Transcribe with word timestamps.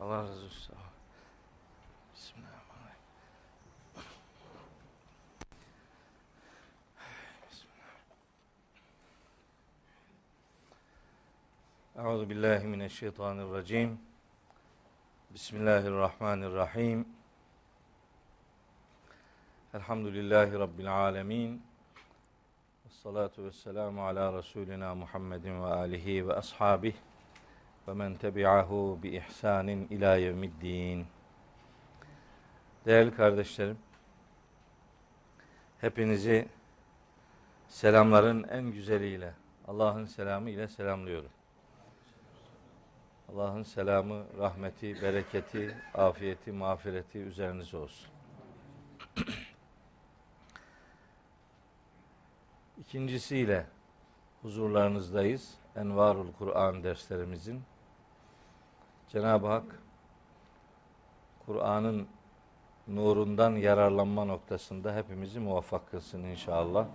Allah 0.00 0.22
razı 0.22 0.44
olsun. 0.44 0.76
Bismillahirrahmanirrahim. 2.14 2.96
Euzu 11.96 12.30
billahi 12.30 12.66
mineşşeytanirracim. 12.66 14.00
Bismillahirrahmanirrahim. 15.30 17.08
Elhamdülillahi 19.74 20.52
rabbil 20.52 20.94
alamin. 20.94 21.62
Essalatu 22.86 23.44
vesselamu 23.44 24.06
ala 24.06 24.38
Resulina 24.38 24.94
Muhammedin 24.94 25.62
ve 25.62 25.66
alihi 25.66 26.28
ve 26.28 26.34
ashabih 26.34 26.94
men 27.86 28.14
tebi'ahu 28.14 28.98
bi 29.02 29.16
ihsanin 29.16 29.88
ila 29.90 30.16
yevmiddin. 30.16 31.06
Değerli 32.86 33.14
kardeşlerim, 33.14 33.78
hepinizi 35.80 36.48
selamların 37.68 38.42
en 38.48 38.72
güzeliyle, 38.72 39.34
Allah'ın 39.68 40.04
selamı 40.04 40.50
ile 40.50 40.68
selamlıyorum. 40.68 41.30
Allah'ın 43.28 43.62
selamı, 43.62 44.24
rahmeti, 44.38 45.02
bereketi, 45.02 45.76
afiyeti, 45.94 46.52
mağfireti 46.52 47.18
üzerinize 47.18 47.76
olsun. 47.76 48.10
İkincisiyle 52.78 53.66
huzurlarınızdayız. 54.42 55.59
Envarul 55.76 56.32
Kur'an 56.32 56.84
derslerimizin. 56.84 57.62
Cenab-ı 59.08 59.46
Hak 59.46 59.82
Kur'an'ın 61.46 62.08
nurundan 62.88 63.56
yararlanma 63.56 64.24
noktasında 64.24 64.94
hepimizi 64.94 65.40
muvaffak 65.40 65.90
kılsın 65.90 66.22
inşallah. 66.24 66.86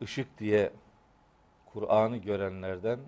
Işık 0.00 0.38
diye 0.38 0.72
Kur'an'ı 1.66 2.16
görenlerden, 2.16 3.00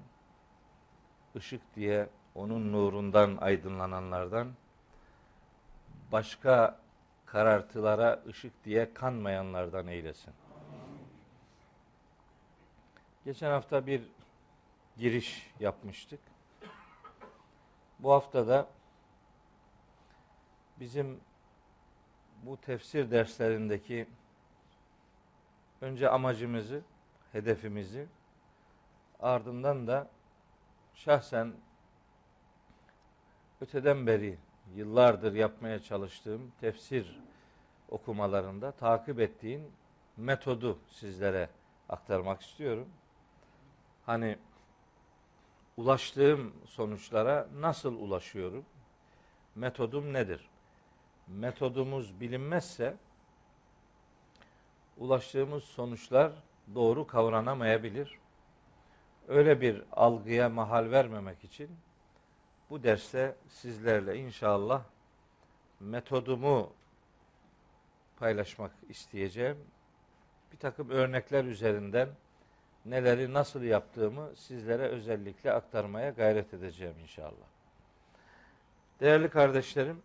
ışık 1.36 1.74
diye 1.76 2.08
onun 2.34 2.72
nurundan 2.72 3.36
aydınlananlardan, 3.36 4.48
başka 6.12 6.78
karartılara 7.26 8.22
ışık 8.26 8.64
diye 8.64 8.94
kanmayanlardan 8.94 9.86
eylesin. 9.86 10.34
Geçen 13.30 13.50
hafta 13.50 13.86
bir 13.86 14.02
giriş 14.96 15.50
yapmıştık. 15.60 16.20
Bu 17.98 18.12
hafta 18.12 18.48
da 18.48 18.68
bizim 20.80 21.20
bu 22.42 22.56
tefsir 22.56 23.10
derslerindeki 23.10 24.06
önce 25.80 26.08
amacımızı, 26.08 26.82
hedefimizi 27.32 28.06
ardından 29.20 29.86
da 29.86 30.10
şahsen 30.94 31.52
öteden 33.60 34.06
beri 34.06 34.38
yıllardır 34.74 35.34
yapmaya 35.34 35.82
çalıştığım 35.82 36.52
tefsir 36.60 37.20
okumalarında 37.88 38.72
takip 38.72 39.20
ettiğim 39.20 39.72
metodu 40.16 40.78
sizlere 40.88 41.48
aktarmak 41.88 42.42
istiyorum. 42.42 42.88
Hani 44.10 44.38
ulaştığım 45.76 46.52
sonuçlara 46.66 47.48
nasıl 47.60 47.94
ulaşıyorum? 47.94 48.64
Metodum 49.54 50.12
nedir? 50.12 50.48
Metodumuz 51.28 52.20
bilinmezse 52.20 52.96
ulaştığımız 54.98 55.64
sonuçlar 55.64 56.32
doğru 56.74 57.06
kavranamayabilir. 57.06 58.18
Öyle 59.28 59.60
bir 59.60 59.82
algıya 59.92 60.48
mahal 60.48 60.90
vermemek 60.90 61.44
için 61.44 61.70
bu 62.70 62.82
derste 62.82 63.36
sizlerle 63.48 64.16
inşallah 64.16 64.82
metodumu 65.80 66.72
paylaşmak 68.16 68.72
isteyeceğim. 68.88 69.58
Bir 70.52 70.58
takım 70.58 70.90
örnekler 70.90 71.44
üzerinden 71.44 72.08
neleri 72.84 73.32
nasıl 73.32 73.62
yaptığımı 73.62 74.36
sizlere 74.36 74.82
özellikle 74.82 75.52
aktarmaya 75.52 76.10
gayret 76.10 76.54
edeceğim 76.54 76.94
inşallah. 77.02 77.46
Değerli 79.00 79.28
kardeşlerim, 79.28 80.02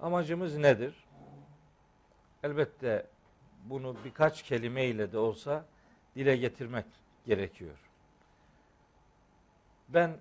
amacımız 0.00 0.56
nedir? 0.56 1.04
Elbette 2.42 3.06
bunu 3.64 3.96
birkaç 4.04 4.42
kelimeyle 4.42 5.12
de 5.12 5.18
olsa 5.18 5.64
dile 6.16 6.36
getirmek 6.36 6.86
gerekiyor. 7.26 7.78
Ben 9.88 10.16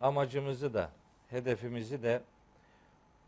amacımızı 0.00 0.74
da 0.74 0.90
hedefimizi 1.30 2.02
de 2.02 2.22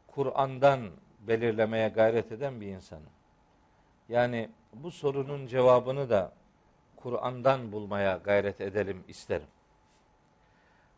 Kur'an'dan 0.07 0.91
belirlemeye 1.21 1.89
gayret 1.89 2.33
eden 2.33 2.61
bir 2.61 2.67
insanım. 2.67 3.22
Yani 4.09 4.51
bu 4.75 4.91
sorunun 4.91 5.47
cevabını 5.47 6.11
da 6.11 6.33
Kur'an'dan 6.97 7.73
bulmaya 7.73 8.17
gayret 8.17 8.61
edelim 8.61 9.05
isterim. 9.09 9.47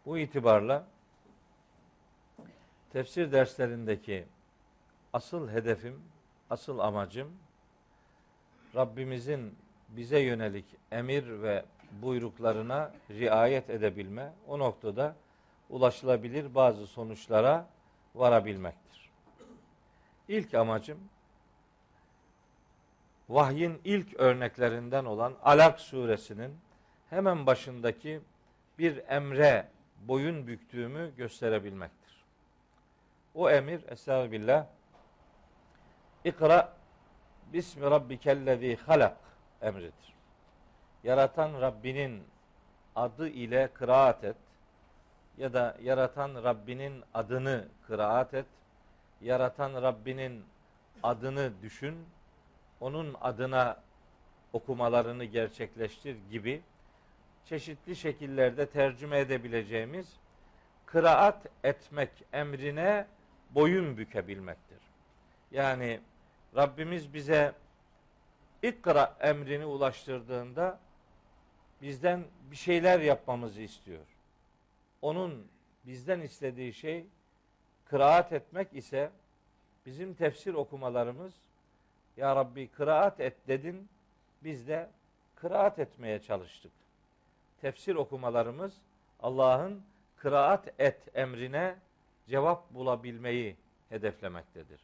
Bu 0.07 0.19
itibarla 0.19 0.87
tefsir 2.93 3.33
derslerindeki 3.33 4.25
asıl 5.13 5.49
hedefim, 5.49 6.03
asıl 6.51 6.79
amacım 6.79 7.33
Rabbimizin 8.75 9.55
bize 9.89 10.19
yönelik 10.19 10.65
emir 10.93 11.43
ve 11.43 11.65
buyruklarına 12.03 12.93
riayet 13.11 13.71
edebilme, 13.71 14.33
o 14.49 14.59
noktada 14.59 15.17
ulaşılabilir 15.71 16.55
bazı 16.55 16.87
sonuçlara 16.87 17.67
varabilmektir. 18.15 19.11
İlk 20.29 20.55
amacım 20.55 20.99
vahyin 23.29 23.81
ilk 23.85 24.15
örneklerinden 24.21 25.05
olan 25.05 25.35
Alak 25.43 25.81
suresinin 25.81 26.59
hemen 27.11 27.47
başındaki 27.47 28.21
bir 28.79 29.03
emre 29.09 29.69
boyun 30.01 30.47
büktüğümü 30.47 31.17
gösterebilmektir. 31.17 32.25
O 33.35 33.51
emir 33.51 33.81
Estağfirullah 33.89 34.67
İkra 36.25 36.73
Bismi 37.53 37.83
Rabbikellezi 37.83 38.77
halak 38.77 39.17
emridir. 39.63 40.15
Yaratan 41.05 41.61
Rabbinin 41.61 42.23
adı 42.97 43.29
ile 43.29 43.69
kıraat 43.75 44.25
et 44.25 44.37
ya 45.39 45.53
da 45.53 45.77
yaratan 45.83 46.35
Rabbinin 46.45 47.05
adını 47.15 47.69
kıraat 47.87 48.35
et. 48.35 48.47
Yaratan 49.21 49.83
Rabbinin 49.83 50.45
adını 51.03 51.53
düşün 51.63 52.07
onun 52.81 53.17
adına 53.21 53.83
okumalarını 54.53 55.25
gerçekleştir 55.25 56.17
gibi 56.31 56.63
çeşitli 57.45 57.97
şekillerde 57.97 58.67
tercüme 58.67 59.19
edebileceğimiz 59.19 60.07
kıraat 60.87 61.47
etmek 61.65 62.11
emrine 62.33 63.07
boyun 63.51 63.97
bükebilmektir. 63.97 64.79
Yani 65.51 66.01
Rabbimiz 66.57 67.15
bize 67.15 67.53
ikra 68.63 69.17
emrini 69.21 69.67
ulaştırdığında 69.67 70.79
bizden 71.83 72.25
bir 72.51 72.57
şeyler 72.57 73.01
yapmamızı 73.01 73.61
istiyor. 73.61 74.07
Onun 75.03 75.47
bizden 75.87 76.21
istediği 76.21 76.73
şey 76.73 77.07
kıraat 77.85 78.33
etmek 78.33 78.75
ise 78.75 79.11
bizim 79.87 80.15
tefsir 80.15 80.55
okumalarımız 80.55 81.35
ya 82.17 82.37
Rabbi 82.37 82.69
kıraat 82.69 83.21
et 83.21 83.35
dedin. 83.49 83.89
Biz 84.45 84.69
de 84.69 84.91
kıraat 85.35 85.79
etmeye 85.79 86.23
çalıştık. 86.23 86.73
Tefsir 87.61 87.95
okumalarımız 87.95 88.75
Allah'ın 89.21 89.83
kıraat 90.17 90.81
et 90.81 90.99
emrine 91.15 91.77
cevap 92.29 92.75
bulabilmeyi 92.75 93.57
hedeflemektedir. 93.89 94.81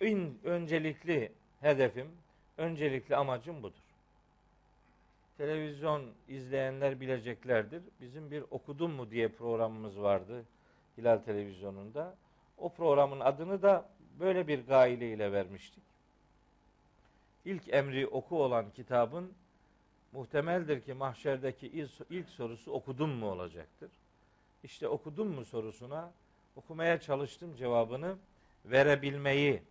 Ön, 0.00 0.38
öncelikli 0.44 1.32
hedefim, 1.60 2.08
öncelikli 2.58 3.16
amacım 3.16 3.62
budur. 3.62 3.82
Televizyon 5.38 6.02
izleyenler 6.28 7.00
bileceklerdir. 7.00 7.82
Bizim 8.00 8.30
bir 8.30 8.44
okudum 8.50 8.92
mu 8.92 9.10
diye 9.10 9.28
programımız 9.28 10.02
vardı 10.02 10.44
Hilal 10.98 11.18
Televizyonu'nda. 11.18 12.14
O 12.58 12.68
programın 12.68 13.20
adını 13.20 13.62
da 13.62 13.88
böyle 14.20 14.48
bir 14.48 14.66
gaile 14.66 15.12
ile 15.12 15.32
vermiştik 15.32 15.91
ilk 17.44 17.74
emri 17.74 18.06
oku 18.06 18.42
olan 18.42 18.70
kitabın 18.70 19.32
muhtemeldir 20.12 20.80
ki 20.80 20.94
mahşerdeki 20.94 21.88
ilk 22.10 22.28
sorusu 22.28 22.72
okudun 22.72 23.10
mu 23.10 23.30
olacaktır. 23.30 23.90
İşte 24.64 24.88
okudun 24.88 25.28
mu 25.28 25.44
sorusuna 25.44 26.12
okumaya 26.56 27.00
çalıştım 27.00 27.56
cevabını 27.56 28.16
verebilmeyi 28.64 29.62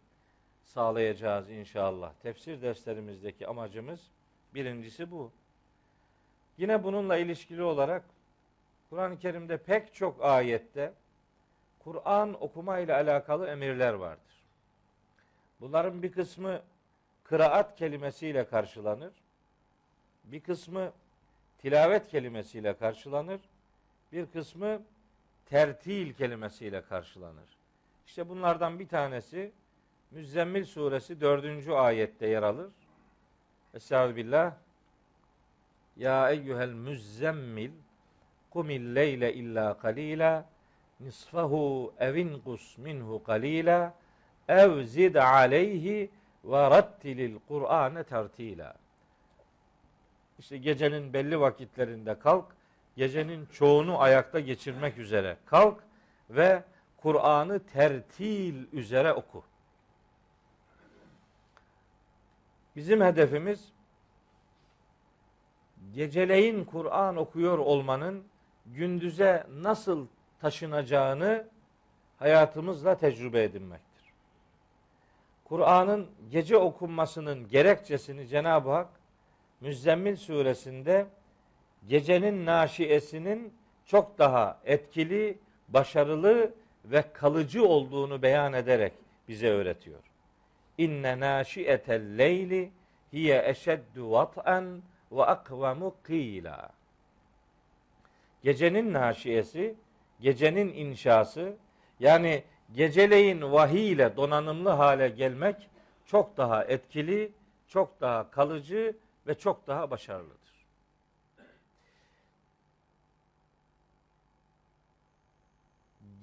sağlayacağız 0.64 1.50
inşallah. 1.50 2.14
Tefsir 2.14 2.62
derslerimizdeki 2.62 3.48
amacımız 3.48 4.00
birincisi 4.54 5.12
bu. 5.12 5.32
Yine 6.58 6.84
bununla 6.84 7.18
ilişkili 7.18 7.64
olarak 7.64 8.04
Kur'an-ı 8.90 9.20
Kerim'de 9.20 9.58
pek 9.58 9.94
çok 9.94 10.24
ayette 10.24 10.94
Kur'an 11.80 12.44
okuma 12.44 12.80
ile 12.80 12.94
alakalı 12.94 13.48
emirler 13.48 13.94
vardır. 13.94 14.44
Bunların 15.62 16.04
bir 16.04 16.12
kısmı 16.12 16.62
kıraat 17.32 17.76
kelimesiyle 17.76 18.48
karşılanır. 18.48 19.14
Bir 20.24 20.40
kısmı 20.40 20.92
tilavet 21.58 22.08
kelimesiyle 22.08 22.78
karşılanır. 22.78 23.42
Bir 24.12 24.26
kısmı 24.26 24.82
tertil 25.46 26.14
kelimesiyle 26.14 26.82
karşılanır. 26.82 27.58
İşte 28.08 28.30
bunlardan 28.30 28.80
bir 28.80 28.88
tanesi 28.88 29.52
Müzzemmil 30.12 30.66
suresi 30.66 31.22
dördüncü 31.22 31.72
ayette 31.72 32.28
yer 32.28 32.44
alır. 32.44 32.72
Estağfirullah. 33.74 34.54
Ya 35.98 36.32
eyyuhel 36.32 36.74
müzzemmil 36.74 37.72
kumil 38.50 38.96
leyle 38.96 39.34
illa 39.34 39.78
kalila 39.78 40.46
nisfahu 41.00 41.94
evin 42.00 42.40
kus 42.40 42.78
minhu 42.78 43.24
kalila 43.24 43.94
ev 44.48 44.84
zid 44.84 45.16
aleyhi 45.16 46.10
ve 46.44 46.70
rattilil 46.70 47.40
Kur'ane 47.48 48.04
tertila. 48.04 48.76
İşte 50.40 50.58
gecenin 50.58 51.14
belli 51.14 51.40
vakitlerinde 51.40 52.20
kalk, 52.20 52.46
gecenin 52.96 53.46
çoğunu 53.46 54.02
ayakta 54.02 54.40
geçirmek 54.40 54.98
üzere 54.98 55.38
kalk 55.46 55.84
ve 56.30 56.64
Kur'an'ı 56.98 57.60
tertil 57.60 58.74
üzere 58.74 59.14
oku. 59.14 59.44
Bizim 62.76 63.02
hedefimiz 63.02 63.72
geceleyin 65.94 66.66
Kur'an 66.66 67.16
okuyor 67.16 67.58
olmanın 67.58 68.24
gündüze 68.66 69.48
nasıl 69.50 70.08
taşınacağını 70.42 71.48
hayatımızla 72.20 72.98
tecrübe 72.98 73.44
edinmektir. 73.44 73.91
Kur'an'ın 75.52 76.08
gece 76.30 76.58
okunmasının 76.58 77.48
gerekçesini 77.48 78.28
Cenab-ı 78.28 78.70
Hak 78.70 78.90
Müzzemmil 79.62 80.16
suresinde 80.16 81.06
gecenin 81.88 82.46
naşiyesinin 82.46 83.54
çok 83.86 84.20
daha 84.20 84.60
etkili, 84.66 85.38
başarılı 85.68 86.54
ve 86.86 87.04
kalıcı 87.14 87.66
olduğunu 87.66 88.22
beyan 88.22 88.54
ederek 88.54 88.94
bize 89.28 89.50
öğretiyor. 89.50 90.00
İnne 90.78 91.20
naşiyetel 91.20 92.18
leyli 92.18 92.72
hiye 93.14 93.50
eşeddu 93.50 94.12
vat'an 94.12 94.82
ve 95.12 95.24
akvamu 95.24 95.96
qila. 96.08 96.70
Gecenin 98.44 98.94
naşiyesi, 98.94 99.76
gecenin 100.22 100.74
inşası, 100.74 101.56
yani 102.00 102.44
geceleyin 102.76 103.52
vahiy 103.52 103.92
ile 103.92 104.18
donanımlı 104.18 104.70
hale 104.70 105.10
gelmek 105.10 105.70
çok 106.06 106.38
daha 106.38 106.64
etkili, 106.64 107.32
çok 107.68 108.02
daha 108.02 108.32
kalıcı 108.32 108.98
ve 109.28 109.36
çok 109.36 109.68
daha 109.68 109.92
başarılıdır. 109.92 110.66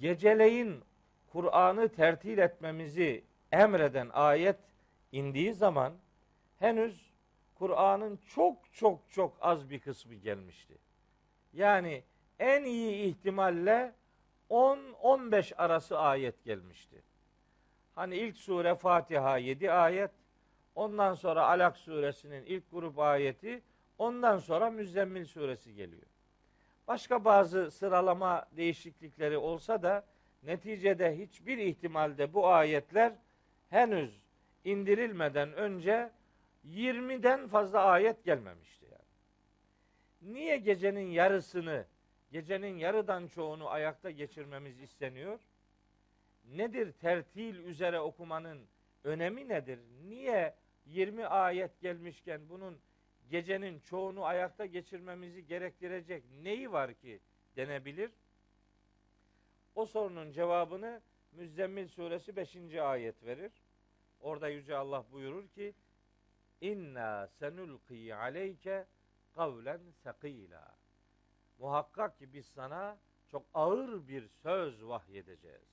Geceleyin 0.00 0.85
Kur'an'ı 1.33 1.89
tertil 1.89 2.39
etmemizi 2.39 3.25
emreden 3.53 4.11
ayet 4.12 4.56
indiği 5.12 5.55
zaman 5.55 5.93
henüz 6.59 7.11
Kur'an'ın 7.55 8.19
çok 8.35 8.73
çok 8.73 9.00
çok 9.11 9.37
az 9.41 9.71
bir 9.71 9.81
kısmı 9.81 10.15
gelmişti. 10.15 10.75
Yani 11.53 12.03
en 12.39 12.65
iyi 12.65 13.05
ihtimalle 13.05 13.93
10-15 14.50 15.55
arası 15.55 15.99
ayet 15.99 16.45
gelmişti. 16.45 17.03
Hani 17.95 18.17
ilk 18.17 18.37
sure 18.37 18.75
Fatiha 18.75 19.39
7 19.39 19.73
ayet, 19.73 20.11
ondan 20.75 21.15
sonra 21.15 21.47
Alak 21.47 21.77
suresinin 21.77 22.45
ilk 22.45 22.71
grup 22.71 22.99
ayeti, 22.99 23.62
ondan 23.99 24.39
sonra 24.39 24.71
Müzzemmil 24.71 25.25
suresi 25.25 25.75
geliyor. 25.75 26.06
Başka 26.89 27.25
bazı 27.25 27.71
sıralama 27.71 28.47
değişiklikleri 28.56 29.37
olsa 29.37 29.83
da 29.83 30.05
neticede 30.43 31.19
hiçbir 31.19 31.59
ihtimalde 31.59 32.35
bu 32.35 32.49
ayetler 32.49 33.12
henüz 33.71 34.21
indirilmeden 34.65 35.53
önce 35.53 36.11
20'den 36.67 37.49
fazla 37.49 37.85
ayet 37.85 38.25
gelmemişti 38.25 38.85
yani. 38.85 40.35
Niye 40.35 40.56
gecenin 40.56 41.11
yarısını, 41.11 41.85
gecenin 42.33 42.77
yarıdan 42.77 43.29
çoğunu 43.29 43.69
ayakta 43.69 44.11
geçirmemiz 44.11 44.81
isteniyor? 44.81 45.41
Nedir 46.45 46.93
tertil 46.93 47.55
üzere 47.55 48.01
okumanın 48.01 48.67
önemi 49.05 49.49
nedir? 49.49 49.81
Niye 50.09 50.55
20 50.87 51.27
ayet 51.27 51.81
gelmişken 51.81 52.49
bunun 52.49 52.79
gecenin 53.31 53.81
çoğunu 53.81 54.25
ayakta 54.25 54.67
geçirmemizi 54.67 55.47
gerektirecek 55.47 56.25
neyi 56.43 56.73
var 56.73 56.95
ki 56.95 57.21
denebilir? 57.57 58.11
O 59.75 59.87
sorunun 59.87 60.33
cevabını 60.33 61.01
Müzzemmil 61.33 61.89
suresi 61.89 62.37
5. 62.37 62.75
ayet 62.75 63.25
verir. 63.25 63.53
Orada 64.21 64.49
Yüce 64.49 64.77
Allah 64.77 65.05
buyurur 65.13 65.49
ki 65.49 65.75
İnna 66.61 67.27
senulqi 67.27 68.15
aleyke 68.15 68.87
kavlen 69.35 69.81
sekila. 70.03 70.78
Muhakkak 71.59 72.19
ki 72.19 72.33
biz 72.33 72.47
sana 72.47 72.99
çok 73.31 73.47
ağır 73.55 74.09
bir 74.09 74.29
söz 74.29 74.85
vahyedeceğiz. 74.85 75.69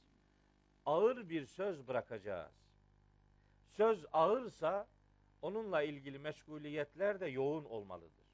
Ağır 0.85 1.29
bir 1.29 1.45
söz 1.45 1.87
bırakacağız. 1.87 2.51
Söz 3.77 4.05
ağırsa 4.13 4.87
onunla 5.41 5.81
ilgili 5.81 6.19
meşguliyetler 6.19 7.19
de 7.19 7.27
yoğun 7.27 7.65
olmalıdır. 7.65 8.25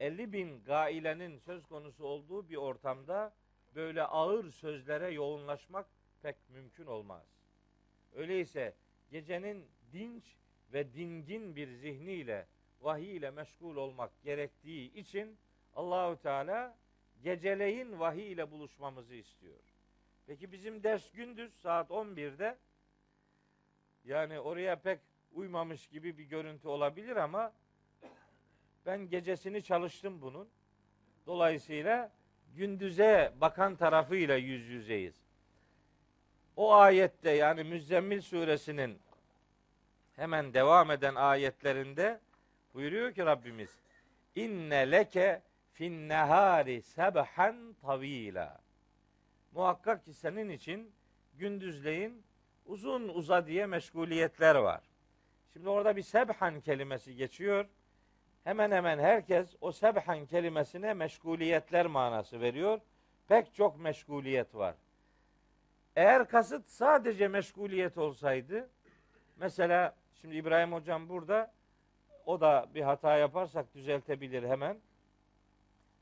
50 0.00 0.32
bin 0.32 0.64
gailenin 0.64 1.38
söz 1.38 1.66
konusu 1.66 2.04
olduğu 2.04 2.48
bir 2.48 2.56
ortamda 2.56 3.34
böyle 3.74 4.02
ağır 4.02 4.50
sözlere 4.50 5.10
yoğunlaşmak 5.10 5.86
pek 6.22 6.36
mümkün 6.48 6.86
olmaz. 6.86 7.26
Öyleyse 8.14 8.74
gecenin 9.10 9.66
dinç 9.92 10.36
ve 10.72 10.94
dingin 10.94 11.56
bir 11.56 11.68
zihniyle 11.68 12.46
vahiy 12.80 13.16
ile 13.16 13.30
meşgul 13.30 13.76
olmak 13.76 14.22
gerektiği 14.22 14.92
için 14.94 15.38
Allahü 15.74 16.16
Teala 16.16 16.76
geceleyin 17.22 18.00
vahiy 18.00 18.32
ile 18.32 18.50
buluşmamızı 18.50 19.14
istiyor. 19.14 19.58
Peki 20.26 20.52
bizim 20.52 20.82
ders 20.82 21.12
gündüz 21.12 21.54
saat 21.54 21.90
11'de 21.90 22.56
yani 24.04 24.40
oraya 24.40 24.76
pek 24.76 25.00
uymamış 25.32 25.86
gibi 25.86 26.18
bir 26.18 26.24
görüntü 26.24 26.68
olabilir 26.68 27.16
ama 27.16 27.52
ben 28.86 29.08
gecesini 29.08 29.62
çalıştım 29.62 30.22
bunun. 30.22 30.48
Dolayısıyla 31.26 32.12
gündüze 32.56 33.32
bakan 33.40 33.76
tarafıyla 33.76 34.36
yüz 34.36 34.68
yüzeyiz. 34.68 35.14
O 36.56 36.74
ayette 36.74 37.30
yani 37.30 37.64
Müzzemmil 37.64 38.20
suresinin 38.20 38.98
hemen 40.16 40.54
devam 40.54 40.90
eden 40.90 41.14
ayetlerinde 41.14 42.20
buyuruyor 42.74 43.12
ki 43.12 43.26
Rabbimiz 43.26 43.70
inne 44.36 44.90
leke 44.90 45.42
fin 45.78 46.08
nehari 46.08 46.82
sebhan 46.82 47.74
tavila 47.82 48.58
muhakkak 49.52 50.04
ki 50.04 50.14
senin 50.14 50.48
için 50.48 50.92
gündüzleyin 51.34 52.22
uzun 52.66 53.08
uza 53.08 53.46
diye 53.46 53.66
meşguliyetler 53.66 54.54
var. 54.54 54.82
Şimdi 55.52 55.68
orada 55.68 55.96
bir 55.96 56.02
sebhan 56.02 56.60
kelimesi 56.60 57.14
geçiyor. 57.14 57.66
Hemen 58.44 58.70
hemen 58.70 58.98
herkes 58.98 59.56
o 59.60 59.72
sebhan 59.72 60.26
kelimesine 60.26 60.94
meşguliyetler 60.94 61.86
manası 61.86 62.40
veriyor. 62.40 62.80
Pek 63.28 63.54
çok 63.54 63.78
meşguliyet 63.80 64.54
var. 64.54 64.74
Eğer 65.96 66.28
kasıt 66.28 66.68
sadece 66.68 67.28
meşguliyet 67.28 67.98
olsaydı 67.98 68.68
mesela 69.36 69.94
Şimdi 70.20 70.36
İbrahim 70.36 70.72
hocam 70.72 71.08
burada 71.08 71.52
o 72.26 72.40
da 72.40 72.66
bir 72.74 72.82
hata 72.82 73.16
yaparsak 73.16 73.74
düzeltebilir 73.74 74.42
hemen. 74.42 74.76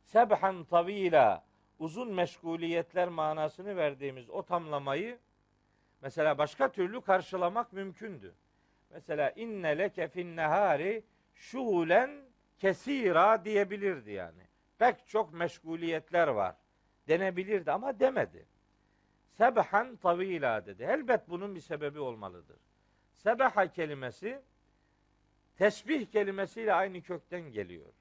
Sebhan 0.07 0.65
tavila 0.65 1.45
uzun 1.79 2.15
meşguliyetler 2.15 3.09
manasını 3.09 3.77
verdiğimiz 3.77 4.31
o 4.31 4.43
tamlamayı 4.43 5.19
mesela 6.03 6.39
başka 6.39 6.73
türlü 6.73 7.01
karşılamak 7.01 7.73
mümkündü. 7.73 8.35
Mesela 8.91 9.31
inne 9.31 9.79
leke 9.79 10.09
fin 10.09 10.37
nehari 10.37 11.05
şuhulen 11.35 12.11
kesira 12.59 13.45
diyebilirdi 13.45 14.11
yani. 14.11 14.43
Pek 14.79 15.09
çok 15.09 15.33
meşguliyetler 15.33 16.29
var 16.29 16.57
denebilirdi 17.09 17.73
ama 17.73 18.01
demedi. 18.01 18.47
Sebhan 19.31 19.97
tavila 19.97 20.67
dedi. 20.67 20.83
Elbet 20.83 21.29
bunun 21.29 21.55
bir 21.55 21.61
sebebi 21.61 22.01
olmalıdır. 22.01 22.59
Sebaha 23.13 23.73
kelimesi 23.73 24.43
tesbih 25.57 26.07
kelimesiyle 26.07 26.75
aynı 26.75 27.03
kökten 27.03 27.41
geliyor. 27.41 27.93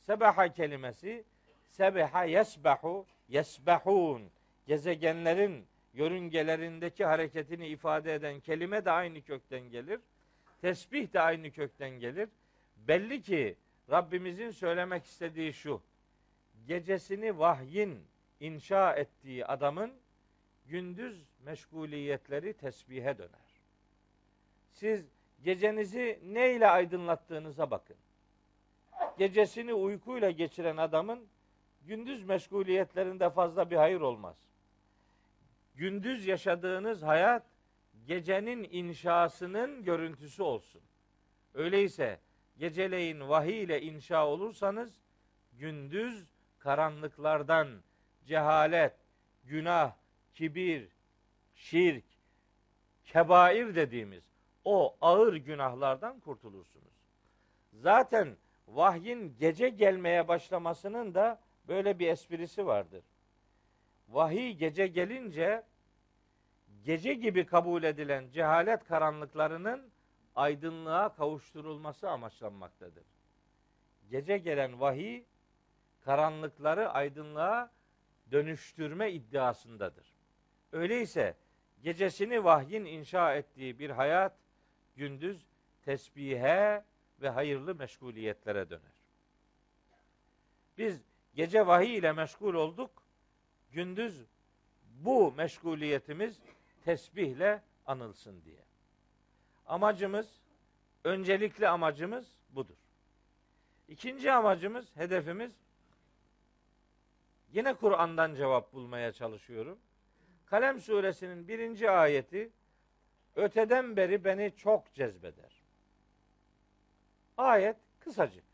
Sebaha 0.00 0.52
kelimesi 0.52 1.24
sebeha 1.70 2.24
yesbahu 2.24 3.06
yesbahun 3.28 4.30
gezegenlerin 4.66 5.66
yörüngelerindeki 5.94 7.04
hareketini 7.04 7.66
ifade 7.68 8.14
eden 8.14 8.40
kelime 8.40 8.84
de 8.84 8.90
aynı 8.90 9.22
kökten 9.22 9.60
gelir. 9.60 10.00
Tesbih 10.60 11.12
de 11.12 11.20
aynı 11.20 11.50
kökten 11.50 11.90
gelir. 11.90 12.28
Belli 12.76 13.22
ki 13.22 13.56
Rabbimizin 13.90 14.50
söylemek 14.50 15.04
istediği 15.04 15.52
şu. 15.52 15.82
Gecesini 16.66 17.38
vahyin 17.38 17.98
inşa 18.40 18.94
ettiği 18.94 19.46
adamın 19.46 19.92
gündüz 20.66 21.24
meşguliyetleri 21.44 22.52
tesbihe 22.52 23.18
döner. 23.18 23.50
Siz 24.72 25.04
gecenizi 25.44 26.20
ne 26.24 26.54
ile 26.54 26.68
aydınlattığınıza 26.68 27.70
bakın. 27.70 27.96
Gecesini 29.18 29.74
uykuyla 29.74 30.30
geçiren 30.30 30.76
adamın 30.76 31.26
gündüz 31.90 32.24
meşguliyetlerinde 32.24 33.30
fazla 33.30 33.70
bir 33.70 33.76
hayır 33.76 34.00
olmaz. 34.00 34.36
Gündüz 35.74 36.26
yaşadığınız 36.26 37.02
hayat 37.02 37.46
gecenin 38.06 38.68
inşasının 38.70 39.84
görüntüsü 39.84 40.42
olsun. 40.42 40.82
Öyleyse 41.54 42.20
geceleyin 42.58 43.28
vahiy 43.28 43.62
ile 43.62 43.82
inşa 43.82 44.26
olursanız 44.26 44.98
gündüz 45.52 46.34
karanlıklardan 46.58 47.68
cehalet, 48.24 48.94
günah, 49.44 49.92
kibir, 50.32 50.88
şirk, 51.54 52.04
kebair 53.04 53.74
dediğimiz 53.74 54.24
o 54.64 54.96
ağır 55.00 55.34
günahlardan 55.34 56.20
kurtulursunuz. 56.20 56.94
Zaten 57.72 58.36
vahyin 58.68 59.36
gece 59.38 59.68
gelmeye 59.68 60.28
başlamasının 60.28 61.14
da 61.14 61.40
böyle 61.68 61.98
bir 61.98 62.08
esprisi 62.08 62.66
vardır. 62.66 63.04
Vahiy 64.08 64.52
gece 64.52 64.86
gelince 64.86 65.62
gece 66.84 67.14
gibi 67.14 67.46
kabul 67.46 67.82
edilen 67.82 68.30
cehalet 68.30 68.84
karanlıklarının 68.84 69.90
aydınlığa 70.34 71.14
kavuşturulması 71.14 72.10
amaçlanmaktadır. 72.10 73.04
Gece 74.10 74.38
gelen 74.38 74.80
vahiy 74.80 75.24
karanlıkları 76.00 76.90
aydınlığa 76.90 77.70
dönüştürme 78.32 79.12
iddiasındadır. 79.12 80.14
Öyleyse 80.72 81.36
gecesini 81.82 82.44
vahyin 82.44 82.84
inşa 82.84 83.34
ettiği 83.34 83.78
bir 83.78 83.90
hayat 83.90 84.36
gündüz 84.96 85.46
tesbihe 85.82 86.84
ve 87.20 87.28
hayırlı 87.28 87.74
meşguliyetlere 87.74 88.70
döner. 88.70 88.92
Biz 90.78 91.00
gece 91.34 91.66
vahiy 91.66 91.96
ile 91.96 92.12
meşgul 92.12 92.54
olduk. 92.54 92.90
Gündüz 93.72 94.26
bu 94.84 95.32
meşguliyetimiz 95.32 96.38
tesbihle 96.84 97.62
anılsın 97.86 98.42
diye. 98.44 98.64
Amacımız, 99.66 100.40
öncelikli 101.04 101.68
amacımız 101.68 102.26
budur. 102.50 102.76
İkinci 103.88 104.32
amacımız, 104.32 104.96
hedefimiz 104.96 105.52
yine 107.52 107.74
Kur'an'dan 107.74 108.34
cevap 108.34 108.72
bulmaya 108.72 109.12
çalışıyorum. 109.12 109.78
Kalem 110.46 110.80
suresinin 110.80 111.48
birinci 111.48 111.90
ayeti 111.90 112.50
öteden 113.36 113.96
beri 113.96 114.24
beni 114.24 114.56
çok 114.56 114.94
cezbeder. 114.94 115.62
Ayet 117.36 117.76
kısacık. 118.00 118.44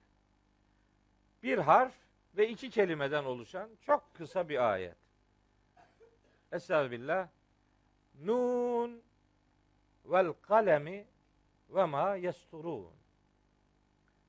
Bir 1.42 1.59
harf 1.59 2.05
ve 2.36 2.48
iki 2.48 2.70
kelimeden 2.70 3.24
oluşan 3.24 3.70
çok 3.86 4.14
kısa 4.14 4.48
bir 4.48 4.72
ayet. 4.72 4.96
Estağfirullah. 6.52 7.28
Nun 8.24 9.02
vel 10.04 10.32
kalemi 10.42 11.06
ve 11.70 11.84
ma 11.84 12.16
yesturun. 12.16 12.92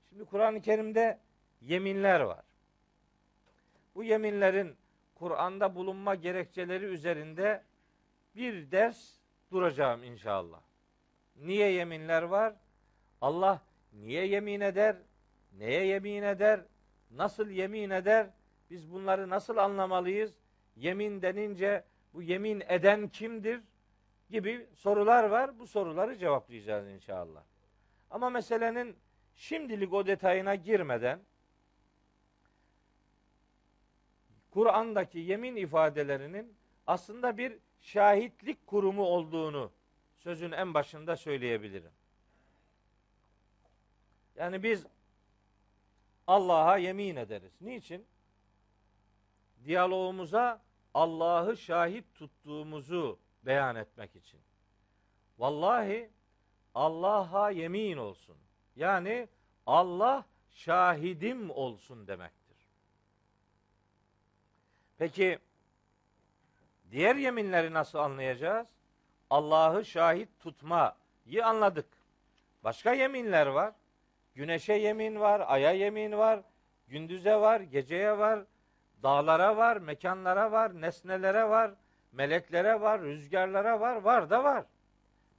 Şimdi 0.09 0.25
Kur'an-ı 0.25 0.61
Kerim'de 0.61 1.19
yeminler 1.61 2.19
var. 2.19 2.45
Bu 3.95 4.03
yeminlerin 4.03 4.75
Kur'an'da 5.15 5.75
bulunma 5.75 6.15
gerekçeleri 6.15 6.85
üzerinde 6.85 7.63
bir 8.35 8.71
ders 8.71 9.13
duracağım 9.51 10.03
inşallah. 10.03 10.61
Niye 11.35 11.71
yeminler 11.71 12.23
var? 12.23 12.53
Allah 13.21 13.61
niye 13.93 14.25
yemin 14.25 14.61
eder? 14.61 14.95
Neye 15.57 15.85
yemin 15.85 16.23
eder? 16.23 16.61
Nasıl 17.11 17.49
yemin 17.49 17.89
eder? 17.89 18.29
Biz 18.69 18.91
bunları 18.91 19.29
nasıl 19.29 19.57
anlamalıyız? 19.57 20.33
Yemin 20.75 21.21
denince 21.21 21.83
bu 22.13 22.21
yemin 22.21 22.63
eden 22.67 23.07
kimdir? 23.07 23.61
Gibi 24.29 24.67
sorular 24.73 25.23
var. 25.23 25.59
Bu 25.59 25.67
soruları 25.67 26.17
cevaplayacağız 26.17 26.87
inşallah. 26.87 27.43
Ama 28.11 28.29
meselenin 28.29 28.95
şimdilik 29.35 29.93
o 29.93 30.07
detayına 30.07 30.55
girmeden 30.55 31.19
Kur'an'daki 34.51 35.19
yemin 35.19 35.55
ifadelerinin 35.55 36.57
aslında 36.87 37.37
bir 37.37 37.57
şahitlik 37.81 38.67
kurumu 38.67 39.03
olduğunu 39.03 39.71
sözün 40.17 40.51
en 40.51 40.73
başında 40.73 41.15
söyleyebilirim. 41.15 41.91
Yani 44.35 44.63
biz 44.63 44.85
Allah'a 46.27 46.77
yemin 46.77 47.15
ederiz. 47.15 47.53
Niçin? 47.61 48.05
Diyalogumuza 49.65 50.61
Allah'ı 50.93 51.57
şahit 51.57 52.15
tuttuğumuzu 52.15 53.19
beyan 53.45 53.75
etmek 53.75 54.15
için. 54.15 54.39
Vallahi 55.37 56.09
Allah'a 56.75 57.51
yemin 57.51 57.97
olsun. 57.97 58.37
Yani 58.75 59.27
Allah 59.65 60.25
şahidim 60.51 61.49
olsun 61.49 62.07
demektir. 62.07 62.57
Peki 64.97 65.39
diğer 66.91 67.15
yeminleri 67.15 67.73
nasıl 67.73 67.99
anlayacağız? 67.99 68.67
Allah'ı 69.29 69.85
şahit 69.85 70.29
tutmayı 70.39 71.45
anladık. 71.45 71.87
Başka 72.63 72.93
yeminler 72.93 73.47
var. 73.47 73.73
Güneşe 74.37 74.73
yemin 74.73 75.19
var, 75.19 75.43
aya 75.47 75.71
yemin 75.71 76.11
var, 76.11 76.43
gündüze 76.87 77.35
var, 77.35 77.59
geceye 77.59 78.17
var, 78.17 78.45
dağlara 79.03 79.57
var, 79.57 79.77
mekanlara 79.77 80.51
var, 80.51 80.81
nesnelere 80.81 81.49
var, 81.49 81.73
meleklere 82.11 82.81
var, 82.81 83.01
rüzgarlara 83.01 83.79
var, 83.79 83.95
var 83.95 84.29
da 84.29 84.43
var. 84.43 84.65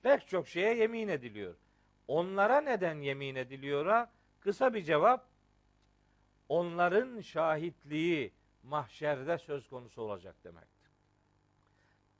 Pek 0.03 0.29
çok 0.29 0.49
şeye 0.49 0.75
yemin 0.75 1.09
ediliyor. 1.09 1.55
Onlara 2.09 2.61
neden 2.61 3.01
yemin 3.01 3.35
ediliyor'a 3.35 4.11
kısa 4.41 4.75
bir 4.75 4.83
cevap. 4.83 5.27
Onların 6.49 7.21
şahitliği 7.21 8.33
mahşerde 8.63 9.39
söz 9.39 9.69
konusu 9.69 10.03
olacak 10.03 10.37
demektir. 10.45 10.91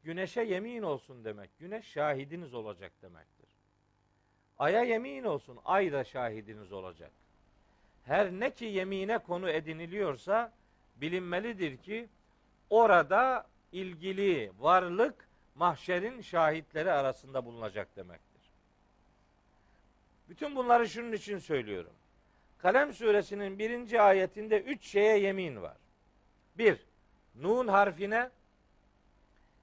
Güneşe 0.03 0.43
yemin 0.43 0.83
olsun 0.83 1.25
demek. 1.25 1.59
Güneş 1.59 1.87
şahidiniz 1.87 2.55
olacak 2.55 2.93
demektir. 3.03 3.38
Aya 4.59 4.83
yemin 4.83 5.25
olsun. 5.25 5.59
Ay 5.65 5.93
da 5.93 6.05
şahidiniz 6.05 6.73
olacak. 6.73 7.11
Her 8.05 8.31
ne 8.31 8.51
ki 8.51 8.65
yemine 8.65 9.19
konu 9.19 9.51
ediniliyorsa 9.51 10.53
bilinmelidir 10.97 11.77
ki 11.77 12.09
orada 12.71 13.47
ilgili 13.73 14.53
varlık 14.59 15.29
mahşerin 15.55 16.21
şahitleri 16.21 16.93
arasında 16.93 17.45
bulunacak 17.45 17.97
demektir. 17.97 18.43
Bütün 20.29 20.57
bunları 20.57 20.89
şunun 20.89 21.13
için 21.13 21.39
söylüyorum. 21.39 21.93
Kalem 22.59 22.93
suresinin 22.93 23.59
birinci 23.59 24.01
ayetinde 24.01 24.61
üç 24.61 24.87
şeye 24.87 25.19
yemin 25.19 25.63
var. 25.63 25.77
Bir, 26.59 26.79
nun 27.35 27.69
harfine, 27.69 28.31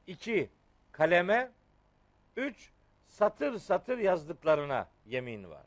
iki, 0.08 0.50
kaleme, 0.92 1.52
üç, 2.36 2.70
satır 3.16 3.58
satır 3.58 3.98
yazdıklarına 3.98 4.88
yemin 5.06 5.50
var. 5.50 5.66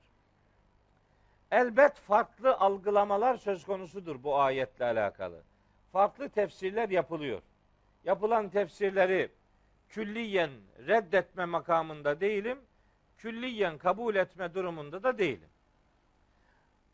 Elbet 1.51 1.97
farklı 1.97 2.55
algılamalar 2.55 3.37
söz 3.37 3.65
konusudur 3.65 4.23
bu 4.23 4.41
ayetle 4.41 4.85
alakalı. 4.85 5.43
Farklı 5.93 6.29
tefsirler 6.29 6.89
yapılıyor. 6.89 7.43
Yapılan 8.05 8.49
tefsirleri 8.49 9.31
külliyen 9.89 10.51
reddetme 10.87 11.45
makamında 11.45 12.21
değilim, 12.21 12.59
külliyen 13.19 13.79
kabul 13.79 14.15
etme 14.15 14.55
durumunda 14.55 15.03
da 15.03 15.19
değilim. 15.19 15.49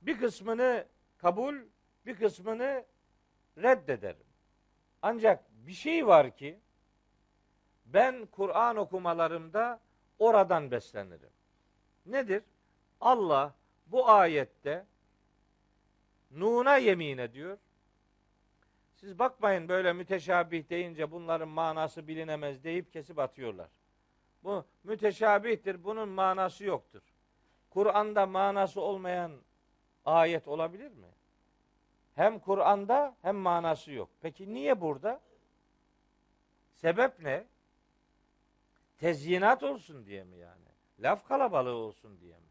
Bir 0.03 0.19
kısmını 0.19 0.87
kabul, 1.19 1.55
bir 2.07 2.17
kısmını 2.17 2.85
reddederim. 3.59 4.27
Ancak 5.03 5.45
bir 5.67 5.73
şey 5.73 6.07
var 6.07 6.37
ki 6.37 6.59
ben 7.87 8.27
Kur'an 8.27 8.77
okumalarımda 8.77 9.81
oradan 10.19 10.71
beslenirim. 10.71 11.31
Nedir? 12.07 12.43
Allah 13.01 13.55
bu 13.87 14.09
ayette 14.09 14.87
Nun'a 16.31 16.77
yemin 16.77 17.19
ediyor. 17.19 17.59
Siz 18.95 19.19
bakmayın 19.19 19.69
böyle 19.69 19.93
müteşabih 19.93 20.71
deyince 20.71 21.11
bunların 21.11 21.49
manası 21.49 22.09
bilinemez 22.09 22.65
deyip 22.65 22.93
kesip 22.93 23.19
atıyorlar. 23.19 23.69
Bu 24.45 24.65
müteşabihtir. 24.85 25.85
Bunun 25.85 26.09
manası 26.09 26.65
yoktur. 26.65 27.03
Kur'an'da 27.71 28.27
manası 28.27 28.81
olmayan 28.81 29.33
ayet 30.05 30.49
olabilir 30.49 30.91
mi? 30.91 31.09
Hem 32.15 32.39
Kur'an'da 32.39 33.17
hem 33.23 33.37
manası 33.37 33.93
yok. 33.93 34.09
Peki 34.21 34.55
niye 34.55 34.81
burada? 34.81 35.21
Sebep 36.75 37.21
ne? 37.21 37.45
Tezyinat 38.99 39.63
olsun 39.63 40.07
diye 40.07 40.25
mi 40.25 40.37
yani? 40.37 40.65
Laf 41.01 41.29
kalabalığı 41.29 41.75
olsun 41.75 42.21
diye 42.21 42.37
mi? 42.37 42.47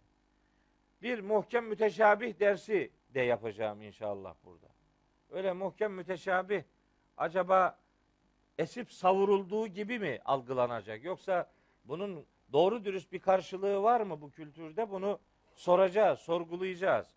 Bir 1.02 1.20
muhkem 1.20 1.66
müteşabih 1.66 2.40
dersi 2.40 2.92
de 3.14 3.22
yapacağım 3.22 3.82
inşallah 3.82 4.36
burada. 4.44 4.68
Öyle 5.30 5.54
muhkem 5.54 5.94
müteşabih 5.94 6.64
acaba 7.18 7.80
esip 8.58 8.92
savurulduğu 8.92 9.68
gibi 9.68 10.00
mi 10.00 10.20
algılanacak? 10.26 11.04
Yoksa 11.04 11.52
bunun 11.86 12.26
doğru 12.52 12.86
dürüst 12.86 13.12
bir 13.12 13.20
karşılığı 13.20 13.84
var 13.84 14.02
mı 14.02 14.22
bu 14.22 14.32
kültürde? 14.32 14.90
Bunu 14.90 15.20
soracağız, 15.56 16.20
sorgulayacağız. 16.20 17.08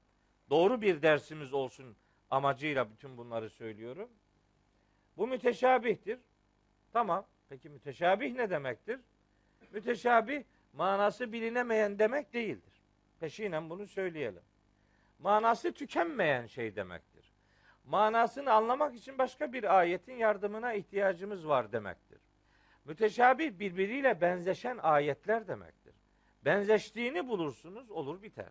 Doğru 0.50 0.83
bir 0.83 1.02
dersimiz 1.02 1.54
olsun 1.54 1.97
amacıyla 2.30 2.90
bütün 2.90 3.16
bunları 3.16 3.50
söylüyorum. 3.50 4.11
Bu 5.16 5.26
müteşabihtir. 5.26 6.18
Tamam. 6.92 7.26
Peki 7.49 7.68
müteşabih 7.68 8.35
ne 8.35 8.50
demektir? 8.50 9.00
Müteşabih 9.73 10.42
manası 10.73 11.32
bilinemeyen 11.32 11.99
demek 11.99 12.32
değildir. 12.32 12.82
Peşinen 13.20 13.70
bunu 13.70 13.87
söyleyelim. 13.87 14.42
Manası 15.18 15.73
tükenmeyen 15.73 16.46
şey 16.46 16.76
demektir. 16.76 17.32
Manasını 17.85 18.52
anlamak 18.52 18.94
için 18.94 19.18
başka 19.18 19.52
bir 19.52 19.78
ayetin 19.78 20.14
yardımına 20.14 20.73
ihtiyacımız 20.73 21.49
var 21.49 21.73
demektir. 21.73 22.18
Müteşabih 22.85 23.58
birbiriyle 23.58 24.20
benzeşen 24.20 24.78
ayetler 24.78 25.49
demektir. 25.49 25.94
Benzeştiğini 26.44 27.28
bulursunuz 27.28 27.90
olur 27.90 28.23
biter. 28.23 28.50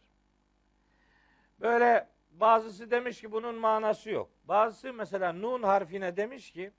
Böyle 1.59 2.07
bazısı 2.31 2.91
demiş 2.91 3.21
ki 3.21 3.31
bunun 3.31 3.55
manası 3.55 4.09
yok. 4.09 4.29
Bazısı 4.43 4.93
mesela 4.93 5.33
nun 5.33 5.63
harfine 5.63 6.17
demiş 6.17 6.51
ki 6.51 6.71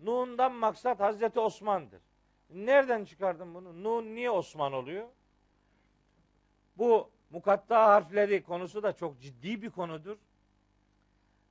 Nun'dan 0.00 0.52
maksat 0.52 1.00
Hazreti 1.00 1.40
Osman'dır. 1.40 2.02
Nereden 2.54 3.04
çıkardın 3.04 3.54
bunu? 3.54 3.82
Nun 3.82 4.14
niye 4.14 4.30
Osman 4.30 4.72
oluyor? 4.72 5.08
Bu 6.78 7.10
mukatta 7.30 7.88
harfleri 7.88 8.42
konusu 8.42 8.82
da 8.82 8.92
çok 8.92 9.20
ciddi 9.20 9.62
bir 9.62 9.70
konudur. 9.70 10.16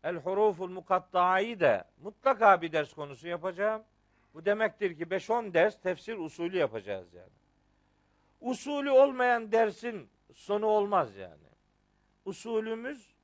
El 0.04 0.16
huruful 0.16 0.70
mukatta'yı 0.70 1.60
da 1.60 1.86
mutlaka 2.02 2.62
bir 2.62 2.72
ders 2.72 2.94
konusu 2.94 3.28
yapacağım. 3.28 3.84
Bu 4.34 4.46
demektir 4.46 4.98
ki 4.98 5.04
5-10 5.04 5.54
ders 5.54 5.82
tefsir 5.82 6.18
usulü 6.18 6.58
yapacağız 6.58 7.14
yani. 7.14 7.32
Usulü 8.42 8.90
olmayan 8.92 9.52
dersin 9.52 10.10
sonu 10.34 10.66
olmaz 10.66 11.16
yani. 11.16 11.44
Usulümüz 12.26 13.16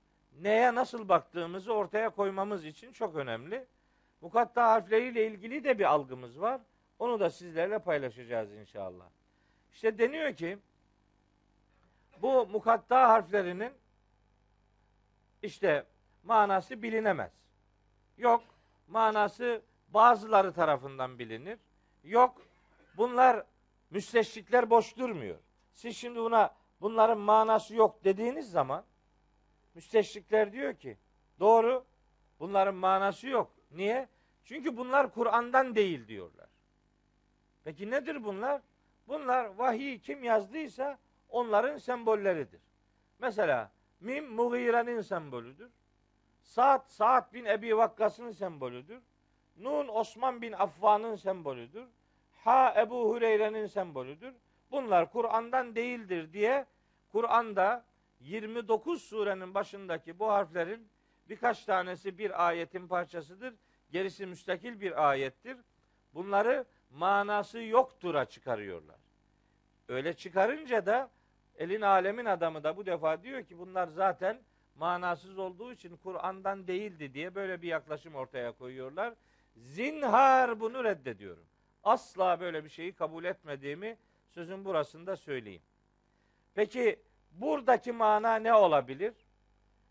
neye 0.42 0.76
nasıl 0.76 1.10
baktığımızı 1.10 1.74
ortaya 1.74 2.10
koymamız 2.10 2.66
için 2.66 2.92
çok 2.92 3.16
önemli. 3.16 3.66
Mukatta 4.22 4.72
harfleriyle 4.72 5.28
ilgili 5.28 5.64
de 5.64 5.80
bir 5.80 5.84
algımız 5.84 6.42
var. 6.42 6.62
Onu 7.00 7.20
da 7.20 7.30
sizlerle 7.30 7.80
paylaşacağız 7.80 8.54
inşallah. 8.54 9.06
İşte 9.74 9.98
deniyor 9.98 10.36
ki 10.36 10.58
bu 12.22 12.46
mukatta 12.48 13.10
harflerinin 13.10 13.74
işte 15.42 15.86
manası 16.24 16.84
bilinemez. 16.84 17.32
Yok 18.18 18.44
manası 18.88 19.62
bazıları 19.90 20.54
tarafından 20.54 21.20
bilinir. 21.20 21.60
Yok 22.04 22.42
bunlar 22.98 23.44
müsteşrikler 23.90 24.70
boş 24.70 24.98
durmuyor. 24.98 25.38
Siz 25.74 25.98
şimdi 25.98 26.20
buna 26.20 26.56
bunların 26.82 27.18
manası 27.18 27.76
yok 27.76 28.04
dediğiniz 28.04 28.52
zaman 28.52 28.84
müsteşrikler 29.76 30.54
diyor 30.54 30.74
ki 30.74 30.98
doğru 31.40 31.86
bunların 32.40 32.76
manası 32.76 33.28
yok. 33.28 33.52
Niye? 33.72 34.08
Çünkü 34.46 34.78
bunlar 34.78 35.14
Kur'an'dan 35.14 35.76
değil 35.76 36.08
diyorlar. 36.08 36.48
Peki 37.68 37.92
nedir 37.92 38.24
bunlar? 38.24 38.62
Bunlar 39.08 39.46
vahiy 39.46 40.00
kim 40.00 40.24
yazdıysa 40.24 40.98
onların 41.30 41.78
sembolleridir. 41.78 42.62
Mesela 43.20 43.72
Mim 44.00 44.32
Mughire'nin 44.34 45.02
sembolüdür. 45.02 45.72
Saat 46.42 46.92
Saat 46.92 47.34
bin 47.34 47.46
Ebi 47.46 47.78
Vakkas'ın 47.78 48.32
sembolüdür. 48.32 49.02
Nun 49.58 49.88
Osman 49.88 50.42
bin 50.42 50.52
Affan'ın 50.52 51.16
sembolüdür. 51.16 51.88
Ha 52.44 52.74
Ebu 52.78 53.10
Hureyre'nin 53.10 53.66
sembolüdür. 53.66 54.34
Bunlar 54.72 55.12
Kur'an'dan 55.12 55.76
değildir 55.76 56.34
diye 56.34 56.66
Kur'an'da 57.12 57.86
29 58.20 59.02
surenin 59.02 59.54
başındaki 59.54 60.20
bu 60.20 60.28
harflerin 60.28 60.88
birkaç 61.30 61.66
tanesi 61.66 62.18
bir 62.18 62.48
ayetin 62.48 62.88
parçasıdır. 62.88 63.54
Gerisi 63.92 64.26
müstakil 64.26 64.82
bir 64.82 65.10
ayettir. 65.10 65.58
Bunları 66.14 66.66
manası 66.90 67.62
yoktura 67.62 68.26
çıkarıyorlar. 68.26 69.00
Öyle 69.88 70.14
çıkarınca 70.14 70.86
da 70.86 71.10
elin 71.58 71.82
alemin 71.82 72.26
adamı 72.26 72.64
da 72.64 72.78
bu 72.78 72.86
defa 72.86 73.24
diyor 73.24 73.44
ki 73.44 73.58
bunlar 73.60 73.88
zaten 73.88 74.42
manasız 74.76 75.38
olduğu 75.38 75.74
için 75.74 75.98
Kur'an'dan 75.98 76.68
değildi 76.68 77.14
diye 77.14 77.36
böyle 77.36 77.62
bir 77.62 77.68
yaklaşım 77.68 78.16
ortaya 78.16 78.52
koyuyorlar. 78.52 79.14
Zinhar 79.56 80.60
bunu 80.60 80.84
reddediyorum. 80.84 81.46
Asla 81.84 82.40
böyle 82.40 82.64
bir 82.64 82.70
şeyi 82.70 82.94
kabul 82.94 83.24
etmediğimi 83.24 83.98
sözün 84.30 84.66
burasında 84.66 85.16
söyleyeyim. 85.16 85.62
Peki 86.56 87.00
buradaki 87.32 87.92
mana 87.92 88.36
ne 88.36 88.54
olabilir? 88.54 89.14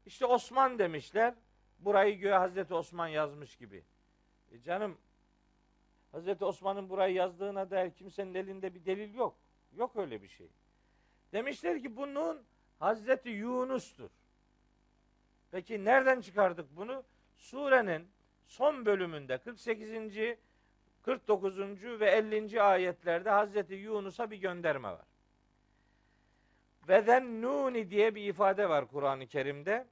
İşte 0.07 0.27
Osman 0.27 0.79
demişler. 0.79 1.35
Burayı 1.79 2.19
göğe 2.19 2.35
Hazreti 2.35 2.75
Osman 2.75 3.09
yazmış 3.09 3.57
gibi. 3.57 3.85
E 4.53 4.63
canım 4.63 4.99
Hazreti 6.17 6.45
Osman'ın 6.45 6.89
burayı 6.89 7.15
yazdığına 7.15 7.71
dair 7.71 7.91
kimsenin 7.91 8.35
elinde 8.35 8.75
bir 8.75 8.85
delil 8.85 9.15
yok. 9.15 9.37
Yok 9.77 9.97
öyle 9.97 10.23
bir 10.23 10.29
şey. 10.29 10.49
Demişler 11.33 11.83
ki 11.83 11.97
bunun 11.97 12.43
Hazreti 12.79 13.29
Yunus'tur. 13.29 14.11
Peki 15.51 15.85
nereden 15.85 16.21
çıkardık 16.21 16.77
bunu? 16.77 17.05
Surenin 17.37 18.09
son 18.47 18.87
bölümünde 18.87 19.39
48. 19.39 19.91
49. 21.03 21.59
ve 21.83 22.11
50. 22.11 22.63
ayetlerde 22.63 23.31
Hazreti 23.31 23.75
Yunus'a 23.75 24.31
bir 24.31 24.37
gönderme 24.37 24.89
var. 24.89 25.07
Ve 26.89 27.21
nuni 27.43 27.91
diye 27.91 28.15
bir 28.15 28.25
ifade 28.25 28.69
var 28.69 28.89
Kur'an-ı 28.89 29.27
Kerim'de. 29.27 29.87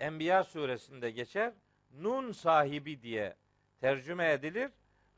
Enbiya 0.00 0.44
suresinde 0.44 1.10
geçer. 1.10 1.52
Nun 1.92 2.32
sahibi 2.32 3.02
diye 3.02 3.36
tercüme 3.80 4.32
edilir. 4.32 4.70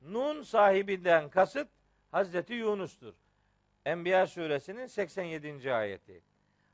Nun 0.08 0.42
sahibinden 0.42 1.28
kasıt 1.28 1.68
Hazreti 2.10 2.54
Yunus'tur. 2.54 3.14
Enbiya 3.84 4.26
suresinin 4.26 4.86
87. 4.86 5.74
ayeti. 5.74 6.22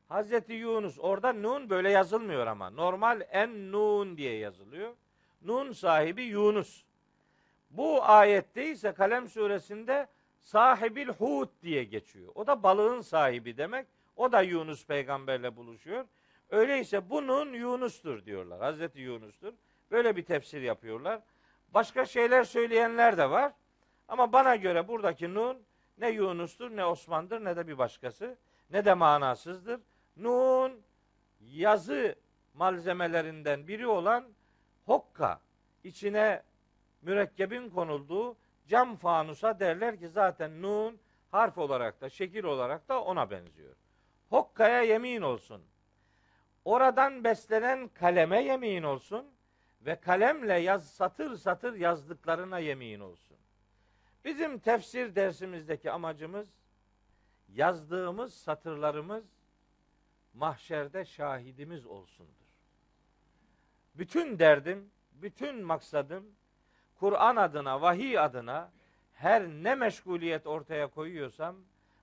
Hazreti 0.08 0.52
Yunus 0.52 0.98
orada 0.98 1.32
nun 1.32 1.70
böyle 1.70 1.90
yazılmıyor 1.90 2.46
ama. 2.46 2.70
Normal 2.70 3.20
en 3.30 3.72
nun 3.72 4.16
diye 4.16 4.38
yazılıyor. 4.38 4.94
Nun 5.42 5.72
sahibi 5.72 6.22
Yunus. 6.22 6.84
Bu 7.70 8.04
ayette 8.04 8.70
ise 8.70 8.92
Kalem 8.92 9.28
suresinde 9.28 10.06
sahibil 10.40 11.08
hut 11.08 11.50
diye 11.62 11.84
geçiyor. 11.84 12.32
O 12.34 12.46
da 12.46 12.62
balığın 12.62 13.00
sahibi 13.00 13.56
demek. 13.56 13.86
O 14.16 14.32
da 14.32 14.42
Yunus 14.42 14.86
peygamberle 14.86 15.56
buluşuyor. 15.56 16.04
Öyleyse 16.50 17.10
bu 17.10 17.26
Nun 17.26 17.52
Yunus'tur 17.52 18.24
diyorlar. 18.24 18.60
Hazreti 18.60 19.00
Yunus'tur. 19.00 19.52
Böyle 19.90 20.16
bir 20.16 20.24
tefsir 20.24 20.62
yapıyorlar. 20.62 21.20
Başka 21.74 22.06
şeyler 22.06 22.44
söyleyenler 22.44 23.18
de 23.18 23.30
var. 23.30 23.52
Ama 24.08 24.32
bana 24.32 24.56
göre 24.56 24.88
buradaki 24.88 25.34
Nun 25.34 25.62
ne 25.98 26.10
Yunus'tur 26.10 26.76
ne 26.76 26.84
Osman'dır 26.84 27.44
ne 27.44 27.56
de 27.56 27.66
bir 27.68 27.78
başkası. 27.78 28.38
Ne 28.70 28.84
de 28.84 28.94
manasızdır. 28.94 29.80
Nun 30.16 30.82
yazı 31.40 32.14
malzemelerinden 32.54 33.68
biri 33.68 33.86
olan 33.86 34.24
hokka 34.86 35.40
içine 35.84 36.42
mürekkebin 37.02 37.70
konulduğu 37.70 38.36
cam 38.66 38.96
fanusa 38.96 39.60
derler 39.60 39.98
ki 39.98 40.08
zaten 40.08 40.62
nun 40.62 40.98
harf 41.30 41.58
olarak 41.58 42.00
da 42.00 42.08
şekil 42.08 42.44
olarak 42.44 42.88
da 42.88 43.02
ona 43.02 43.30
benziyor. 43.30 43.74
Hokkaya 44.30 44.82
yemin 44.82 45.22
olsun. 45.22 45.62
oradan 46.64 47.24
beslenen 47.24 47.88
kaleme 47.88 48.42
yemin 48.44 48.82
olsun 48.82 49.26
ve 49.80 50.00
kalemle 50.00 50.54
yaz 50.54 50.90
satır 50.90 51.36
satır 51.36 51.74
yazdıklarına 51.74 52.58
yemin 52.58 53.00
olsun. 53.00 53.36
Bizim 54.24 54.58
tefsir 54.58 55.14
dersimizdeki 55.14 55.90
amacımız 55.90 56.48
yazdığımız 57.48 58.34
satırlarımız 58.34 59.24
mahşerde 60.34 61.04
şahidimiz 61.04 61.86
olsundur. 61.86 62.32
Bütün 63.94 64.38
derdim, 64.38 64.90
bütün 65.12 65.62
maksadım 65.62 66.26
Kur'an 66.98 67.36
adına, 67.36 67.82
vahiy 67.82 68.18
adına 68.18 68.70
her 69.14 69.48
ne 69.48 69.74
meşguliyet 69.74 70.46
ortaya 70.46 70.86
koyuyorsam 70.86 71.56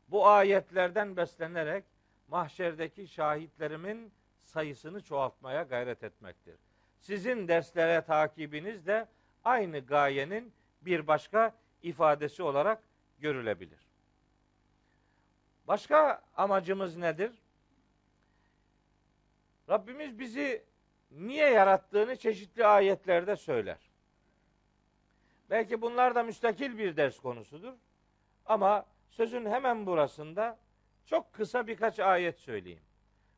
bu 0.08 0.28
ayetlerden 0.28 1.18
beslenerek 1.18 1.84
mahşerdeki 2.28 3.08
şahitlerimin 3.08 4.14
sayısını 4.44 5.04
çoğaltmaya 5.04 5.64
gayret 5.64 6.04
etmektir. 6.04 6.65
Sizin 7.06 7.48
derslere 7.48 8.02
takibiniz 8.02 8.88
de 8.88 9.08
aynı 9.44 9.80
gayenin 9.80 10.54
bir 10.82 11.08
başka 11.08 11.56
ifadesi 11.84 12.44
olarak 12.44 12.84
görülebilir. 13.20 13.80
Başka 15.68 16.22
amacımız 16.38 16.98
nedir? 16.98 17.32
Rabbimiz 19.70 20.20
bizi 20.20 20.64
niye 21.12 21.50
yarattığını 21.50 22.16
çeşitli 22.16 22.66
ayetlerde 22.66 23.36
söyler. 23.36 23.80
Belki 25.50 25.82
bunlar 25.82 26.16
da 26.16 26.24
müstakil 26.24 26.78
bir 26.78 26.98
ders 26.98 27.20
konusudur. 27.20 27.74
Ama 28.46 28.86
sözün 29.10 29.46
hemen 29.46 29.86
burasında 29.86 30.58
çok 31.06 31.34
kısa 31.34 31.68
birkaç 31.68 32.00
ayet 32.00 32.40
söyleyeyim. 32.40 32.84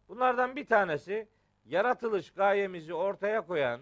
Bunlardan 0.10 0.56
bir 0.56 0.66
tanesi 0.66 1.28
yaratılış 1.68 2.32
gayemizi 2.32 2.94
ortaya 2.94 3.42
koyan 3.42 3.82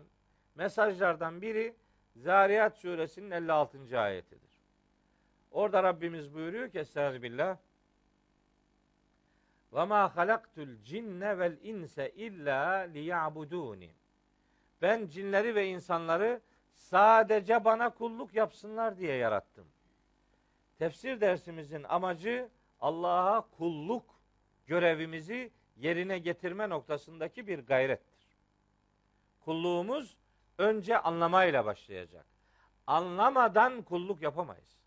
mesajlardan 0.56 1.42
biri 1.42 1.76
Zariyat 2.16 2.78
suresinin 2.78 3.32
56. 3.32 4.00
ayetidir. 4.00 4.62
Orada 5.52 5.84
Rabbimiz 5.84 6.34
buyuruyor 6.34 6.70
ki 6.70 6.80
Estağfirullah 6.80 7.58
ve 9.74 9.86
ma 9.86 10.16
halaktul 10.16 10.68
cinne 10.84 11.40
vel 11.40 11.58
inse 11.64 12.10
illa 12.10 12.78
liya'buduni. 12.80 13.90
Ben 14.82 15.08
cinleri 15.08 15.56
ve 15.56 15.68
insanları 15.68 16.42
sadece 16.74 17.66
bana 17.66 17.90
kulluk 17.90 18.34
yapsınlar 18.34 18.98
diye 18.98 19.16
yarattım. 19.16 19.66
Tefsir 20.80 21.22
dersimizin 21.22 21.84
amacı 21.84 22.50
Allah'a 22.82 23.42
kulluk 23.42 24.06
görevimizi 24.68 25.52
yerine 25.76 26.20
getirme 26.20 26.70
noktasındaki 26.70 27.48
bir 27.48 27.60
gayrettir. 27.60 28.28
Kulluğumuz 29.46 30.18
önce 30.58 31.00
anlamayla 31.00 31.66
başlayacak. 31.66 32.26
Anlamadan 32.88 33.82
kulluk 33.82 34.22
yapamayız. 34.22 34.78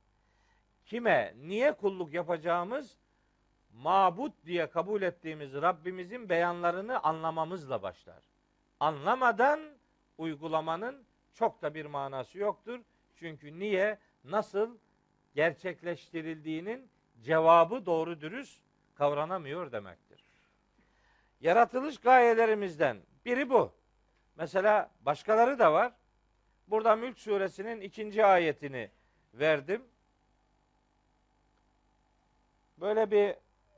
Kime, 0.86 1.34
niye 1.36 1.72
kulluk 1.72 2.12
yapacağımız 2.12 2.98
mabut 3.74 4.32
diye 4.46 4.70
kabul 4.70 5.02
ettiğimiz 5.02 5.54
Rabbimizin 5.54 6.28
beyanlarını 6.28 7.00
anlamamızla 7.02 7.82
başlar. 7.82 8.22
Anlamadan 8.80 9.60
uygulamanın 10.18 11.04
çok 11.34 11.62
da 11.62 11.74
bir 11.74 11.86
manası 11.86 12.38
yoktur. 12.38 12.80
Çünkü 13.16 13.58
niye, 13.58 13.98
nasıl 14.24 14.78
gerçekleştirildiğinin 15.34 16.90
cevabı 17.22 17.86
doğru 17.86 18.20
dürüst 18.20 18.62
kavranamıyor 18.94 19.72
demektir. 19.72 20.07
Yaratılış 21.40 21.98
gayelerimizden 21.98 23.02
biri 23.24 23.50
bu. 23.50 23.72
Mesela 24.36 24.90
başkaları 25.00 25.58
da 25.58 25.72
var. 25.72 25.92
Burada 26.68 26.96
Mülk 26.96 27.18
suresinin 27.18 27.80
ikinci 27.80 28.24
ayetini 28.24 28.90
verdim. 29.34 29.84
Böyle 32.80 33.10
bir 33.10 33.34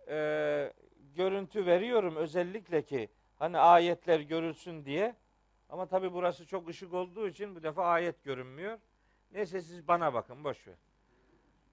e, 0.09 0.73
görüntü 1.17 1.67
veriyorum 1.67 2.17
özellikle 2.17 2.83
ki 2.83 3.09
hani 3.39 3.59
ayetler 3.59 4.21
görülsün 4.21 4.85
diye. 4.85 5.17
Ama 5.69 5.87
tabi 5.87 6.13
burası 6.13 6.47
çok 6.47 6.69
ışık 6.69 6.95
olduğu 6.95 7.29
için 7.29 7.55
bu 7.55 7.63
defa 7.63 7.85
ayet 7.85 8.25
görünmüyor. 8.25 8.79
Neyse 9.33 9.61
siz 9.61 9.89
bana 9.89 10.15
bakın 10.15 10.45
boş 10.45 10.67
ver. 10.67 10.77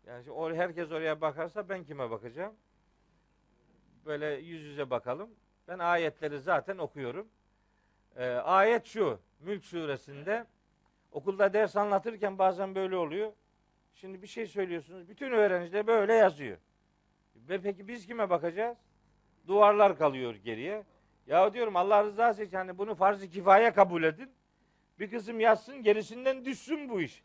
Yani 0.08 0.32
or 0.32 0.54
herkes 0.54 0.92
oraya 0.92 1.22
bakarsa 1.22 1.70
ben 1.70 1.84
kime 1.84 2.10
bakacağım? 2.10 2.56
Böyle 4.06 4.26
yüz 4.28 4.64
yüze 4.64 4.90
bakalım. 4.90 5.30
Ben 5.68 5.80
ayetleri 5.80 6.40
zaten 6.40 6.78
okuyorum. 6.78 7.28
Ee, 8.16 8.26
ayet 8.26 8.86
şu. 8.86 9.20
Mülk 9.40 9.66
suresinde 9.66 10.46
okulda 11.12 11.54
ders 11.54 11.76
anlatırken 11.76 12.38
bazen 12.38 12.76
böyle 12.76 12.96
oluyor. 12.96 13.32
Şimdi 13.94 14.22
bir 14.22 14.28
şey 14.28 14.46
söylüyorsunuz. 14.46 15.10
Bütün 15.10 15.32
öğrenciler 15.32 15.88
böyle 15.88 16.14
yazıyor. 16.14 16.58
Ve 17.36 17.62
peki 17.62 17.88
biz 17.88 18.08
kime 18.08 18.30
bakacağız? 18.30 18.78
Duvarlar 19.48 19.98
kalıyor 19.98 20.36
geriye. 20.36 20.84
Ya 21.28 21.54
diyorum 21.54 21.76
Allah 21.76 22.04
rızası 22.04 22.44
için 22.44 22.58
hani 22.58 22.78
bunu 22.78 22.96
farz-ı 22.96 23.30
kifaya 23.30 23.74
kabul 23.74 24.04
edin. 24.04 24.32
Bir 25.00 25.10
kısım 25.10 25.40
yazsın 25.40 25.84
gerisinden 25.84 26.46
düşsün 26.46 26.90
bu 26.90 27.02
iş. 27.02 27.24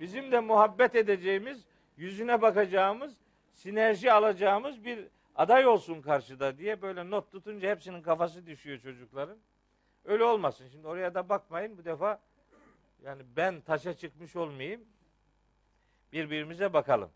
Bizim 0.00 0.32
de 0.32 0.40
muhabbet 0.40 0.94
edeceğimiz, 0.94 1.66
yüzüne 1.96 2.42
bakacağımız, 2.42 3.16
sinerji 3.52 4.12
alacağımız 4.12 4.84
bir 4.84 5.08
aday 5.36 5.66
olsun 5.66 6.02
karşıda 6.02 6.58
diye 6.58 6.82
böyle 6.82 7.10
not 7.10 7.32
tutunca 7.32 7.70
hepsinin 7.70 8.02
kafası 8.02 8.46
düşüyor 8.46 8.78
çocukların. 8.78 9.38
Öyle 10.04 10.24
olmasın. 10.24 10.68
Şimdi 10.68 10.86
oraya 10.86 11.14
da 11.14 11.28
bakmayın 11.28 11.78
bu 11.78 11.84
defa 11.84 12.20
yani 13.02 13.22
ben 13.36 13.60
taşa 13.60 13.94
çıkmış 13.94 14.36
olmayayım. 14.36 14.84
Birbirimize 16.12 16.72
bakalım. 16.72 17.10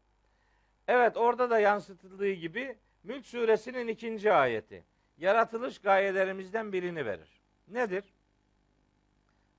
Evet 0.89 1.17
orada 1.17 1.51
da 1.51 1.59
yansıtıldığı 1.61 2.33
gibi 2.33 2.77
Mülk 3.05 3.27
suresinin 3.27 3.89
ikinci 3.89 4.33
ayeti. 4.33 4.85
Yaratılış 5.19 5.79
gayelerimizden 5.79 6.73
birini 6.73 7.07
verir. 7.07 7.41
Nedir? 7.69 8.05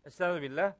Estağfirullah. 0.05 0.73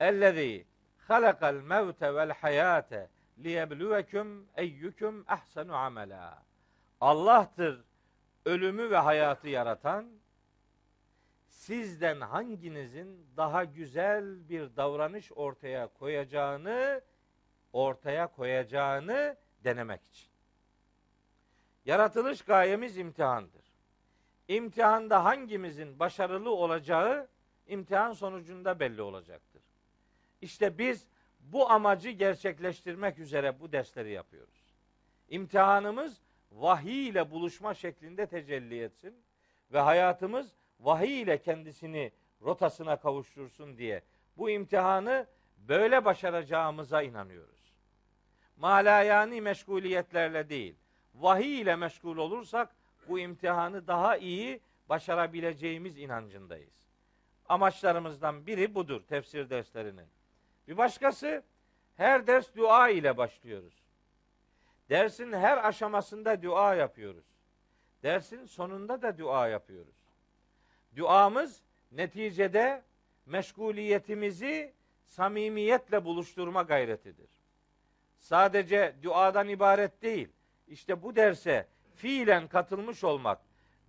Ellezî 0.00 0.64
halakal 1.08 1.54
mevte 1.54 2.14
vel 2.14 2.30
hayate 2.30 3.08
liyebluvekum 3.38 4.46
eyyukum 4.56 5.24
ahsenu 5.28 5.74
amela. 5.74 6.42
Allah'tır 7.00 7.84
ölümü 8.44 8.90
ve 8.90 8.96
hayatı 8.96 9.48
yaratan, 9.48 10.10
sizden 11.48 12.20
hanginizin 12.20 13.26
daha 13.36 13.64
güzel 13.64 14.48
bir 14.48 14.76
davranış 14.76 15.32
ortaya 15.32 15.86
koyacağını 15.86 17.00
ortaya 17.72 18.26
koyacağını 18.26 19.36
denemek 19.64 20.04
için. 20.04 20.28
Yaratılış 21.84 22.42
gayemiz 22.42 22.98
imtihandır. 22.98 23.64
İmtihanda 24.48 25.24
hangimizin 25.24 25.98
başarılı 25.98 26.50
olacağı 26.50 27.28
imtihan 27.66 28.12
sonucunda 28.12 28.80
belli 28.80 29.02
olacaktır. 29.02 29.62
İşte 30.40 30.78
biz 30.78 31.06
bu 31.40 31.70
amacı 31.70 32.10
gerçekleştirmek 32.10 33.18
üzere 33.18 33.60
bu 33.60 33.72
dersleri 33.72 34.12
yapıyoruz. 34.12 34.74
İmtihanımız 35.28 36.25
vahiy 36.56 37.08
ile 37.08 37.30
buluşma 37.30 37.74
şeklinde 37.74 38.26
tecelli 38.26 38.82
etsin 38.82 39.14
ve 39.72 39.78
hayatımız 39.78 40.54
vahiy 40.80 41.22
ile 41.22 41.42
kendisini 41.42 42.12
rotasına 42.42 42.96
kavuştursun 42.96 43.78
diye 43.78 44.02
bu 44.36 44.50
imtihanı 44.50 45.26
böyle 45.58 46.04
başaracağımıza 46.04 47.02
inanıyoruz. 47.02 47.72
Malayani 48.56 49.40
meşguliyetlerle 49.40 50.48
değil, 50.48 50.74
vahiy 51.14 51.60
ile 51.60 51.76
meşgul 51.76 52.16
olursak 52.16 52.76
bu 53.08 53.18
imtihanı 53.18 53.86
daha 53.86 54.16
iyi 54.16 54.60
başarabileceğimiz 54.88 55.98
inancındayız. 55.98 56.86
Amaçlarımızdan 57.48 58.46
biri 58.46 58.74
budur 58.74 59.02
tefsir 59.08 59.50
derslerinin. 59.50 60.06
Bir 60.68 60.76
başkası 60.76 61.42
her 61.96 62.26
ders 62.26 62.54
dua 62.56 62.88
ile 62.88 63.16
başlıyoruz. 63.16 63.85
Dersin 64.90 65.32
her 65.32 65.68
aşamasında 65.68 66.42
dua 66.42 66.74
yapıyoruz. 66.74 67.24
Dersin 68.02 68.44
sonunda 68.44 69.02
da 69.02 69.18
dua 69.18 69.48
yapıyoruz. 69.48 69.94
Duamız 70.96 71.62
neticede 71.92 72.82
meşguliyetimizi 73.26 74.74
samimiyetle 75.04 76.04
buluşturma 76.04 76.62
gayretidir. 76.62 77.30
Sadece 78.18 78.94
duadan 79.02 79.48
ibaret 79.48 80.02
değil. 80.02 80.28
İşte 80.68 81.02
bu 81.02 81.16
derse 81.16 81.66
fiilen 81.94 82.48
katılmış 82.48 83.04
olmak 83.04 83.40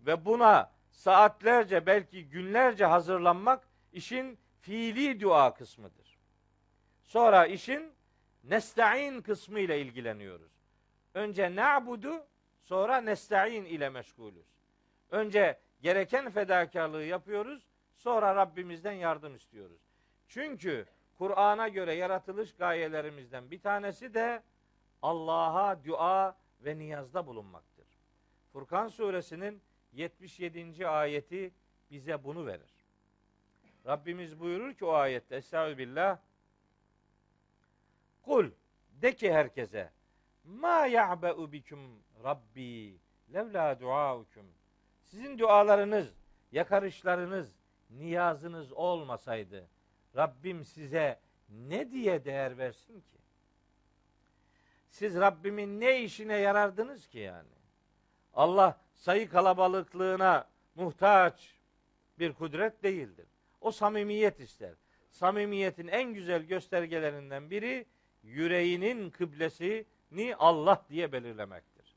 ve 0.06 0.26
buna 0.26 0.72
saatlerce 0.92 1.86
belki 1.86 2.30
günlerce 2.30 2.86
hazırlanmak 2.86 3.68
işin 3.94 4.40
fiili 4.62 5.22
dua 5.22 5.54
kısmıdır. 5.54 6.18
Sonra 7.04 7.46
işin 7.46 7.92
nesta'in 8.44 9.22
kısmı 9.22 9.60
ile 9.60 9.82
ilgileniyoruz. 9.82 10.57
Önce 11.18 11.56
na'budu 11.56 12.26
sonra 12.64 13.02
nesta'in 13.02 13.66
ile 13.66 13.90
meşgulüz. 13.90 14.46
Önce 15.12 15.60
gereken 15.82 16.30
fedakarlığı 16.30 17.04
yapıyoruz. 17.04 17.68
Sonra 17.96 18.36
Rabbimizden 18.36 18.92
yardım 18.92 19.36
istiyoruz. 19.36 19.82
Çünkü 20.28 20.86
Kur'an'a 21.18 21.68
göre 21.68 21.94
yaratılış 21.94 22.56
gayelerimizden 22.56 23.52
bir 23.52 23.62
tanesi 23.62 24.14
de 24.14 24.44
Allah'a 25.02 25.84
dua 25.84 26.38
ve 26.62 26.78
niyazda 26.78 27.28
bulunmaktır. 27.28 27.88
Furkan 28.54 28.88
suresinin 28.88 29.62
77. 29.94 30.88
ayeti 30.88 31.52
bize 31.92 32.24
bunu 32.24 32.46
verir. 32.46 32.86
Rabbimiz 33.86 34.40
buyurur 34.40 34.74
ki 34.74 34.86
o 34.86 34.92
ayette 34.92 35.36
Estağfirullah 35.36 36.18
Kul 38.22 38.52
de 38.92 39.16
ki 39.16 39.34
herkese 39.34 39.97
Ma 40.48 40.86
ya'be'u 40.86 41.52
bikum 41.52 41.80
Rabbi 42.24 43.00
levla 43.34 43.80
duaukum 43.80 44.46
Sizin 45.04 45.40
dualarınız, 45.40 46.14
yakarışlarınız, 46.52 47.50
niyazınız 47.90 48.74
olmasaydı 48.74 49.68
Rabbim 50.16 50.66
size 50.66 51.20
ne 51.50 51.92
diye 51.92 52.26
değer 52.26 52.58
versin 52.58 53.02
ki? 53.02 53.18
Siz 54.90 55.16
Rabbimin 55.16 55.80
ne 55.80 56.04
işine 56.04 56.38
yarardınız 56.38 57.08
ki 57.08 57.20
yani? 57.20 57.50
Allah 58.34 58.80
sayı 58.96 59.30
kalabalıklığına 59.30 60.48
muhtaç 60.76 61.56
bir 62.20 62.34
kudret 62.34 62.84
değildir. 62.84 63.28
O 63.62 63.72
samimiyet 63.72 64.40
ister. 64.40 64.74
Samimiyetin 65.10 65.88
en 65.88 66.14
güzel 66.14 66.44
göstergelerinden 66.44 67.50
biri 67.50 67.86
yüreğinin 68.24 69.10
kıblesini 70.10 70.36
Allah 70.36 70.86
diye 70.90 71.12
belirlemektir. 71.12 71.96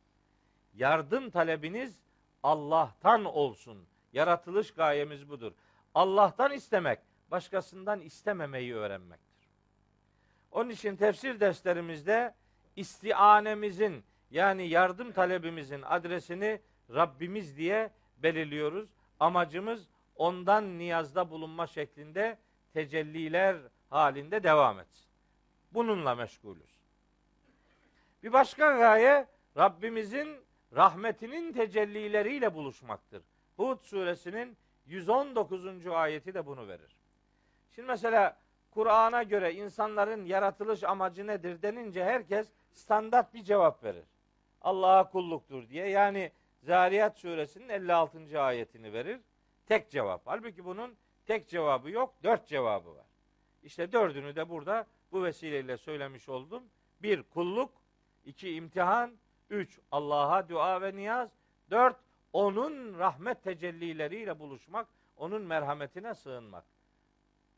Yardım 0.74 1.30
talebiniz 1.30 1.98
Allah'tan 2.42 3.24
olsun. 3.24 3.86
Yaratılış 4.12 4.74
gayemiz 4.74 5.28
budur. 5.28 5.52
Allah'tan 5.94 6.52
istemek, 6.52 6.98
başkasından 7.30 8.00
istememeyi 8.00 8.74
öğrenmektir. 8.74 9.48
Onun 10.50 10.70
için 10.70 10.96
tefsir 10.96 11.40
derslerimizde 11.40 12.34
istianemizin 12.76 14.04
yani 14.30 14.68
yardım 14.68 15.12
talebimizin 15.12 15.82
adresini 15.82 16.60
Rabbimiz 16.90 17.56
diye 17.56 17.90
belirliyoruz. 18.18 18.88
Amacımız 19.20 19.88
ondan 20.16 20.78
niyazda 20.78 21.30
bulunma 21.30 21.66
şeklinde 21.66 22.38
tecelliler 22.72 23.56
halinde 23.90 24.42
devam 24.42 24.80
etsin. 24.80 25.06
Bununla 25.72 26.14
meşgulüz. 26.14 26.79
Bir 28.22 28.32
başka 28.32 28.78
gaye 28.78 29.26
Rabbimizin 29.56 30.36
rahmetinin 30.74 31.52
tecellileriyle 31.52 32.54
buluşmaktır. 32.54 33.22
Hud 33.56 33.80
suresinin 33.82 34.56
119. 34.86 35.86
ayeti 35.86 36.34
de 36.34 36.46
bunu 36.46 36.68
verir. 36.68 36.96
Şimdi 37.74 37.88
mesela 37.88 38.36
Kur'an'a 38.70 39.22
göre 39.22 39.54
insanların 39.54 40.24
yaratılış 40.24 40.84
amacı 40.84 41.26
nedir 41.26 41.62
denince 41.62 42.04
herkes 42.04 42.48
standart 42.72 43.34
bir 43.34 43.42
cevap 43.42 43.84
verir. 43.84 44.04
Allah'a 44.60 45.10
kulluktur 45.10 45.68
diye. 45.68 45.88
Yani 45.88 46.32
Zariyat 46.62 47.18
suresinin 47.18 47.68
56. 47.68 48.40
ayetini 48.40 48.92
verir. 48.92 49.20
Tek 49.66 49.90
cevap. 49.90 50.22
Halbuki 50.24 50.64
bunun 50.64 50.96
tek 51.26 51.48
cevabı 51.48 51.90
yok, 51.90 52.14
dört 52.22 52.46
cevabı 52.46 52.96
var. 52.96 53.06
İşte 53.62 53.92
dördünü 53.92 54.36
de 54.36 54.48
burada 54.48 54.86
bu 55.12 55.24
vesileyle 55.24 55.76
söylemiş 55.76 56.28
oldum. 56.28 56.62
Bir, 57.02 57.22
kulluk. 57.22 57.79
İki 58.24 58.54
imtihan. 58.54 59.12
Üç, 59.50 59.78
Allah'a 59.92 60.48
dua 60.48 60.82
ve 60.82 60.96
niyaz. 60.96 61.30
Dört, 61.70 61.96
onun 62.32 62.98
rahmet 62.98 63.42
tecellileriyle 63.42 64.38
buluşmak, 64.38 64.88
onun 65.16 65.42
merhametine 65.42 66.14
sığınmak. 66.14 66.64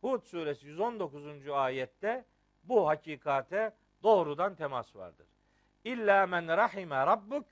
Hud 0.01 0.23
suresi 0.23 0.67
119. 0.67 1.49
ayette 1.49 2.25
bu 2.65 2.89
hakikate 2.89 3.75
doğrudan 4.03 4.55
temas 4.55 4.97
vardır. 4.97 5.27
İlla 5.85 6.27
men 6.27 6.49
rahime 6.49 7.07
rabbuk 7.07 7.47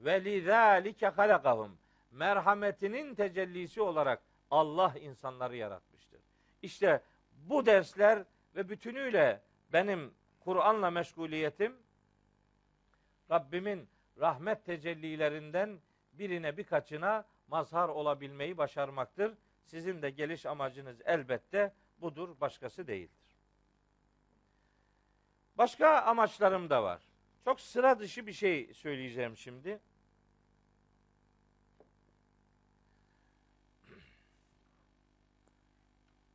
ve 0.00 0.24
lidâlike 0.24 1.08
halakahum. 1.08 1.78
Merhametinin 2.10 3.14
tecellisi 3.14 3.82
olarak 3.82 4.22
Allah 4.50 4.94
insanları 5.00 5.56
yaratmıştır. 5.56 6.20
İşte 6.62 7.02
bu 7.32 7.66
dersler 7.66 8.24
ve 8.56 8.68
bütünüyle 8.68 9.40
benim 9.72 10.14
Kur'an'la 10.40 10.90
meşguliyetim 10.90 11.76
Rabbimin 13.30 13.88
rahmet 14.20 14.64
tecellilerinden 14.64 15.80
birine 16.12 16.56
birkaçına 16.56 17.24
mazhar 17.48 17.88
olabilmeyi 17.88 18.58
başarmaktır. 18.58 19.34
Sizin 19.64 20.02
de 20.02 20.10
geliş 20.10 20.46
amacınız 20.46 21.00
elbette 21.04 21.74
budur, 22.00 22.40
başkası 22.40 22.86
değildir. 22.86 23.36
Başka 25.58 26.02
amaçlarım 26.02 26.70
da 26.70 26.82
var. 26.82 27.02
Çok 27.44 27.60
sıra 27.60 27.98
dışı 27.98 28.26
bir 28.26 28.32
şey 28.32 28.74
söyleyeceğim 28.74 29.36
şimdi. 29.36 29.80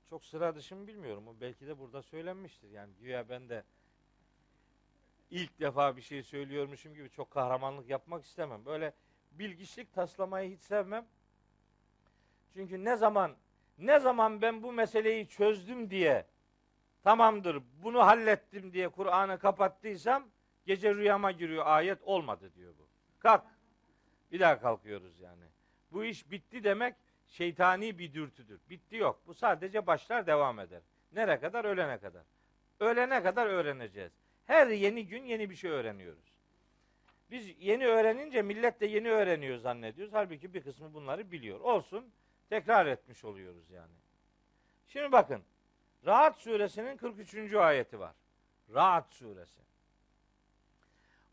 Çok 0.10 0.26
sıra 0.26 0.56
dışı 0.56 0.76
mı 0.76 0.88
bilmiyorum. 0.88 1.38
Belki 1.42 1.68
de 1.68 1.80
burada 1.80 2.02
söylenmiştir. 2.02 2.70
Yani 2.70 2.94
güya 3.00 3.30
ben 3.30 3.50
de 3.50 3.64
ilk 5.30 5.60
defa 5.60 5.98
bir 5.98 6.02
şey 6.02 6.24
söylüyormuşum 6.24 6.94
gibi 6.94 7.10
çok 7.10 7.32
kahramanlık 7.32 7.90
yapmak 7.90 8.26
istemem. 8.26 8.66
Böyle 8.66 8.94
bilgiçlik 9.32 9.94
taslamayı 9.94 10.56
hiç 10.56 10.62
sevmem. 10.62 11.06
Çünkü 12.54 12.86
ne 12.86 12.96
zaman 12.96 13.36
ne 13.78 14.00
zaman 14.00 14.42
ben 14.42 14.64
bu 14.64 14.72
meseleyi 14.72 15.28
çözdüm 15.28 15.90
diye 15.90 16.26
tamamdır 17.04 17.64
bunu 17.84 18.00
hallettim 18.00 18.74
diye 18.74 18.90
Kur'an'ı 18.90 19.40
kapattıysam 19.40 20.28
gece 20.66 20.96
rüyama 20.96 21.32
giriyor 21.32 21.66
ayet 21.66 22.02
olmadı 22.04 22.52
diyor 22.56 22.74
bu. 22.80 22.88
Kalk. 23.20 23.44
Bir 24.32 24.40
daha 24.40 24.60
kalkıyoruz 24.60 25.20
yani. 25.20 25.44
Bu 25.92 26.06
iş 26.06 26.32
bitti 26.32 26.64
demek 26.64 26.96
şeytani 27.28 28.00
bir 28.00 28.14
dürtüdür. 28.14 28.62
Bitti 28.70 28.96
yok. 28.96 29.22
Bu 29.28 29.34
sadece 29.34 29.88
başlar 29.88 30.28
devam 30.28 30.60
eder. 30.60 30.82
Nereye 31.12 31.40
kadar? 31.40 31.66
Ölene 31.66 32.00
kadar. 32.00 32.24
Ölene 32.80 33.24
kadar 33.24 33.48
öğreneceğiz. 33.48 34.12
Her 34.46 34.68
yeni 34.68 35.08
gün 35.08 35.24
yeni 35.24 35.50
bir 35.50 35.56
şey 35.56 35.72
öğreniyoruz. 35.72 36.34
Biz 37.32 37.56
yeni 37.60 37.88
öğrenince 37.88 38.42
millet 38.42 38.82
de 38.82 38.86
yeni 38.86 39.12
öğreniyor 39.12 39.58
zannediyoruz. 39.58 40.14
Halbuki 40.14 40.54
bir 40.54 40.64
kısmı 40.64 40.94
bunları 40.94 41.32
biliyor. 41.32 41.60
Olsun 41.60 42.12
tekrar 42.50 42.86
etmiş 42.86 43.24
oluyoruz 43.24 43.70
yani. 43.72 43.94
Şimdi 44.88 45.12
bakın. 45.12 45.44
Rahat 46.06 46.38
suresinin 46.38 46.98
43. 46.98 47.54
ayeti 47.54 48.00
var. 48.00 48.16
Rahat 48.74 49.12
suresi. 49.14 49.62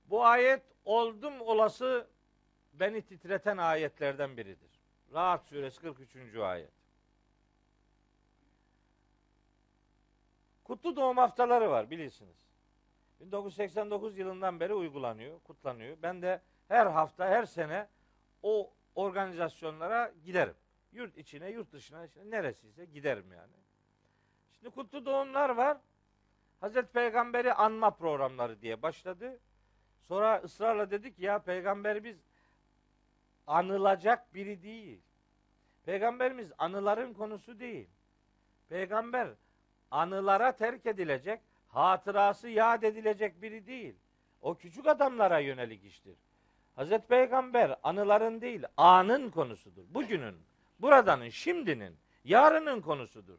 Bu 0.05 0.25
ayet 0.25 0.63
oldum 0.85 1.41
olası 1.41 2.07
beni 2.73 3.03
titreten 3.03 3.57
ayetlerden 3.57 4.37
biridir. 4.37 4.71
Rahat 5.13 5.45
suresi 5.45 5.81
43. 5.81 6.37
ayet. 6.37 6.73
Kutlu 10.65 10.97
doğum 10.97 11.17
haftaları 11.17 11.71
var 11.71 11.91
bilirsiniz. 11.91 12.50
1989 13.21 14.19
yılından 14.19 14.61
beri 14.61 14.75
uygulanıyor, 14.75 15.41
kutlanıyor. 15.41 15.97
Ben 16.03 16.23
de 16.23 16.41
her 16.69 16.87
hafta, 16.87 17.29
her 17.29 17.45
sene 17.45 17.89
o 18.43 18.73
organizasyonlara 18.95 20.13
giderim. 20.25 20.55
Yurt 20.93 21.19
içine, 21.19 21.51
yurt 21.51 21.73
dışına, 21.73 22.05
işte 22.05 22.31
neresiyse 22.31 22.85
giderim 22.85 23.33
yani. 23.33 23.53
Şimdi 24.53 24.71
kutlu 24.75 25.07
doğumlar 25.07 25.51
var. 25.51 25.79
Hazreti 26.61 26.93
Peygamber'i 26.93 27.53
anma 27.53 27.91
programları 27.91 28.61
diye 28.61 28.83
başladı. 28.83 29.39
Sonra 30.09 30.41
ısrarla 30.45 30.91
dedik 30.91 31.19
ya 31.19 31.39
peygamber 31.39 32.05
biz 32.05 32.17
anılacak 33.47 34.35
biri 34.35 34.63
değil. 34.63 35.01
Peygamberimiz 35.85 36.53
anıların 36.59 37.13
konusu 37.15 37.61
değil. 37.61 37.89
Peygamber 38.69 39.29
anılara 39.91 40.53
terk 40.53 40.87
edilecek, 40.87 41.41
hatırası 41.73 42.49
yad 42.49 42.83
edilecek 42.83 43.43
biri 43.43 43.67
değil. 43.67 43.95
O 44.43 44.55
küçük 44.55 44.87
adamlara 44.87 45.39
yönelik 45.39 45.85
iştir. 45.85 46.17
Hazreti 46.77 47.07
Peygamber 47.07 47.77
anıların 47.83 48.41
değil, 48.41 48.65
anın 48.77 49.31
konusudur. 49.31 49.83
Bugünün, 49.89 50.37
buradanın, 50.81 51.29
şimdinin, 51.29 51.97
yarının 52.25 52.81
konusudur. 52.81 53.39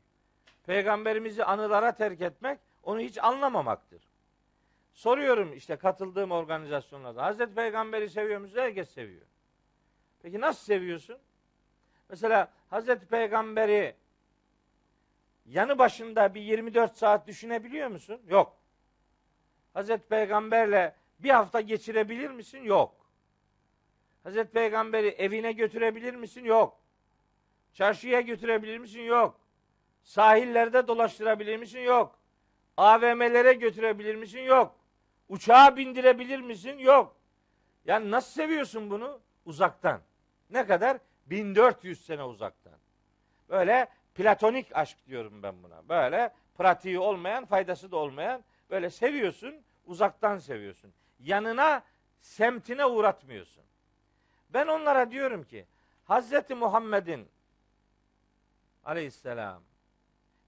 Peygamberimizi 0.65 1.43
anılara 1.43 1.91
terk 1.91 2.21
etmek, 2.21 2.59
onu 2.83 2.99
hiç 2.99 3.17
anlamamaktır. 3.17 4.01
Soruyorum 4.93 5.53
işte 5.53 5.75
katıldığım 5.75 6.31
organizasyonlarda. 6.31 7.23
Hazreti 7.23 7.55
Peygamber'i 7.55 8.09
seviyor 8.09 8.39
musunuz? 8.39 8.61
Herkes 8.61 8.89
seviyor. 8.89 9.25
Peki 10.21 10.41
nasıl 10.41 10.65
seviyorsun? 10.65 11.17
Mesela 12.09 12.51
Hazreti 12.69 13.05
Peygamber'i 13.05 13.95
yanı 15.51 15.77
başında 15.77 16.33
bir 16.35 16.41
24 16.41 16.97
saat 16.97 17.27
düşünebiliyor 17.27 17.87
musun? 17.87 18.21
Yok. 18.27 18.57
Hazreti 19.73 20.07
Peygamberle 20.07 20.95
bir 21.19 21.29
hafta 21.29 21.61
geçirebilir 21.61 22.29
misin? 22.29 22.63
Yok. 22.63 22.95
Hazreti 24.23 24.51
Peygamber'i 24.51 25.07
evine 25.07 25.51
götürebilir 25.51 26.15
misin? 26.15 26.45
Yok. 26.45 26.77
Çarşıya 27.73 28.21
götürebilir 28.21 28.77
misin? 28.77 29.01
Yok. 29.01 29.39
Sahillerde 30.03 30.87
dolaştırabilir 30.87 31.57
misin? 31.57 31.79
Yok. 31.79 32.19
AVM'lere 32.77 33.53
götürebilir 33.53 34.15
misin? 34.15 34.39
Yok. 34.39 34.75
Uçağa 35.29 35.77
bindirebilir 35.77 36.39
misin? 36.39 36.77
Yok. 36.77 37.15
Yani 37.85 38.11
nasıl 38.11 38.31
seviyorsun 38.31 38.89
bunu? 38.89 39.19
Uzaktan. 39.45 40.01
Ne 40.49 40.65
kadar? 40.67 40.97
1400 41.25 42.05
sene 42.05 42.23
uzaktan. 42.23 42.73
Böyle 43.49 43.87
platonik 44.15 44.75
aşk 44.75 44.97
diyorum 45.07 45.43
ben 45.43 45.63
buna. 45.63 45.89
Böyle 45.89 46.33
pratiği 46.57 46.99
olmayan, 46.99 47.45
faydası 47.45 47.91
da 47.91 47.97
olmayan 47.97 48.43
böyle 48.69 48.89
seviyorsun, 48.89 49.55
uzaktan 49.85 50.37
seviyorsun. 50.37 50.93
Yanına, 51.19 51.83
semtine 52.21 52.85
uğratmıyorsun. 52.85 53.63
Ben 54.49 54.67
onlara 54.67 55.11
diyorum 55.11 55.43
ki 55.43 55.65
Hazreti 56.05 56.55
Muhammed'in 56.55 57.29
aleyhisselam 58.85 59.63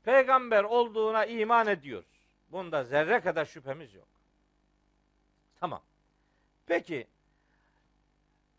peygamber 0.03 0.63
olduğuna 0.63 1.25
iman 1.25 1.67
ediyoruz. 1.67 2.27
Bunda 2.51 2.83
zerre 2.83 3.19
kadar 3.19 3.45
şüphemiz 3.45 3.93
yok. 3.93 4.07
Tamam. 5.59 5.81
Peki 6.65 7.07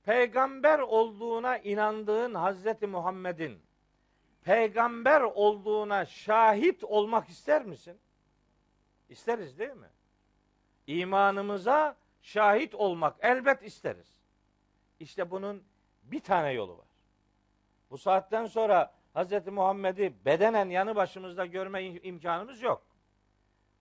peygamber 0.04 0.78
olduğuna 0.78 1.58
inandığın 1.58 2.34
Hazreti 2.34 2.86
Muhammed'in 2.86 3.63
peygamber 4.44 5.20
olduğuna 5.20 6.07
şahit 6.07 6.85
olmak 6.85 7.28
ister 7.28 7.64
misin? 7.64 7.98
İsteriz 9.09 9.59
değil 9.59 9.74
mi? 9.74 9.88
İmanımıza 10.87 11.96
şahit 12.22 12.74
olmak 12.74 13.16
elbet 13.20 13.62
isteriz. 13.62 14.20
İşte 15.00 15.30
bunun 15.30 15.62
bir 16.02 16.20
tane 16.20 16.52
yolu 16.52 16.78
var. 16.78 16.87
Bu 17.90 17.98
saatten 17.98 18.46
sonra 18.46 18.94
Hz. 19.14 19.46
Muhammed'i 19.46 20.14
bedenen 20.24 20.68
yanı 20.68 20.96
başımızda 20.96 21.46
görme 21.46 21.85
imkanımız 21.85 22.62
yok. 22.62 22.83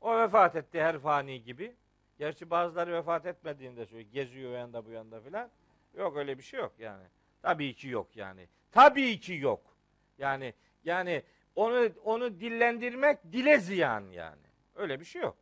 O 0.02 0.17
vefat 0.17 0.56
etti 0.56 0.82
her 0.82 0.99
fani 0.99 1.43
gibi. 1.43 1.76
Gerçi 2.17 2.49
bazıları 2.49 2.93
vefat 2.93 3.26
etmediğinde 3.26 3.86
söylüyor. 3.86 4.12
Geziyor 4.12 4.52
yanda 4.52 4.86
bu 4.86 4.91
yanda 4.91 5.21
filan. 5.21 5.49
Yok 5.97 6.17
öyle 6.17 6.38
bir 6.38 6.43
şey 6.43 6.60
yok 6.60 6.73
yani. 6.80 7.04
Tabii 7.41 7.76
ki 7.76 7.88
yok 7.88 8.15
yani. 8.15 8.47
Tabii 8.71 9.19
ki 9.19 9.34
yok. 9.34 9.72
Yani 10.17 10.54
yani 10.84 11.23
onu 11.56 11.89
onu 12.04 12.39
dillendirmek 12.39 13.23
dile 13.32 13.60
ziyan 13.60 14.04
yani. 14.12 14.41
Öyle 14.76 14.99
bir 14.99 15.06
şey 15.06 15.21
yok. 15.21 15.38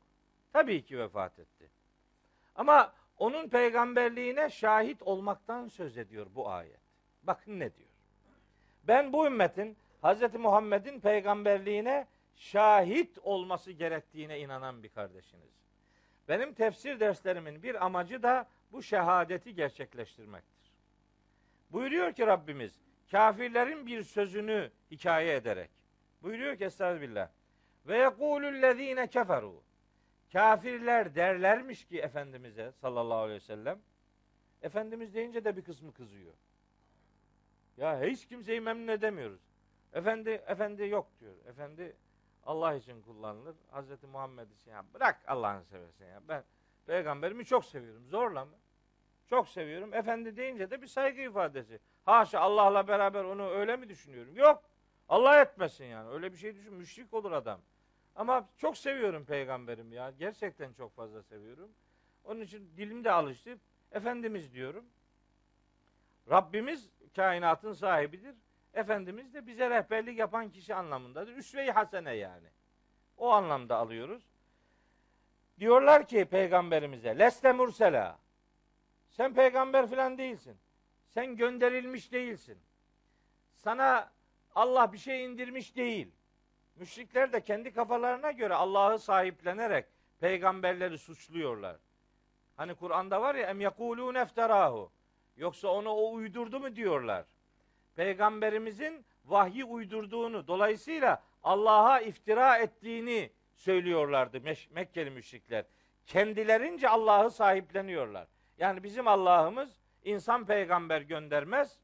Tabii 0.54 0.86
ki 0.86 1.00
vefat 1.00 1.40
etti. 1.40 1.70
Ama 2.56 2.94
onun 3.18 3.50
peygamberliğine 3.50 4.50
şahit 4.50 5.02
olmaktan 5.02 5.68
söz 5.68 5.98
ediyor 5.98 6.28
bu 6.36 6.50
ayet. 6.50 6.80
Bakın 7.24 7.60
ne 7.60 7.76
diyor. 7.76 7.90
Ben 8.84 9.14
bu 9.14 9.26
ümmetin 9.26 9.78
Hz. 10.04 10.34
Muhammed'in 10.34 11.00
peygamberliğine 11.00 12.08
şahit 12.36 13.18
olması 13.24 13.72
gerektiğine 13.72 14.40
inanan 14.40 14.84
bir 14.84 14.90
kardeşiniz. 14.90 15.52
Benim 16.28 16.54
tefsir 16.54 17.00
derslerimin 17.00 17.64
bir 17.64 17.86
amacı 17.86 18.24
da 18.24 18.48
bu 18.72 18.84
şehadeti 18.84 19.56
gerçekleştirmektir. 19.56 20.72
Buyuruyor 21.72 22.14
ki 22.14 22.28
Rabbimiz 22.28 22.74
kafirlerin 23.12 23.88
bir 23.88 24.04
sözünü 24.04 24.72
hikaye 24.92 25.36
ederek. 25.36 25.70
Buyuruyor 26.24 26.58
ki 26.58 26.66
Estağfirullah. 26.66 27.30
Ve 27.88 27.98
yekulüllezine 27.98 29.08
keferu. 29.08 29.64
Kafirler 30.34 31.16
derlermiş 31.16 31.86
ki 31.86 32.00
Efendimiz'e 32.00 32.72
sallallahu 32.72 33.18
aleyhi 33.18 33.42
ve 33.42 33.46
sellem. 33.46 33.80
Efendimiz 34.62 35.14
deyince 35.14 35.46
de 35.46 35.58
bir 35.58 35.64
kısmı 35.64 35.94
kızıyor. 35.94 36.34
Ya 37.78 38.02
hiç 38.02 38.28
kimseyi 38.28 38.62
memnun 38.62 38.88
edemiyoruz. 38.88 39.42
Efendi 39.94 40.30
efendi 40.30 40.88
yok 40.88 41.08
diyor. 41.20 41.36
Efendi 41.48 41.96
Allah 42.46 42.74
için 42.74 43.02
kullanılır. 43.02 43.56
Hazreti 43.72 44.08
Muhammed 44.08 44.52
için 44.52 44.72
ya 44.72 44.86
bırak 44.94 45.22
Allah'ını 45.28 45.66
seversen 45.66 46.08
ya. 46.08 46.22
Ben 46.28 46.44
peygamberimi 46.86 47.46
çok 47.46 47.66
seviyorum. 47.66 48.06
Zorla 48.08 48.46
mı? 48.46 48.56
Çok 49.30 49.50
seviyorum. 49.50 49.94
Efendi 49.94 50.38
deyince 50.38 50.72
de 50.72 50.82
bir 50.82 50.88
saygı 50.88 51.22
ifadesi. 51.22 51.80
Haşa 52.06 52.40
Allah'la 52.40 52.88
beraber 52.88 53.24
onu 53.24 53.50
öyle 53.50 53.76
mi 53.78 53.90
düşünüyorum? 53.90 54.36
Yok. 54.36 54.64
Allah 55.10 55.42
etmesin 55.42 55.86
yani. 55.86 56.10
Öyle 56.10 56.32
bir 56.32 56.38
şey 56.38 56.56
düşün. 56.56 56.74
Müşrik 56.74 57.14
olur 57.14 57.32
adam. 57.32 57.60
Ama 58.16 58.48
çok 58.58 58.78
seviyorum 58.78 59.26
peygamberimi 59.26 59.96
ya. 59.96 60.12
Gerçekten 60.20 60.74
çok 60.74 60.96
fazla 60.96 61.24
seviyorum. 61.24 61.70
Onun 62.24 62.42
için 62.42 62.74
dilim 62.78 63.04
de 63.04 63.12
alıştı. 63.12 63.58
Efendimiz 63.92 64.54
diyorum. 64.54 64.86
Rabbimiz 66.30 66.90
kainatın 67.16 67.74
sahibidir. 67.74 68.36
Efendimiz 68.74 69.34
de 69.34 69.48
bize 69.48 69.70
rehberlik 69.70 70.20
yapan 70.20 70.50
kişi 70.50 70.76
anlamındadır. 70.76 71.38
Üsve-i 71.38 71.72
hasene 71.72 72.14
yani. 72.14 72.48
O 73.18 73.30
anlamda 73.30 73.78
alıyoruz. 73.78 74.24
Diyorlar 75.60 76.08
ki 76.08 76.26
peygamberimize 76.26 77.20
leste 77.20 77.52
mursela. 77.52 78.20
Sen 79.10 79.34
peygamber 79.34 79.90
filan 79.90 80.18
değilsin. 80.18 80.58
Sen 81.14 81.36
gönderilmiş 81.36 82.12
değilsin. 82.12 82.58
Sana 83.56 84.12
Allah 84.56 84.94
bir 84.94 84.98
şey 84.98 85.26
indirmiş 85.26 85.76
değil. 85.76 86.12
Müşrikler 86.76 87.34
de 87.34 87.42
kendi 87.42 87.74
kafalarına 87.74 88.32
göre 88.32 88.54
Allah'ı 88.54 89.00
sahiplenerek 89.00 89.86
peygamberleri 90.20 90.98
suçluyorlar. 90.98 91.78
Hani 92.58 92.76
Kur'an'da 92.76 93.22
var 93.22 93.36
ya 93.36 93.48
em 93.48 93.62
yekulun 93.62 94.16
efterahu. 94.16 94.92
Yoksa 95.38 95.68
onu 95.68 95.90
o 95.90 96.14
uydurdu 96.14 96.60
mu 96.60 96.76
diyorlar. 96.76 97.26
Peygamberimizin 97.96 99.06
vahyi 99.26 99.66
uydurduğunu 99.66 100.48
dolayısıyla 100.48 101.24
Allah'a 101.44 102.00
iftira 102.00 102.58
ettiğini 102.58 103.32
söylüyorlardı 103.56 104.42
Mekkeli 104.72 105.10
müşrikler. 105.10 105.66
Kendilerince 106.06 106.90
Allah'ı 106.90 107.32
sahipleniyorlar. 107.32 108.28
Yani 108.58 108.84
bizim 108.84 109.08
Allah'ımız 109.08 109.81
insan 110.04 110.46
peygamber 110.46 111.02
göndermez. 111.02 111.80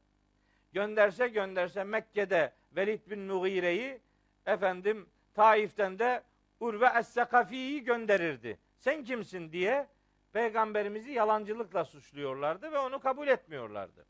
Gönderse 0.72 1.28
gönderse 1.28 1.84
Mekke'de 1.84 2.52
Velid 2.72 3.10
bin 3.10 3.20
Mughire'yi 3.20 4.00
efendim 4.46 5.08
Taif'ten 5.34 5.98
de 5.98 6.22
Urve 6.60 6.86
Es-Sekafi'yi 6.86 7.84
gönderirdi. 7.84 8.58
Sen 8.78 9.04
kimsin 9.04 9.52
diye 9.52 9.86
peygamberimizi 10.32 11.12
yalancılıkla 11.12 11.84
suçluyorlardı 11.84 12.72
ve 12.72 12.78
onu 12.78 13.00
kabul 13.00 13.28
etmiyorlardı. 13.28 14.06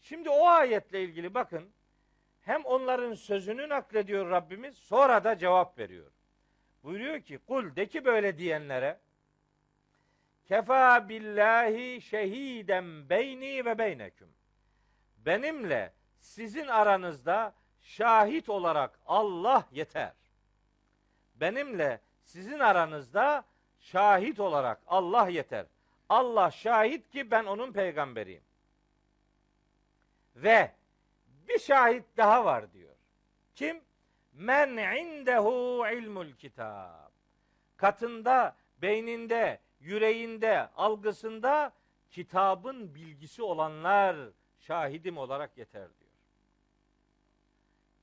Şimdi 0.00 0.30
o 0.30 0.46
ayetle 0.46 1.02
ilgili 1.02 1.34
bakın 1.34 1.70
hem 2.42 2.64
onların 2.64 3.14
sözünü 3.14 3.68
naklediyor 3.68 4.30
Rabbimiz 4.30 4.74
sonra 4.74 5.24
da 5.24 5.38
cevap 5.38 5.78
veriyor. 5.78 6.12
Buyuruyor 6.82 7.20
ki 7.20 7.38
kul 7.38 7.76
de 7.76 7.86
ki 7.86 8.04
böyle 8.04 8.38
diyenlere 8.38 8.98
Kefa 10.44 11.08
billahi 11.08 12.00
şehiden 12.00 13.08
beyni 13.08 13.64
ve 13.64 13.78
beyneküm. 13.78 14.28
Benimle 15.16 15.92
sizin 16.20 16.66
aranızda 16.66 17.54
şahit 17.80 18.48
olarak 18.48 18.98
Allah 19.06 19.64
yeter. 19.72 20.12
Benimle 21.34 22.00
sizin 22.24 22.58
aranızda 22.58 23.44
şahit 23.78 24.40
olarak 24.40 24.80
Allah 24.86 25.28
yeter. 25.28 25.66
Allah 26.08 26.50
şahit 26.50 27.10
ki 27.10 27.30
ben 27.30 27.44
onun 27.44 27.72
peygamberiyim. 27.72 28.42
Ve 30.36 30.72
bir 31.48 31.58
şahit 31.58 32.04
daha 32.16 32.44
var 32.44 32.72
diyor. 32.72 32.94
Kim? 33.54 33.80
Men 34.32 34.68
indehu 34.96 35.86
ilmul 35.92 36.32
kitab. 36.32 37.10
Katında, 37.76 38.56
beyninde, 38.82 39.60
yüreğinde, 39.82 40.68
algısında 40.76 41.72
kitabın 42.10 42.94
bilgisi 42.94 43.42
olanlar 43.42 44.16
şahidim 44.58 45.18
olarak 45.18 45.58
yeter 45.58 45.88
diyor. 46.00 46.10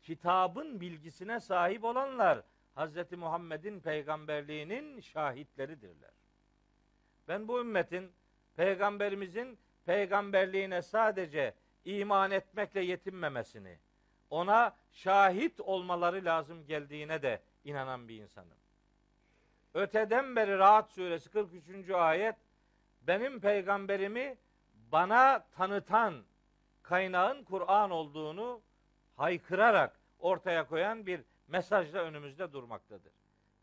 Kitabın 0.03 0.81
bilgisine 0.81 1.39
sahip 1.39 1.83
olanlar 1.83 2.41
Hz. 2.75 3.11
Muhammed'in 3.17 3.79
peygamberliğinin 3.79 4.99
şahitleridirler. 4.99 6.11
Ben 7.27 7.47
bu 7.47 7.59
ümmetin 7.59 8.11
peygamberimizin 8.55 9.59
peygamberliğine 9.85 10.81
sadece 10.81 11.53
iman 11.85 12.31
etmekle 12.31 12.81
yetinmemesini, 12.81 13.77
ona 14.29 14.75
şahit 14.91 15.59
olmaları 15.59 16.25
lazım 16.25 16.65
geldiğine 16.65 17.21
de 17.21 17.41
inanan 17.63 18.07
bir 18.07 18.21
insanım. 18.21 18.57
Öteden 19.73 20.35
beri 20.35 20.57
Rahat 20.57 20.89
suresi 20.89 21.29
43. 21.29 21.89
ayet 21.89 22.35
benim 23.01 23.39
peygamberimi 23.39 24.37
bana 24.91 25.45
tanıtan 25.57 26.23
kaynağın 26.83 27.43
Kur'an 27.43 27.91
olduğunu 27.91 28.61
haykırarak 29.15 29.99
ortaya 30.19 30.67
koyan 30.67 31.05
bir 31.05 31.21
mesajla 31.47 31.99
önümüzde 31.99 32.53
durmaktadır. 32.53 33.13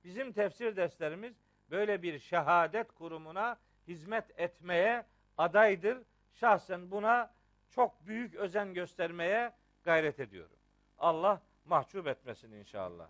Bizim 0.05 0.33
tefsir 0.33 0.77
derslerimiz 0.77 1.35
böyle 1.71 2.03
bir 2.03 2.19
şehadet 2.19 2.93
kurumuna 2.93 3.57
hizmet 3.89 4.41
etmeye 4.41 5.07
adaydır. 5.39 5.99
Şahsen 6.33 6.91
buna 6.91 7.35
çok 7.71 8.07
büyük 8.07 8.35
özen 8.35 8.75
göstermeye 8.75 9.53
gayret 9.85 10.21
ediyorum. 10.21 10.57
Allah 10.99 11.43
mahcup 11.65 12.07
etmesin 12.07 12.53
inşallah. 12.53 13.09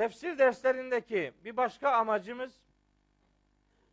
Tefsir 0.00 0.38
derslerindeki 0.38 1.32
bir 1.44 1.56
başka 1.56 1.90
amacımız 1.90 2.60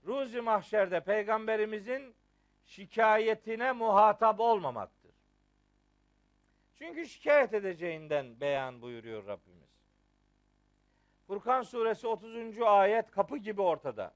Ruzi 0.05 0.41
mahşerde 0.41 0.99
peygamberimizin 0.99 2.15
şikayetine 2.65 3.71
muhatap 3.71 4.39
olmamaktır. 4.39 5.11
Çünkü 6.75 7.05
şikayet 7.05 7.53
edeceğinden 7.53 8.39
beyan 8.39 8.81
buyuruyor 8.81 9.27
Rabbimiz. 9.27 9.69
Furkan 11.27 11.61
suresi 11.61 12.07
30. 12.07 12.61
ayet 12.61 13.11
kapı 13.11 13.37
gibi 13.37 13.61
ortada. 13.61 14.13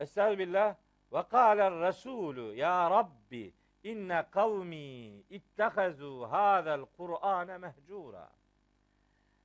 Estağfirullah. 0.00 0.74
Ve 1.12 1.22
kâler 1.22 1.72
Resulü 1.80 2.56
ya 2.56 2.90
Rabbi 2.90 3.52
inne 3.84 4.24
kavmi 4.30 5.22
ittehazu 5.30 6.26
hâzel 6.30 6.84
Kur'ane 6.96 7.58
mehcura. 7.58 8.41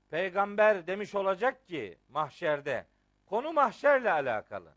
Peygamber 0.09 0.87
demiş 0.87 1.15
olacak 1.15 1.67
ki 1.67 1.97
mahşerde 2.09 2.85
konu 3.25 3.53
mahşerle 3.53 4.11
alakalı. 4.11 4.73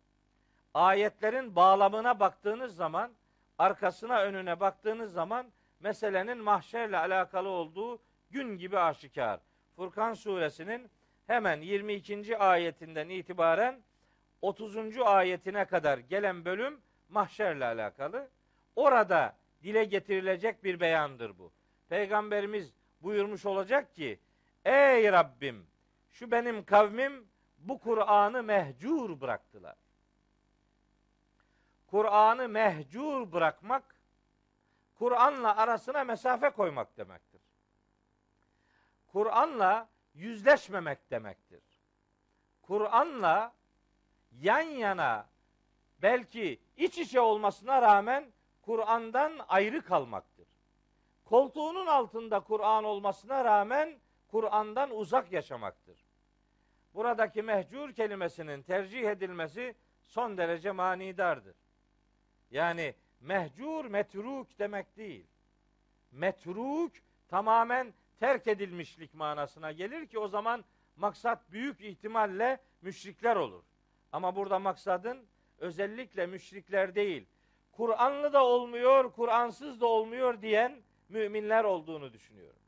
Ayetlerin 0.74 1.56
bağlamına 1.56 2.20
baktığınız 2.20 2.76
zaman 2.76 3.12
arkasına 3.58 4.20
önüne 4.20 4.60
baktığınız 4.60 5.12
zaman 5.12 5.46
meselenin 5.80 6.38
mahşerle 6.38 6.98
alakalı 6.98 7.48
olduğu 7.48 8.02
gün 8.30 8.58
gibi 8.58 8.78
aşikar. 8.78 9.40
Furkan 9.76 10.14
suresinin 10.14 10.90
hemen 11.26 11.60
22. 11.60 12.38
ayetinden 12.38 13.08
itibaren 13.08 13.80
30. 14.42 14.98
ayetine 14.98 15.64
kadar 15.64 15.98
gelen 15.98 16.44
bölüm 16.44 16.80
mahşerle 17.08 17.64
alakalı. 17.64 18.28
Orada 18.76 19.36
dile 19.62 19.84
getirilecek 19.84 20.64
bir 20.64 20.80
beyandır 20.80 21.38
bu. 21.38 21.52
Peygamberimiz 21.88 22.72
buyurmuş 23.02 23.46
olacak 23.46 23.94
ki 23.94 24.18
Ey 24.64 25.12
Rabbim 25.12 25.66
şu 26.08 26.30
benim 26.30 26.64
kavmim 26.64 27.28
bu 27.58 27.78
Kur'an'ı 27.78 28.42
mehcur 28.42 29.20
bıraktılar. 29.20 29.76
Kur'an'ı 31.86 32.48
mehcur 32.48 33.32
bırakmak 33.32 33.96
Kur'an'la 34.94 35.56
arasına 35.56 36.04
mesafe 36.04 36.50
koymak 36.50 36.96
demektir. 36.96 37.40
Kur'an'la 39.06 39.88
yüzleşmemek 40.14 41.10
demektir. 41.10 41.62
Kur'an'la 42.62 43.54
yan 44.40 44.60
yana 44.60 45.26
belki 46.02 46.60
iç 46.76 46.98
içe 46.98 47.20
olmasına 47.20 47.82
rağmen 47.82 48.32
Kur'an'dan 48.62 49.32
ayrı 49.48 49.84
kalmaktır. 49.84 50.48
Koltuğunun 51.24 51.86
altında 51.86 52.40
Kur'an 52.40 52.84
olmasına 52.84 53.44
rağmen 53.44 54.00
Kur'an'dan 54.30 54.90
uzak 54.90 55.32
yaşamaktır. 55.32 55.98
Buradaki 56.94 57.42
mehcur 57.42 57.92
kelimesinin 57.92 58.62
tercih 58.62 59.08
edilmesi 59.08 59.74
son 60.00 60.38
derece 60.38 60.70
manidardır. 60.70 61.56
Yani 62.50 62.94
mehcur 63.20 63.84
metruk 63.84 64.58
demek 64.58 64.96
değil. 64.96 65.26
Metruk 66.12 66.92
tamamen 67.28 67.94
terk 68.20 68.46
edilmişlik 68.46 69.14
manasına 69.14 69.72
gelir 69.72 70.06
ki 70.06 70.18
o 70.18 70.28
zaman 70.28 70.64
maksat 70.96 71.52
büyük 71.52 71.80
ihtimalle 71.80 72.60
müşrikler 72.82 73.36
olur. 73.36 73.62
Ama 74.12 74.36
burada 74.36 74.58
maksadın 74.58 75.26
özellikle 75.58 76.26
müşrikler 76.26 76.94
değil, 76.94 77.26
Kur'anlı 77.72 78.32
da 78.32 78.44
olmuyor, 78.44 79.12
Kur'ansız 79.12 79.80
da 79.80 79.86
olmuyor 79.86 80.42
diyen 80.42 80.82
müminler 81.08 81.64
olduğunu 81.64 82.12
düşünüyorum. 82.12 82.59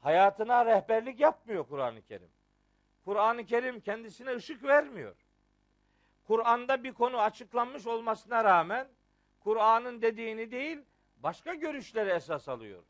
Hayatına 0.00 0.66
rehberlik 0.66 1.20
yapmıyor 1.20 1.66
Kur'an-ı 1.68 2.02
Kerim. 2.02 2.30
Kur'an-ı 3.04 3.44
Kerim 3.46 3.80
kendisine 3.80 4.34
ışık 4.34 4.64
vermiyor. 4.64 5.16
Kur'an'da 6.26 6.84
bir 6.84 6.92
konu 6.92 7.20
açıklanmış 7.20 7.86
olmasına 7.86 8.44
rağmen 8.44 8.88
Kur'an'ın 9.40 10.02
dediğini 10.02 10.50
değil, 10.50 10.78
başka 11.16 11.54
görüşleri 11.54 12.10
esas 12.10 12.48
alıyor. 12.48 12.82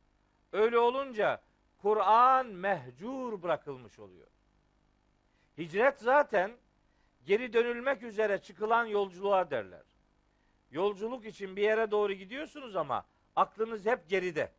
Öyle 0.52 0.78
olunca 0.78 1.40
Kur'an 1.82 2.46
mehcur 2.46 3.42
bırakılmış 3.42 3.98
oluyor. 3.98 4.26
Hicret 5.58 6.00
zaten 6.00 6.52
geri 7.24 7.52
dönülmek 7.52 8.02
üzere 8.02 8.38
çıkılan 8.38 8.84
yolculuğa 8.84 9.50
derler. 9.50 9.82
Yolculuk 10.70 11.26
için 11.26 11.56
bir 11.56 11.62
yere 11.62 11.90
doğru 11.90 12.12
gidiyorsunuz 12.12 12.76
ama 12.76 13.06
aklınız 13.36 13.86
hep 13.86 14.08
geride. 14.08 14.52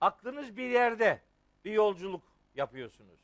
Aklınız 0.00 0.56
bir 0.56 0.70
yerde 0.70 1.20
bir 1.64 1.72
yolculuk 1.72 2.22
yapıyorsunuz. 2.54 3.20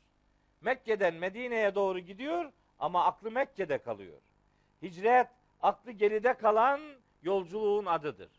Mekke'den 0.61 1.13
Medine'ye 1.13 1.75
doğru 1.75 1.99
gidiyor 1.99 2.51
ama 2.79 3.05
aklı 3.05 3.31
Mekke'de 3.31 3.77
kalıyor. 3.77 4.21
Hicret 4.81 5.27
aklı 5.61 5.91
geride 5.91 6.33
kalan 6.33 6.81
yolculuğun 7.23 7.85
adıdır. 7.85 8.29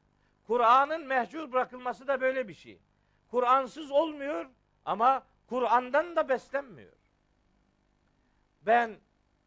Kur'an'ın 0.46 1.06
mehcur 1.06 1.52
bırakılması 1.52 2.06
da 2.06 2.20
böyle 2.20 2.48
bir 2.48 2.54
şey. 2.54 2.78
Kur'ansız 3.30 3.90
olmuyor 3.90 4.46
ama 4.84 5.22
Kur'an'dan 5.48 6.16
da 6.16 6.28
beslenmiyor. 6.28 6.92
Ben 8.62 8.96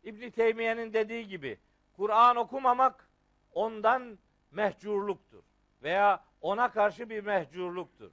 İbn 0.03 0.29
Teymiye'nin 0.29 0.93
dediği 0.93 1.27
gibi 1.27 1.59
Kur'an 1.95 2.35
okumamak 2.35 3.09
ondan 3.53 4.17
mehcurluktur 4.51 5.43
veya 5.83 6.23
ona 6.41 6.71
karşı 6.71 7.09
bir 7.09 7.23
mehcurluktur. 7.23 8.11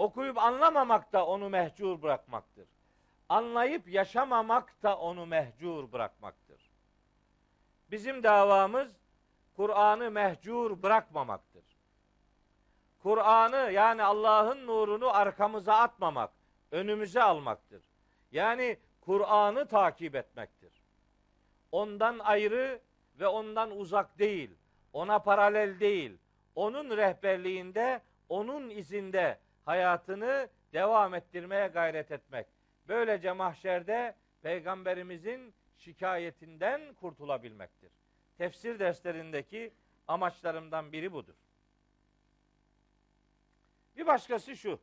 Okuyup 0.00 0.38
anlamamak 0.38 1.12
da 1.12 1.26
onu 1.26 1.48
mehcur 1.48 2.02
bırakmaktır. 2.02 2.68
Anlayıp 3.28 3.88
yaşamamak 3.88 4.82
da 4.82 4.98
onu 4.98 5.26
mehcur 5.26 5.92
bırakmaktır. 5.92 6.70
Bizim 7.90 8.22
davamız 8.22 8.96
Kur'an'ı 9.56 10.10
mehcur 10.10 10.82
bırakmamaktır. 10.82 11.64
Kur'an'ı 13.02 13.72
yani 13.72 14.02
Allah'ın 14.02 14.66
nurunu 14.66 15.16
arkamıza 15.16 15.74
atmamak, 15.74 16.30
önümüze 16.70 17.22
almaktır. 17.22 17.82
Yani 18.32 18.78
Kur'an'ı 19.00 19.68
takip 19.68 20.14
etmektir. 20.14 20.72
Ondan 21.72 22.18
ayrı 22.18 22.80
ve 23.18 23.26
ondan 23.26 23.70
uzak 23.70 24.18
değil, 24.18 24.50
ona 24.92 25.18
paralel 25.18 25.80
değil, 25.80 26.18
onun 26.54 26.96
rehberliğinde, 26.96 28.00
onun 28.28 28.70
izinde 28.70 29.38
hayatını 29.70 30.48
devam 30.72 31.14
ettirmeye 31.14 31.68
gayret 31.68 32.10
etmek. 32.12 32.46
Böylece 32.88 33.32
mahşerde 33.32 34.14
peygamberimizin 34.42 35.54
şikayetinden 35.76 36.94
kurtulabilmektir. 36.94 37.90
Tefsir 38.38 38.78
derslerindeki 38.78 39.74
amaçlarımdan 40.08 40.92
biri 40.92 41.12
budur. 41.12 41.34
Bir 43.96 44.06
başkası 44.06 44.56
şu. 44.56 44.80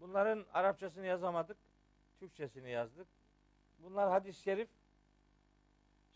Bunların 0.00 0.46
Arapçasını 0.52 1.06
yazamadık. 1.06 1.56
Türkçesini 2.20 2.70
yazdık. 2.70 3.06
Bunlar 3.78 4.10
hadis-i 4.10 4.42
şerif. 4.42 4.68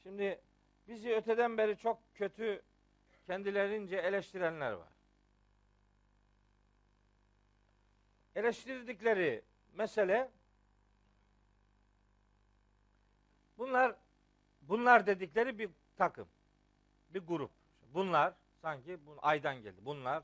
Şimdi 0.02 0.40
bizi 0.88 1.14
öteden 1.14 1.58
beri 1.58 1.76
çok 1.76 1.98
kötü 2.14 2.62
kendilerince 3.30 3.96
eleştirenler 3.96 4.72
var. 4.72 4.88
Eleştirdikleri 8.34 9.42
mesele 9.74 10.30
bunlar 13.58 13.96
bunlar 14.62 15.06
dedikleri 15.06 15.58
bir 15.58 15.70
takım. 15.96 16.28
Bir 17.10 17.20
grup. 17.20 17.50
Bunlar 17.94 18.34
sanki 18.62 19.06
bu 19.06 19.16
aydan 19.22 19.62
geldi. 19.62 19.78
Bunlar 19.84 20.22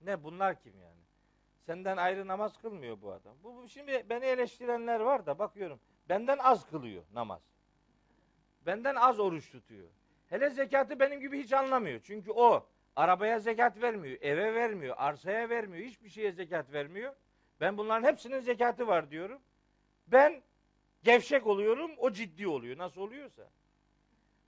ne 0.00 0.24
bunlar 0.24 0.60
kim 0.60 0.80
yani? 0.80 1.00
Senden 1.66 1.96
ayrı 1.96 2.26
namaz 2.26 2.58
kılmıyor 2.62 3.02
bu 3.02 3.12
adam. 3.12 3.36
Bu, 3.42 3.56
bu 3.56 3.68
şimdi 3.68 4.06
beni 4.08 4.24
eleştirenler 4.24 5.00
var 5.00 5.26
da 5.26 5.38
bakıyorum. 5.38 5.80
Benden 6.08 6.38
az 6.38 6.66
kılıyor 6.70 7.04
namaz. 7.14 7.42
Benden 8.66 8.94
az 8.94 9.20
oruç 9.20 9.50
tutuyor. 9.50 9.88
Hele 10.28 10.50
zekatı 10.50 11.00
benim 11.00 11.20
gibi 11.20 11.42
hiç 11.42 11.52
anlamıyor. 11.52 12.00
Çünkü 12.04 12.30
o 12.30 12.66
arabaya 12.96 13.38
zekat 13.38 13.82
vermiyor, 13.82 14.18
eve 14.20 14.54
vermiyor, 14.54 14.94
arsaya 14.98 15.48
vermiyor, 15.48 15.84
hiçbir 15.84 16.08
şeye 16.08 16.32
zekat 16.32 16.72
vermiyor. 16.72 17.14
Ben 17.60 17.78
bunların 17.78 18.08
hepsinin 18.08 18.40
zekatı 18.40 18.86
var 18.86 19.10
diyorum. 19.10 19.40
Ben 20.06 20.42
gevşek 21.02 21.46
oluyorum, 21.46 21.90
o 21.96 22.12
ciddi 22.12 22.48
oluyor. 22.48 22.78
Nasıl 22.78 23.00
oluyorsa. 23.00 23.50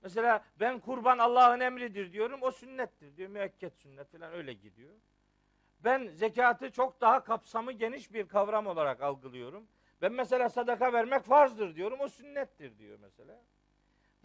Mesela 0.01 0.43
ben 0.59 0.79
kurban 0.79 1.17
Allah'ın 1.17 1.59
emridir 1.59 2.13
diyorum, 2.13 2.39
o 2.41 2.51
sünnettir 2.51 3.17
diyor. 3.17 3.29
Müekket 3.29 3.73
sünnet 3.75 4.11
falan 4.11 4.33
öyle 4.33 4.53
gidiyor. 4.53 4.93
Ben 5.83 6.07
zekatı 6.07 6.71
çok 6.71 7.01
daha 7.01 7.23
kapsamı 7.23 7.71
geniş 7.71 8.13
bir 8.13 8.27
kavram 8.27 8.67
olarak 8.67 9.01
algılıyorum. 9.01 9.67
Ben 10.01 10.11
mesela 10.11 10.49
sadaka 10.49 10.93
vermek 10.93 11.23
farzdır 11.23 11.75
diyorum, 11.75 11.99
o 11.99 12.09
sünnettir 12.09 12.77
diyor 12.77 12.99
mesela. 13.01 13.41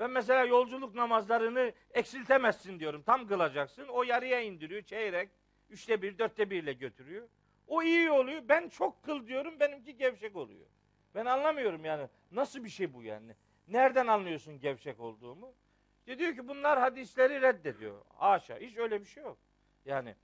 Ben 0.02 0.10
mesela 0.10 0.44
yolculuk 0.44 0.94
namazlarını 0.94 1.72
eksiltemezsin 1.94 2.80
diyorum. 2.80 3.02
Tam 3.02 3.26
kılacaksın. 3.26 3.88
O 3.88 4.02
yarıya 4.02 4.40
indiriyor 4.40 4.82
çeyrek. 4.82 5.30
Üçte 5.70 6.02
bir, 6.02 6.18
dörtte 6.18 6.50
birle 6.50 6.72
götürüyor. 6.72 7.28
O 7.66 7.82
iyi 7.82 8.10
oluyor. 8.10 8.42
Ben 8.48 8.68
çok 8.68 9.02
kıl 9.02 9.26
diyorum. 9.26 9.60
Benimki 9.60 9.96
gevşek 9.96 10.36
oluyor. 10.36 10.66
Ben 11.14 11.26
anlamıyorum 11.26 11.84
yani. 11.84 12.08
Nasıl 12.32 12.64
bir 12.64 12.68
şey 12.68 12.94
bu 12.94 13.02
yani? 13.02 13.34
Nereden 13.68 14.06
anlıyorsun 14.06 14.60
gevşek 14.60 15.00
olduğumu? 15.00 15.54
İşte 15.98 16.18
diyor 16.18 16.34
ki 16.34 16.48
bunlar 16.48 16.78
hadisleri 16.78 17.40
reddediyor. 17.40 18.04
Haşa. 18.08 18.56
Hiç 18.56 18.76
öyle 18.76 19.00
bir 19.00 19.06
şey 19.06 19.22
yok. 19.22 19.38
Yani 19.84 20.14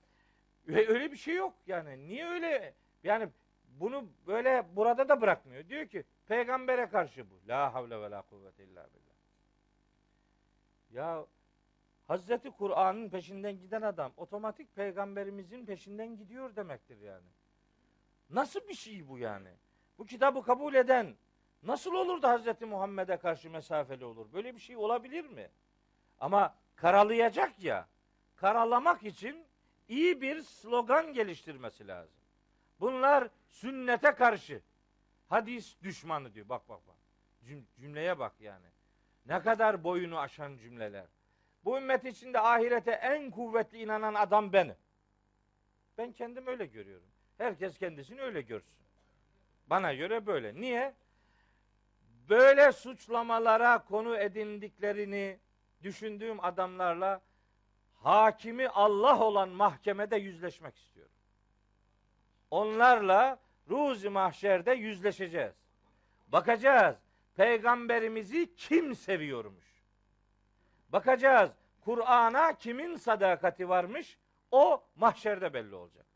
öyle 0.69 1.13
bir 1.13 1.17
şey 1.17 1.35
yok 1.35 1.55
yani. 1.67 2.09
Niye 2.09 2.27
öyle? 2.27 2.75
Yani 3.03 3.29
bunu 3.69 4.09
böyle 4.27 4.67
burada 4.77 5.09
da 5.09 5.21
bırakmıyor. 5.21 5.69
Diyor 5.69 5.87
ki 5.87 6.05
peygambere 6.27 6.89
karşı 6.89 7.31
bu. 7.31 7.49
La 7.49 7.75
havle 7.75 8.01
ve 8.01 8.11
la 8.11 8.23
kuvvete 8.23 8.65
illa 8.65 8.87
billah. 8.95 9.08
Ya 10.91 11.27
Hazreti 12.09 12.51
Kur'an'ın 12.51 13.09
peşinden 13.09 13.59
giden 13.61 13.83
adam 13.83 14.13
otomatik 14.17 14.77
peygamberimizin 14.77 15.67
peşinden 15.67 16.17
gidiyor 16.17 16.57
demektir 16.57 17.01
yani. 17.01 17.27
Nasıl 18.31 18.61
bir 18.69 18.75
şey 18.75 19.09
bu 19.09 19.19
yani? 19.19 19.49
Bu 19.99 20.07
kitabı 20.07 20.43
kabul 20.43 20.75
eden 20.75 21.17
nasıl 21.63 21.95
olur 21.95 22.23
da 22.23 22.31
Hazreti 22.31 22.67
Muhammed'e 22.67 23.17
karşı 23.17 23.51
mesafeli 23.51 24.05
olur? 24.05 24.33
Böyle 24.33 24.55
bir 24.55 24.61
şey 24.61 24.77
olabilir 24.77 25.25
mi? 25.25 25.51
Ama 26.21 26.55
karalayacak 26.77 27.65
ya, 27.65 27.89
karalamak 28.37 29.03
için 29.03 29.45
iyi 29.89 30.21
bir 30.21 30.43
slogan 30.43 31.13
geliştirmesi 31.13 31.89
lazım. 31.89 32.19
Bunlar 32.81 33.29
sünnete 33.47 34.15
karşı 34.15 34.63
hadis 35.29 35.77
düşmanı 35.83 36.35
diyor. 36.35 36.49
Bak 36.49 36.69
bak 36.69 36.81
bak. 36.89 36.97
Cümleye 37.77 38.19
bak 38.19 38.41
yani. 38.41 38.67
Ne 39.29 39.43
kadar 39.43 39.85
boyunu 39.85 40.19
aşan 40.19 40.57
cümleler. 40.57 41.07
Bu 41.65 41.77
ümmet 41.77 42.05
içinde 42.05 42.41
ahirete 42.41 42.91
en 42.91 43.31
kuvvetli 43.31 43.79
inanan 43.79 44.15
adam 44.15 44.53
benim. 44.53 44.77
Ben 45.99 46.13
kendim 46.13 46.47
öyle 46.47 46.67
görüyorum. 46.67 47.09
Herkes 47.39 47.79
kendisini 47.79 48.21
öyle 48.23 48.41
görsün. 48.41 48.79
Bana 49.67 49.95
göre 49.95 50.27
böyle. 50.27 50.55
Niye? 50.55 50.95
Böyle 52.29 52.73
suçlamalara 52.73 53.85
konu 53.85 54.17
edindiklerini 54.17 55.39
düşündüğüm 55.83 56.45
adamlarla 56.45 57.21
hakimi 57.95 58.69
Allah 58.69 59.21
olan 59.21 59.49
mahkemede 59.49 60.17
yüzleşmek 60.17 60.77
istiyorum. 60.77 61.13
Onlarla 62.51 63.39
ruzi 63.71 64.09
mahşerde 64.09 64.73
yüzleşeceğiz. 64.73 65.55
Bakacağız 66.29 66.97
peygamberimizi 67.39 68.55
kim 68.57 68.95
seviyormuş. 68.95 69.65
Bakacağız 70.89 71.51
Kur'an'a 71.81 72.53
kimin 72.53 72.97
sadakati 72.97 73.69
varmış 73.69 74.19
o 74.51 74.85
mahşerde 74.97 75.55
belli 75.55 75.75
olacak. 75.75 76.07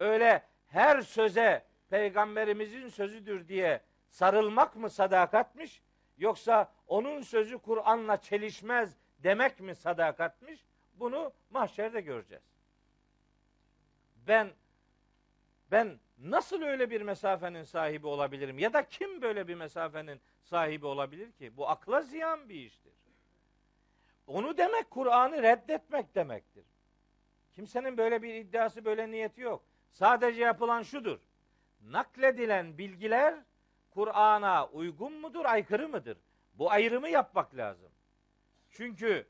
Öyle 0.00 0.42
her 0.66 1.00
söze 1.00 1.64
peygamberimizin 1.90 2.88
sözüdür 2.88 3.48
diye 3.48 3.80
sarılmak 4.08 4.76
mı 4.76 4.90
sadakatmiş 4.90 5.82
yoksa 6.16 6.72
onun 6.86 7.22
sözü 7.22 7.58
Kur'an'la 7.58 8.20
çelişmez 8.20 8.96
demek 9.18 9.60
mi 9.60 9.74
sadakatmiş? 9.74 10.64
Bunu 10.94 11.32
mahşerde 11.50 12.00
göreceğiz. 12.00 12.44
Ben 14.26 14.50
ben 15.70 15.98
nasıl 16.18 16.62
öyle 16.62 16.90
bir 16.90 17.02
mesafenin 17.02 17.62
sahibi 17.62 18.06
olabilirim? 18.06 18.58
Ya 18.58 18.72
da 18.72 18.88
kim 18.88 19.22
böyle 19.22 19.48
bir 19.48 19.54
mesafenin 19.54 20.20
sahibi 20.42 20.86
olabilir 20.86 21.32
ki? 21.32 21.56
Bu 21.56 21.68
akla 21.68 22.02
ziyan 22.02 22.48
bir 22.48 22.54
iştir. 22.54 22.92
Onu 24.26 24.58
demek 24.58 24.90
Kur'an'ı 24.90 25.42
reddetmek 25.42 26.14
demektir. 26.14 26.64
Kimsenin 27.54 27.96
böyle 27.96 28.22
bir 28.22 28.34
iddiası, 28.34 28.84
böyle 28.84 29.10
niyeti 29.10 29.40
yok. 29.40 29.64
Sadece 29.90 30.42
yapılan 30.42 30.82
şudur. 30.82 31.18
Nakledilen 31.80 32.78
bilgiler 32.78 33.34
Kur'an'a 33.90 34.66
uygun 34.66 35.12
mudur, 35.12 35.44
aykırı 35.44 35.88
mıdır? 35.88 36.18
Bu 36.54 36.70
ayrımı 36.70 37.08
yapmak 37.08 37.56
lazım. 37.56 37.90
Çünkü 38.70 39.26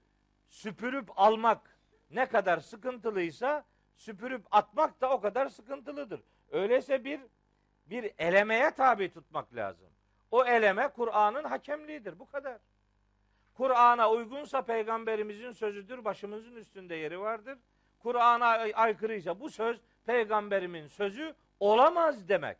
süpürüp 0.48 1.10
almak 1.16 1.78
ne 2.10 2.26
kadar 2.26 2.58
sıkıntılıysa 2.58 3.64
süpürüp 3.96 4.46
atmak 4.50 5.00
da 5.00 5.10
o 5.10 5.20
kadar 5.20 5.48
sıkıntılıdır. 5.48 6.20
Öyleyse 6.52 7.04
bir 7.04 7.20
bir 7.86 8.12
elemeye 8.18 8.70
tabi 8.70 9.12
tutmak 9.12 9.54
lazım. 9.54 9.88
O 10.30 10.44
eleme 10.44 10.88
Kur'an'ın 10.88 11.44
hakemliğidir. 11.44 12.18
Bu 12.18 12.26
kadar. 12.26 12.58
Kur'an'a 13.54 14.10
uygunsa 14.10 14.62
peygamberimizin 14.62 15.52
sözüdür, 15.52 16.04
başımızın 16.04 16.56
üstünde 16.56 16.94
yeri 16.94 17.20
vardır. 17.20 17.58
Kur'an'a 17.98 18.46
aykırıysa 18.74 19.40
bu 19.40 19.50
söz 19.50 19.80
peygamberimin 20.06 20.86
sözü 20.86 21.34
olamaz 21.60 22.28
demek. 22.28 22.58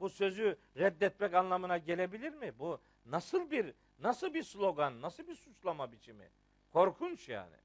Bu 0.00 0.08
sözü 0.08 0.58
reddetmek 0.76 1.34
anlamına 1.34 1.78
gelebilir 1.78 2.34
mi? 2.34 2.52
Bu 2.58 2.80
nasıl 3.06 3.50
bir 3.50 3.74
nasıl 3.98 4.34
bir 4.34 4.42
slogan, 4.42 5.02
nasıl 5.02 5.26
bir 5.26 5.34
suçlama 5.34 5.92
biçimi? 5.92 6.28
Korkunç 6.72 7.28
yani. 7.28 7.56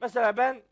Mesela 0.00 0.36
ben 0.36 0.62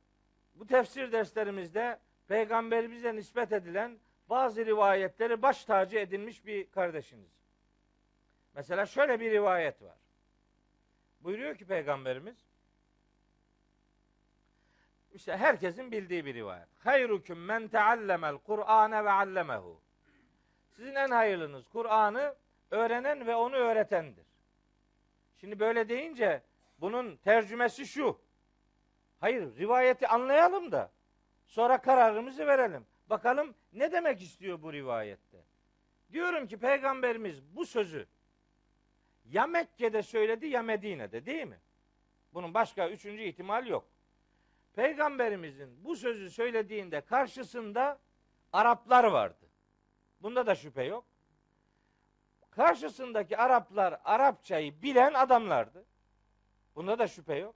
bu 0.54 0.66
tefsir 0.66 1.12
derslerimizde 1.12 1.98
peygamberimize 2.28 3.14
nispet 3.14 3.52
edilen 3.52 3.98
bazı 4.30 4.66
rivayetleri 4.66 5.42
baş 5.42 5.64
tacı 5.64 5.98
edinmiş 5.98 6.46
bir 6.46 6.70
kardeşiniz. 6.70 7.30
Mesela 8.54 8.86
şöyle 8.86 9.20
bir 9.20 9.30
rivayet 9.30 9.82
var. 9.82 9.98
Buyuruyor 11.20 11.56
ki 11.56 11.66
peygamberimiz 11.66 12.36
işte 15.14 15.36
herkesin 15.36 15.92
bildiği 15.92 16.24
bir 16.24 16.34
rivayet. 16.34 16.68
Hayrukum 16.78 17.38
men 17.38 17.68
teallemel 17.68 18.38
Kur'ane 18.38 19.04
ve 19.04 19.10
allemehu. 19.10 19.80
Sizin 20.70 20.94
en 20.94 21.10
hayırlınız 21.10 21.68
Kur'an'ı 21.68 22.34
öğrenen 22.70 23.26
ve 23.26 23.34
onu 23.34 23.56
öğretendir. 23.56 24.26
Şimdi 25.36 25.60
böyle 25.60 25.88
deyince 25.88 26.42
bunun 26.80 27.16
tercümesi 27.16 27.86
şu. 27.86 28.20
Hayır, 29.20 29.56
rivayeti 29.56 30.08
anlayalım 30.08 30.72
da 30.72 30.90
sonra 31.46 31.82
kararımızı 31.82 32.46
verelim. 32.46 32.86
Bakalım 33.10 33.54
ne 33.72 33.92
demek 33.92 34.22
istiyor 34.22 34.62
bu 34.62 34.72
rivayette? 34.72 35.44
Diyorum 36.12 36.46
ki 36.46 36.58
peygamberimiz 36.58 37.42
bu 37.56 37.66
sözü 37.66 38.06
ya 39.24 39.46
Mekke'de 39.46 40.02
söyledi 40.02 40.46
ya 40.46 40.62
Medine'de 40.62 41.26
değil 41.26 41.46
mi? 41.46 41.60
Bunun 42.34 42.54
başka 42.54 42.88
üçüncü 42.90 43.22
ihtimal 43.22 43.66
yok. 43.66 43.88
Peygamberimizin 44.74 45.84
bu 45.84 45.96
sözü 45.96 46.30
söylediğinde 46.30 47.00
karşısında 47.00 47.98
Araplar 48.52 49.04
vardı. 49.04 49.46
Bunda 50.20 50.46
da 50.46 50.54
şüphe 50.54 50.82
yok. 50.82 51.04
Karşısındaki 52.50 53.36
Araplar 53.36 54.00
Arapçayı 54.04 54.82
bilen 54.82 55.14
adamlardı. 55.14 55.84
Bunda 56.76 56.98
da 56.98 57.08
şüphe 57.08 57.34
yok. 57.34 57.54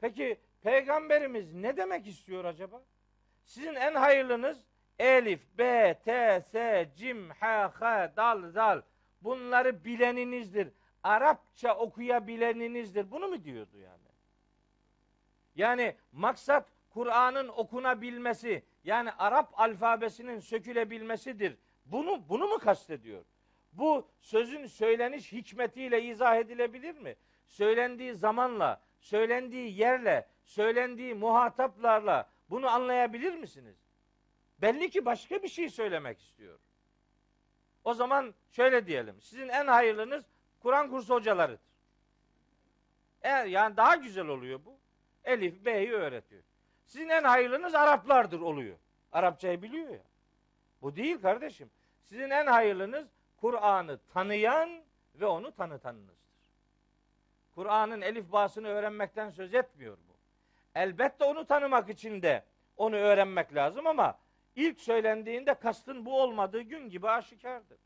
Peki 0.00 0.40
peygamberimiz 0.64 1.52
ne 1.52 1.76
demek 1.76 2.06
istiyor 2.06 2.44
acaba? 2.44 2.82
Sizin 3.44 3.74
en 3.74 3.94
hayırlınız 3.94 4.64
Elif, 4.98 5.40
B, 5.58 5.94
T, 6.04 6.40
S, 6.40 6.88
Cim, 6.96 7.30
H, 7.30 7.68
H, 7.68 8.12
Dal, 8.16 8.50
Zal 8.50 8.82
bunları 9.22 9.84
bileninizdir. 9.84 10.68
Arapça 11.02 11.74
okuyabileninizdir. 11.74 13.10
Bunu 13.10 13.28
mu 13.28 13.44
diyordu 13.44 13.78
yani? 13.78 14.08
Yani 15.56 15.94
maksat 16.12 16.68
Kur'an'ın 16.90 17.48
okunabilmesi, 17.48 18.62
yani 18.84 19.12
Arap 19.12 19.60
alfabesinin 19.60 20.38
sökülebilmesidir. 20.38 21.56
Bunu 21.86 22.28
bunu 22.28 22.46
mu 22.46 22.58
kastediyor? 22.58 23.24
Bu 23.72 24.08
sözün 24.20 24.66
söyleniş 24.66 25.32
hikmetiyle 25.32 26.02
izah 26.02 26.36
edilebilir 26.36 26.94
mi? 26.98 27.16
Söylendiği 27.46 28.14
zamanla, 28.14 28.80
söylendiği 29.04 29.78
yerle, 29.78 30.28
söylendiği 30.44 31.14
muhataplarla 31.14 32.28
bunu 32.50 32.68
anlayabilir 32.68 33.34
misiniz? 33.34 33.76
Belli 34.58 34.90
ki 34.90 35.04
başka 35.04 35.42
bir 35.42 35.48
şey 35.48 35.70
söylemek 35.70 36.20
istiyor. 36.20 36.58
O 37.84 37.94
zaman 37.94 38.34
şöyle 38.50 38.86
diyelim. 38.86 39.20
Sizin 39.20 39.48
en 39.48 39.66
hayırlınız 39.66 40.24
Kur'an 40.60 40.90
kursu 40.90 41.14
hocalarıdır. 41.14 41.60
Eğer 43.22 43.46
yani 43.46 43.76
daha 43.76 43.96
güzel 43.96 44.26
oluyor 44.26 44.60
bu. 44.64 44.78
Elif, 45.24 45.64
B'yi 45.64 45.92
öğretiyor. 45.92 46.42
Sizin 46.86 47.08
en 47.08 47.24
hayırlınız 47.24 47.74
Araplardır 47.74 48.40
oluyor. 48.40 48.76
Arapçayı 49.12 49.62
biliyor 49.62 49.90
ya. 49.90 50.04
Bu 50.82 50.96
değil 50.96 51.20
kardeşim. 51.20 51.70
Sizin 52.02 52.30
en 52.30 52.46
hayırlınız 52.46 53.08
Kur'an'ı 53.36 53.98
tanıyan 54.14 54.82
ve 55.14 55.26
onu 55.26 55.52
tanıtanınızdır. 55.52 56.23
Kur'an'ın 57.54 58.00
elif 58.00 58.32
basını 58.32 58.68
öğrenmekten 58.68 59.30
söz 59.30 59.54
etmiyor 59.54 59.96
bu. 60.08 60.14
Elbette 60.74 61.24
onu 61.24 61.46
tanımak 61.46 61.90
için 61.90 62.22
de 62.22 62.44
onu 62.76 62.96
öğrenmek 62.96 63.54
lazım 63.54 63.86
ama 63.86 64.18
ilk 64.56 64.80
söylendiğinde 64.80 65.54
kastın 65.54 66.06
bu 66.06 66.22
olmadığı 66.22 66.60
gün 66.60 66.90
gibi 66.90 67.08
aşikardır. 67.08 67.78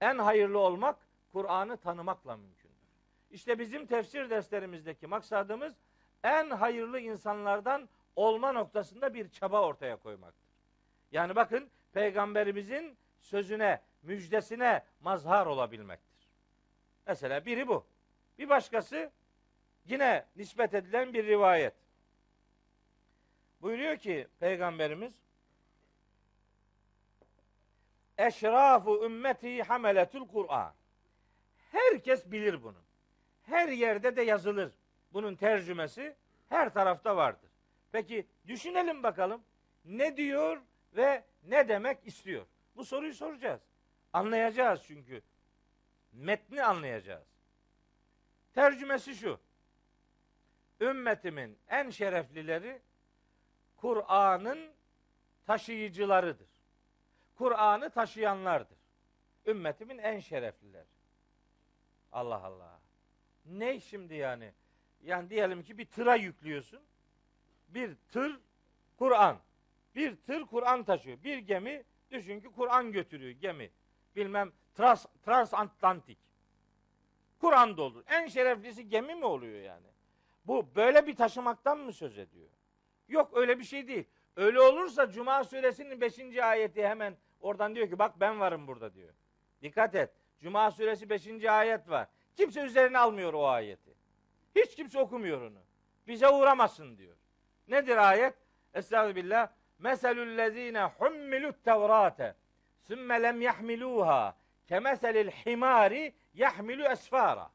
En 0.00 0.18
hayırlı 0.18 0.58
olmak 0.58 0.96
Kur'an'ı 1.32 1.76
tanımakla 1.76 2.36
mümkündür. 2.36 2.76
İşte 3.30 3.58
bizim 3.58 3.86
tefsir 3.86 4.30
derslerimizdeki 4.30 5.06
maksadımız 5.06 5.74
en 6.24 6.50
hayırlı 6.50 7.00
insanlardan 7.00 7.88
olma 8.16 8.52
noktasında 8.52 9.14
bir 9.14 9.28
çaba 9.28 9.62
ortaya 9.62 9.96
koymaktır. 9.96 10.50
Yani 11.12 11.36
bakın 11.36 11.70
peygamberimizin 11.92 12.96
sözüne, 13.20 13.80
müjdesine 14.02 14.84
mazhar 15.00 15.46
olabilmektir. 15.46 16.28
Mesela 17.06 17.46
biri 17.46 17.68
bu. 17.68 17.84
Bir 18.40 18.48
başkası 18.48 19.10
yine 19.84 20.26
nispet 20.36 20.74
edilen 20.74 21.14
bir 21.14 21.26
rivayet. 21.26 21.74
Buyuruyor 23.62 23.96
ki 23.96 24.28
peygamberimiz 24.38 25.14
Eşrafu 28.18 29.04
ümmeti 29.04 29.62
hameletul 29.62 30.28
Kur'an. 30.28 30.74
Herkes 31.72 32.26
bilir 32.26 32.62
bunu. 32.62 32.78
Her 33.42 33.68
yerde 33.68 34.16
de 34.16 34.22
yazılır. 34.22 34.72
Bunun 35.12 35.34
tercümesi 35.34 36.16
her 36.48 36.72
tarafta 36.72 37.16
vardır. 37.16 37.50
Peki 37.92 38.26
düşünelim 38.46 39.02
bakalım. 39.02 39.42
Ne 39.84 40.16
diyor 40.16 40.62
ve 40.96 41.24
ne 41.42 41.68
demek 41.68 42.06
istiyor? 42.06 42.46
Bu 42.76 42.84
soruyu 42.84 43.14
soracağız. 43.14 43.60
Anlayacağız 44.12 44.82
çünkü. 44.86 45.22
Metni 46.12 46.64
anlayacağız. 46.64 47.29
Tercümesi 48.54 49.14
şu. 49.14 49.40
Ümmetimin 50.80 51.58
en 51.68 51.90
şereflileri 51.90 52.82
Kur'an'ın 53.76 54.72
taşıyıcılarıdır. 55.46 56.48
Kur'an'ı 57.34 57.90
taşıyanlardır. 57.90 58.78
Ümmetimin 59.46 59.98
en 59.98 60.18
şereflileri. 60.18 60.86
Allah 62.12 62.44
Allah. 62.44 62.80
Ne 63.44 63.80
şimdi 63.80 64.14
yani? 64.14 64.52
Yani 65.02 65.30
diyelim 65.30 65.62
ki 65.62 65.78
bir 65.78 65.86
tıra 65.86 66.14
yüklüyorsun. 66.14 66.80
Bir 67.68 67.96
tır 68.12 68.40
Kur'an. 68.98 69.38
Bir 69.94 70.16
tır 70.16 70.46
Kur'an 70.46 70.84
taşıyor. 70.84 71.22
Bir 71.24 71.38
gemi 71.38 71.84
düşün 72.10 72.40
ki 72.40 72.48
Kur'an 72.48 72.92
götürüyor 72.92 73.30
gemi. 73.30 73.70
Bilmem 74.16 74.52
trans, 74.74 75.06
transatlantik. 75.24 76.18
Kur'an 77.40 77.76
doldur. 77.76 78.02
En 78.06 78.26
şereflisi 78.26 78.88
gemi 78.88 79.14
mi 79.14 79.24
oluyor 79.24 79.62
yani? 79.62 79.86
Bu 80.44 80.66
böyle 80.76 81.06
bir 81.06 81.16
taşımaktan 81.16 81.78
mı 81.78 81.92
söz 81.92 82.18
ediyor? 82.18 82.48
Yok 83.08 83.30
öyle 83.36 83.58
bir 83.58 83.64
şey 83.64 83.88
değil. 83.88 84.04
Öyle 84.36 84.60
olursa 84.60 85.10
Cuma 85.10 85.44
suresinin 85.44 86.00
5. 86.00 86.38
ayeti 86.42 86.88
hemen 86.88 87.16
oradan 87.40 87.74
diyor 87.74 87.88
ki 87.88 87.98
bak 87.98 88.20
ben 88.20 88.40
varım 88.40 88.66
burada 88.66 88.94
diyor. 88.94 89.14
Dikkat 89.62 89.94
et. 89.94 90.10
Cuma 90.40 90.70
suresi 90.70 91.10
5. 91.10 91.44
ayet 91.44 91.90
var. 91.90 92.08
Kimse 92.36 92.60
üzerine 92.60 92.98
almıyor 92.98 93.34
o 93.34 93.46
ayeti. 93.48 93.94
Hiç 94.56 94.74
kimse 94.74 94.98
okumuyor 94.98 95.40
onu. 95.40 95.58
Bize 96.06 96.28
uğramasın 96.28 96.98
diyor. 96.98 97.16
Nedir 97.68 97.96
ayet? 97.96 98.34
Estağfirullah. 98.74 99.48
Meselüllezine 99.78 100.82
hummilut 100.84 101.64
tevrate 101.64 102.34
sümme 102.82 103.22
lem 103.22 103.40
yahmiluha 103.40 104.36
kemeselil 104.70 105.30
himari 105.30 106.14
yahmilu 106.34 106.84
esfara. 106.84 107.50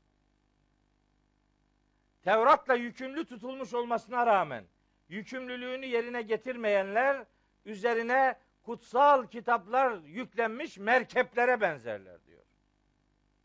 Tevrat'la 2.24 2.74
yükümlü 2.74 3.26
tutulmuş 3.26 3.74
olmasına 3.74 4.26
rağmen 4.26 4.66
yükümlülüğünü 5.09 5.86
yerine 5.86 6.22
getirmeyenler 6.22 7.26
üzerine 7.66 8.36
kutsal 8.63 9.28
kitaplar 9.28 9.97
yüklenmiş 10.03 10.78
merkeplere 10.78 11.61
benzerler 11.61 12.26
diyor. 12.26 12.43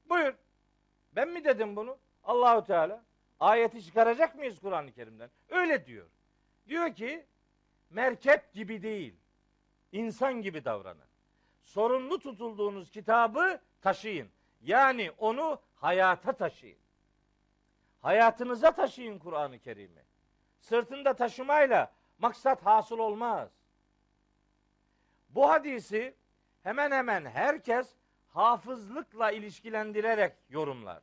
Buyur. 0.09 0.35
Ben 1.13 1.29
mi 1.29 1.45
dedim 1.45 1.77
bunu? 1.77 1.99
Allahu 2.25 2.67
Teala. 2.67 3.05
Ayeti 3.41 3.85
çıkaracak 3.85 4.35
mıyız 4.35 4.61
Kur'an-ı 4.61 4.93
Kerim'den? 4.93 5.31
Öyle 5.49 5.87
diyor. 5.87 6.07
Diyor 6.69 6.95
ki 6.95 7.27
merkep 7.91 8.53
gibi 8.53 8.83
değil. 8.83 9.15
insan 9.93 10.43
gibi 10.43 10.65
davranın. 10.65 11.10
Sorumlu 11.71 12.19
tutulduğunuz 12.19 12.91
kitabı 12.91 13.61
taşıyın. 13.81 14.29
Yani 14.61 15.11
onu 15.19 15.61
hayata 15.75 16.33
taşıyın. 16.33 16.79
Hayatınıza 18.01 18.71
taşıyın 18.71 19.19
Kur'an-ı 19.19 19.59
Kerim'i. 19.59 20.03
Sırtında 20.59 21.15
taşımayla 21.15 21.93
maksat 22.19 22.67
hasıl 22.67 22.99
olmaz. 22.99 23.51
Bu 25.29 25.51
hadisi 25.51 26.15
hemen 26.63 26.91
hemen 26.91 27.25
herkes 27.25 27.95
hafızlıkla 28.29 29.31
ilişkilendirerek 29.31 30.33
yorumlar. 30.49 31.03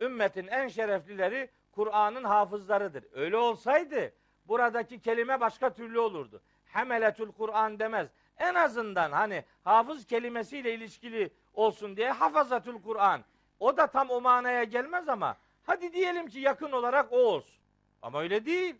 Ümmetin 0.00 0.46
en 0.46 0.68
şereflileri 0.68 1.50
Kur'an'ın 1.72 2.24
hafızlarıdır. 2.24 3.04
Öyle 3.12 3.36
olsaydı 3.36 4.12
buradaki 4.44 5.00
kelime 5.00 5.40
başka 5.40 5.72
türlü 5.72 5.98
olurdu. 5.98 6.42
Hemeletül 6.64 7.32
Kur'an 7.32 7.78
demez. 7.78 8.08
En 8.38 8.54
azından 8.54 9.12
hani 9.12 9.44
hafız 9.64 10.06
kelimesiyle 10.06 10.74
ilişkili 10.74 11.30
olsun 11.54 11.96
diye 11.96 12.10
hafazatül 12.12 12.82
Kur'an. 12.82 13.24
O 13.60 13.76
da 13.76 13.86
tam 13.86 14.10
o 14.10 14.20
manaya 14.20 14.64
gelmez 14.64 15.08
ama 15.08 15.36
hadi 15.66 15.92
diyelim 15.92 16.26
ki 16.26 16.38
yakın 16.38 16.72
olarak 16.72 17.12
o 17.12 17.16
olsun. 17.16 17.60
Ama 18.02 18.20
öyle 18.20 18.46
değil. 18.46 18.76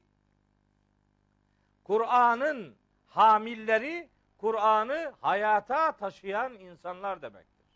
Kur'an'ın 1.84 2.74
hamilleri 3.06 4.08
Kur'an'ı 4.38 5.12
hayata 5.20 5.92
taşıyan 5.92 6.54
insanlar 6.54 7.22
demektir. 7.22 7.66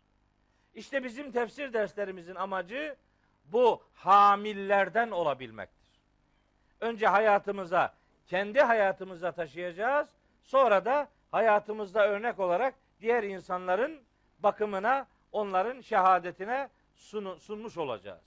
İşte 0.73 1.03
bizim 1.03 1.31
tefsir 1.31 1.73
derslerimizin 1.73 2.35
amacı 2.35 2.95
bu 3.45 3.83
hamillerden 3.93 5.11
olabilmektir. 5.11 5.89
Önce 6.79 7.07
hayatımıza, 7.07 7.93
kendi 8.27 8.61
hayatımıza 8.61 9.31
taşıyacağız. 9.31 10.09
Sonra 10.43 10.85
da 10.85 11.07
hayatımızda 11.33 12.07
örnek 12.07 12.39
olarak 12.39 12.75
diğer 13.01 13.23
insanların 13.23 14.01
bakımına, 14.39 15.07
onların 15.31 15.81
şehadetine 15.81 16.69
sunmuş 17.39 17.77
olacağız. 17.77 18.21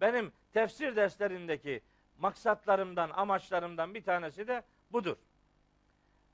Benim 0.00 0.32
tefsir 0.52 0.96
derslerindeki 0.96 1.80
maksatlarımdan, 2.18 3.10
amaçlarımdan 3.10 3.94
bir 3.94 4.02
tanesi 4.02 4.48
de 4.48 4.62
budur. 4.92 5.16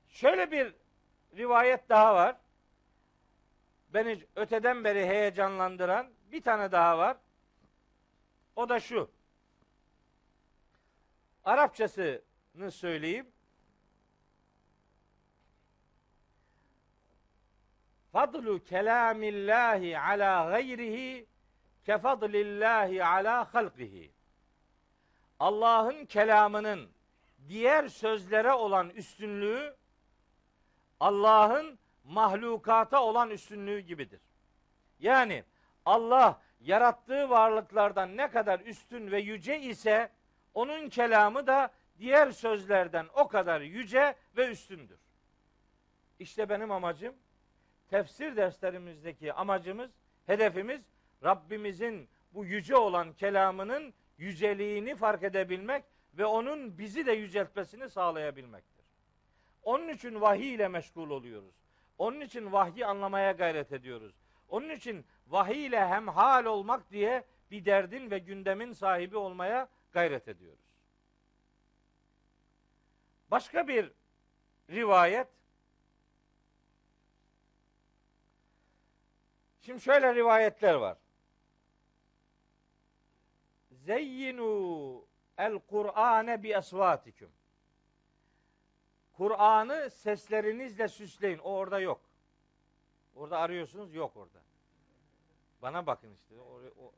Şöyle 0.07 0.51
bir 0.51 0.73
rivayet 1.37 1.89
daha 1.89 2.15
var. 2.15 2.35
Beni 3.93 4.25
öteden 4.35 4.83
beri 4.83 5.05
heyecanlandıran 5.05 6.07
bir 6.31 6.41
tane 6.41 6.71
daha 6.71 6.97
var. 6.97 7.17
O 8.55 8.69
da 8.69 8.79
şu. 8.79 9.11
Arapçasını 11.43 12.71
söyleyeyim. 12.71 13.27
Fadlu 18.17 18.63
kelamillahi 18.63 19.99
ala 19.99 20.49
gayrihi 20.49 21.27
kefadlillahi 21.85 23.03
ala 23.03 23.53
halqihi. 23.53 24.11
Allah'ın 25.39 26.05
kelamının 26.05 26.89
diğer 27.47 27.87
sözlere 27.87 28.53
olan 28.53 28.89
üstünlüğü 28.89 29.75
Allah'ın 30.99 31.79
mahlukata 32.03 33.03
olan 33.03 33.29
üstünlüğü 33.29 33.79
gibidir. 33.79 34.21
Yani 34.99 35.43
Allah 35.85 36.41
yarattığı 36.59 37.29
varlıklardan 37.29 38.17
ne 38.17 38.29
kadar 38.29 38.59
üstün 38.59 39.11
ve 39.11 39.19
yüce 39.19 39.59
ise 39.59 40.11
onun 40.53 40.89
kelamı 40.89 41.47
da 41.47 41.71
diğer 41.99 42.31
sözlerden 42.31 43.07
o 43.13 43.27
kadar 43.27 43.61
yüce 43.61 44.15
ve 44.37 44.47
üstündür. 44.47 44.99
İşte 46.19 46.49
benim 46.49 46.71
amacım 46.71 47.15
tefsir 47.89 48.35
derslerimizdeki 48.35 49.33
amacımız, 49.33 49.91
hedefimiz 50.25 50.81
Rabbimizin 51.23 52.09
bu 52.33 52.45
yüce 52.45 52.75
olan 52.75 53.13
kelamının 53.13 53.93
yüceliğini 54.17 54.95
fark 54.95 55.23
edebilmek 55.23 55.83
ve 56.13 56.25
onun 56.25 56.77
bizi 56.77 57.05
de 57.05 57.11
yüceltmesini 57.11 57.89
sağlayabilmektir. 57.89 58.85
Onun 59.63 59.87
için 59.87 60.21
vahiy 60.21 60.53
ile 60.53 60.67
meşgul 60.67 61.09
oluyoruz. 61.09 61.55
Onun 61.97 62.21
için 62.21 62.51
vahyi 62.51 62.85
anlamaya 62.85 63.31
gayret 63.31 63.71
ediyoruz. 63.71 64.15
Onun 64.49 64.69
için 64.69 65.05
vahiy 65.27 65.65
ile 65.65 65.87
hemhal 65.87 66.45
olmak 66.45 66.91
diye 66.91 67.23
bir 67.51 67.65
derdin 67.65 68.11
ve 68.11 68.19
gündemin 68.19 68.73
sahibi 68.73 69.17
olmaya 69.17 69.67
gayret 69.91 70.27
ediyoruz. 70.27 70.65
Başka 73.31 73.67
bir 73.67 73.91
rivayet 74.69 75.27
Şimdi 79.67 79.81
şöyle 79.81 80.15
rivayetler 80.15 80.73
var. 80.73 80.97
Zeyyinu 83.71 85.05
el 85.37 85.59
Kur'ane 85.59 86.43
bi 86.43 86.53
esvatikum. 86.53 87.31
Kur'an'ı 89.13 89.89
seslerinizle 89.89 90.87
süsleyin. 90.87 91.37
O 91.37 91.51
orada 91.51 91.79
yok. 91.79 92.01
Orada 93.15 93.39
arıyorsunuz 93.39 93.93
yok 93.93 94.17
orada. 94.17 94.39
Bana 95.61 95.87
bakın 95.87 96.13
işte. 96.13 96.35
O, 96.35 96.61
o. 96.83 96.93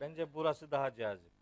Bence 0.00 0.34
burası 0.34 0.70
daha 0.70 0.94
cazip. 0.94 1.32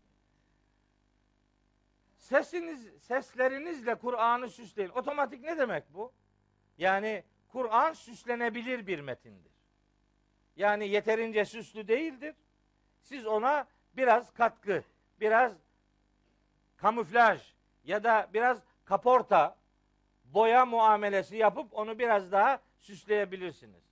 Sesiniz, 2.17 3.03
seslerinizle 3.03 3.95
Kur'an'ı 3.95 4.49
süsleyin. 4.49 4.89
Otomatik 4.89 5.43
ne 5.43 5.57
demek 5.57 5.93
bu? 5.93 6.11
Yani 6.77 7.23
Kur'an 7.51 7.93
süslenebilir 7.93 8.87
bir 8.87 8.99
metindir. 8.99 9.51
Yani 10.55 10.87
yeterince 10.87 11.45
süslü 11.45 11.87
değildir. 11.87 12.35
Siz 13.01 13.25
ona 13.27 13.67
biraz 13.97 14.33
katkı, 14.33 14.83
biraz 15.19 15.53
kamuflaj 16.77 17.53
ya 17.83 18.03
da 18.03 18.29
biraz 18.33 18.63
kaporta, 18.85 19.57
boya 20.25 20.65
muamelesi 20.65 21.37
yapıp 21.37 21.73
onu 21.73 21.99
biraz 21.99 22.31
daha 22.31 22.59
süsleyebilirsiniz. 22.77 23.83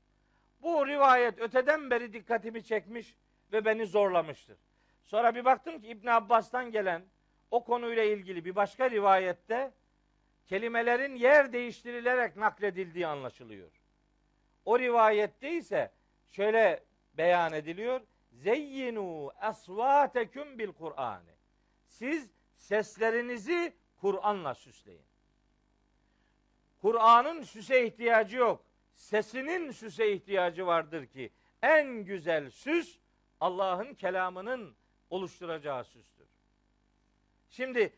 Bu 0.61 0.87
rivayet 0.87 1.39
öteden 1.39 1.89
beri 1.89 2.13
dikkatimi 2.13 2.63
çekmiş 2.63 3.15
ve 3.51 3.65
beni 3.65 3.85
zorlamıştır. 3.85 4.57
Sonra 5.03 5.35
bir 5.35 5.45
baktım 5.45 5.81
ki 5.81 5.87
İbn 5.87 6.07
Abbas'tan 6.07 6.71
gelen 6.71 7.01
o 7.51 7.63
konuyla 7.63 8.03
ilgili 8.03 8.45
bir 8.45 8.55
başka 8.55 8.89
rivayette 8.89 9.71
kelimelerin 10.47 11.15
yer 11.15 11.53
değiştirilerek 11.53 12.35
nakledildiği 12.35 13.07
anlaşılıyor. 13.07 13.71
O 14.65 14.79
rivayette 14.79 15.51
ise 15.51 15.91
şöyle 16.27 16.83
beyan 17.13 17.53
ediliyor. 17.53 18.01
Zeyyinu 18.31 19.31
asvateküm 19.39 20.59
bil 20.59 20.71
Kur'an'ı. 20.71 21.35
Siz 21.87 22.31
seslerinizi 22.55 23.73
Kur'an'la 24.01 24.55
süsleyin. 24.55 25.05
Kur'an'ın 26.81 27.43
süse 27.43 27.85
ihtiyacı 27.85 28.37
yok. 28.37 28.65
Sesinin 28.95 29.71
süse 29.71 30.11
ihtiyacı 30.11 30.65
vardır 30.65 31.05
ki 31.05 31.31
en 31.61 31.87
güzel 31.87 32.49
süs 32.49 32.97
Allah'ın 33.39 33.93
kelamının 33.93 34.75
oluşturacağı 35.09 35.83
süstür. 35.83 36.27
Şimdi 37.49 37.93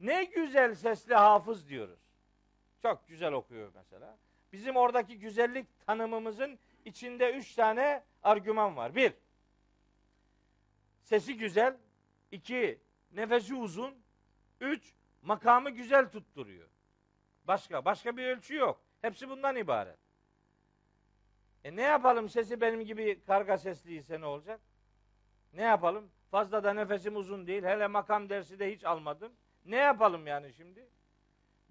ne 0.00 0.24
güzel 0.24 0.74
sesli 0.74 1.14
hafız 1.14 1.68
diyoruz. 1.68 2.00
Çok 2.82 3.08
güzel 3.08 3.32
okuyor 3.32 3.72
mesela. 3.74 4.18
Bizim 4.52 4.76
oradaki 4.76 5.18
güzellik 5.18 5.86
tanımımızın 5.86 6.58
içinde 6.84 7.32
üç 7.32 7.54
tane 7.54 8.04
argüman 8.22 8.76
var. 8.76 8.94
Bir, 8.94 9.12
sesi 11.02 11.36
güzel. 11.36 11.76
iki 12.30 12.78
nefesi 13.12 13.54
uzun. 13.54 13.94
Üç, 14.60 14.94
makamı 15.22 15.70
güzel 15.70 16.10
tutturuyor. 16.10 16.68
Başka, 17.44 17.84
başka 17.84 18.16
bir 18.16 18.26
ölçü 18.26 18.54
yok. 18.54 18.80
Hepsi 19.02 19.28
bundan 19.28 19.56
ibaret. 19.56 19.98
E 21.64 21.76
ne 21.76 21.82
yapalım 21.82 22.28
sesi 22.28 22.60
benim 22.60 22.80
gibi 22.80 23.24
karga 23.26 23.58
sesliyse 23.58 24.20
ne 24.20 24.26
olacak? 24.26 24.60
Ne 25.52 25.62
yapalım? 25.62 26.10
Fazla 26.30 26.64
da 26.64 26.72
nefesim 26.72 27.16
uzun 27.16 27.46
değil. 27.46 27.62
Hele 27.62 27.86
makam 27.86 28.28
dersi 28.28 28.58
de 28.58 28.72
hiç 28.72 28.84
almadım. 28.84 29.32
Ne 29.68 29.76
yapalım 29.76 30.26
yani 30.26 30.52
şimdi? 30.52 30.88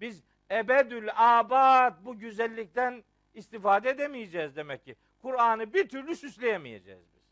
Biz 0.00 0.24
ebedül 0.50 1.08
abad 1.14 1.94
bu 2.04 2.18
güzellikten 2.18 3.04
istifade 3.34 3.90
edemeyeceğiz 3.90 4.56
demek 4.56 4.84
ki. 4.84 4.96
Kur'an'ı 5.22 5.74
bir 5.74 5.88
türlü 5.88 6.16
süsleyemeyeceğiz 6.16 7.02
biz. 7.14 7.22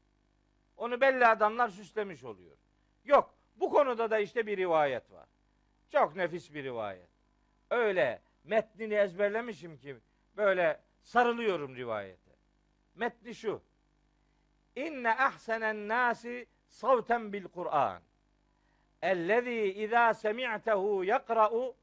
Onu 0.77 1.01
belli 1.01 1.27
adamlar 1.27 1.69
süslemiş 1.69 2.25
oluyor. 2.25 2.57
Yok. 3.05 3.35
Bu 3.57 3.71
konuda 3.71 4.11
da 4.11 4.19
işte 4.19 4.47
bir 4.47 4.57
rivayet 4.57 5.13
var. 5.13 5.29
Çok 5.93 6.17
nefis 6.17 6.55
bir 6.55 6.65
rivayet. 6.65 7.09
Öyle 7.71 8.23
metnini 8.45 8.95
ezberlemişim 8.95 9.79
ki 9.79 9.97
böyle 10.37 10.81
sarılıyorum 11.03 11.77
rivayete. 11.77 12.31
Metni 12.95 13.35
şu. 13.35 13.63
İnne 14.77 15.11
ahsenen 15.11 15.89
nasi 15.89 16.47
savten 16.69 17.33
bil 17.33 17.45
Kur'an. 17.45 18.03
Ellezî 19.03 19.75
izâ 19.83 20.15
semi'tehu 20.15 21.05
yakra'u 21.05 21.77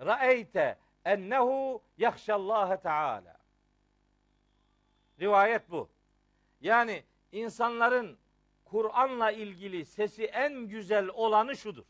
ra'eyte 0.00 0.78
ennehu 1.04 1.82
yahşallâhe 1.98 2.80
teâlâ. 2.80 3.36
Rivayet 5.20 5.70
bu. 5.70 5.88
Yani 6.60 7.04
insanların 7.32 8.18
Kur'an'la 8.64 9.30
ilgili 9.30 9.84
sesi 9.84 10.24
en 10.24 10.68
güzel 10.68 11.08
olanı 11.08 11.56
şudur. 11.56 11.84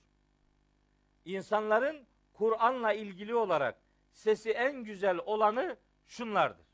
İnsanların 1.25 2.07
Kur'an'la 2.33 2.93
ilgili 2.93 3.35
olarak 3.35 3.79
sesi 4.13 4.51
en 4.51 4.85
güzel 4.85 5.19
olanı 5.27 5.77
şunlardır. 6.07 6.67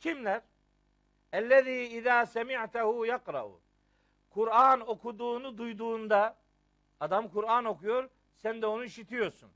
Kimler? 0.00 0.42
Ellezî 1.32 1.72
izâ 1.72 2.26
semi'tehu 2.26 3.06
yakra'u. 3.06 3.60
Kur'an 4.30 4.88
okuduğunu 4.88 5.58
duyduğunda 5.58 6.36
adam 7.00 7.28
Kur'an 7.28 7.64
okuyor, 7.64 8.08
sen 8.34 8.62
de 8.62 8.66
onu 8.66 8.84
işitiyorsun. 8.84 9.50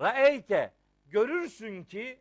Ra'eyte 0.00 0.72
görürsün 1.06 1.84
ki 1.84 2.20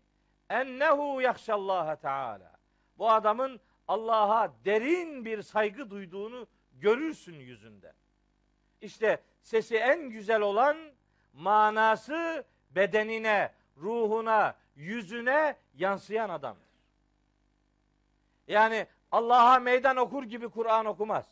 ennehu 0.49 1.21
yahşallaha 1.21 1.95
teala. 1.95 2.51
Bu 2.97 3.09
adamın 3.09 3.59
Allah'a 3.88 4.51
derin 4.65 5.25
bir 5.25 5.41
saygı 5.41 5.89
duyduğunu 5.89 6.47
görürsün 6.73 7.39
yüzünde. 7.39 7.93
İşte 8.82 9.21
sesi 9.41 9.77
en 9.77 10.09
güzel 10.09 10.41
olan 10.41 10.77
manası 11.34 12.45
bedenine, 12.69 13.51
ruhuna, 13.77 14.55
yüzüne 14.75 15.55
yansıyan 15.73 16.29
adamdır. 16.29 16.71
Yani 18.47 18.88
Allah'a 19.11 19.59
meydan 19.59 19.97
okur 19.97 20.23
gibi 20.23 20.49
Kur'an 20.49 20.86
okumaz. 20.86 21.25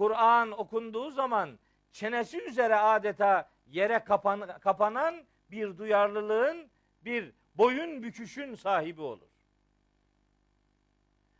Kur'an 0.00 0.50
okunduğu 0.50 1.10
zaman 1.10 1.58
çenesi 1.92 2.42
üzere 2.42 2.76
adeta 2.76 3.50
yere 3.66 3.98
kapan, 3.98 4.58
kapanan 4.60 5.24
bir 5.50 5.78
duyarlılığın, 5.78 6.70
bir 7.04 7.32
boyun 7.54 8.02
büküşün 8.02 8.54
sahibi 8.54 9.00
olur. 9.00 9.28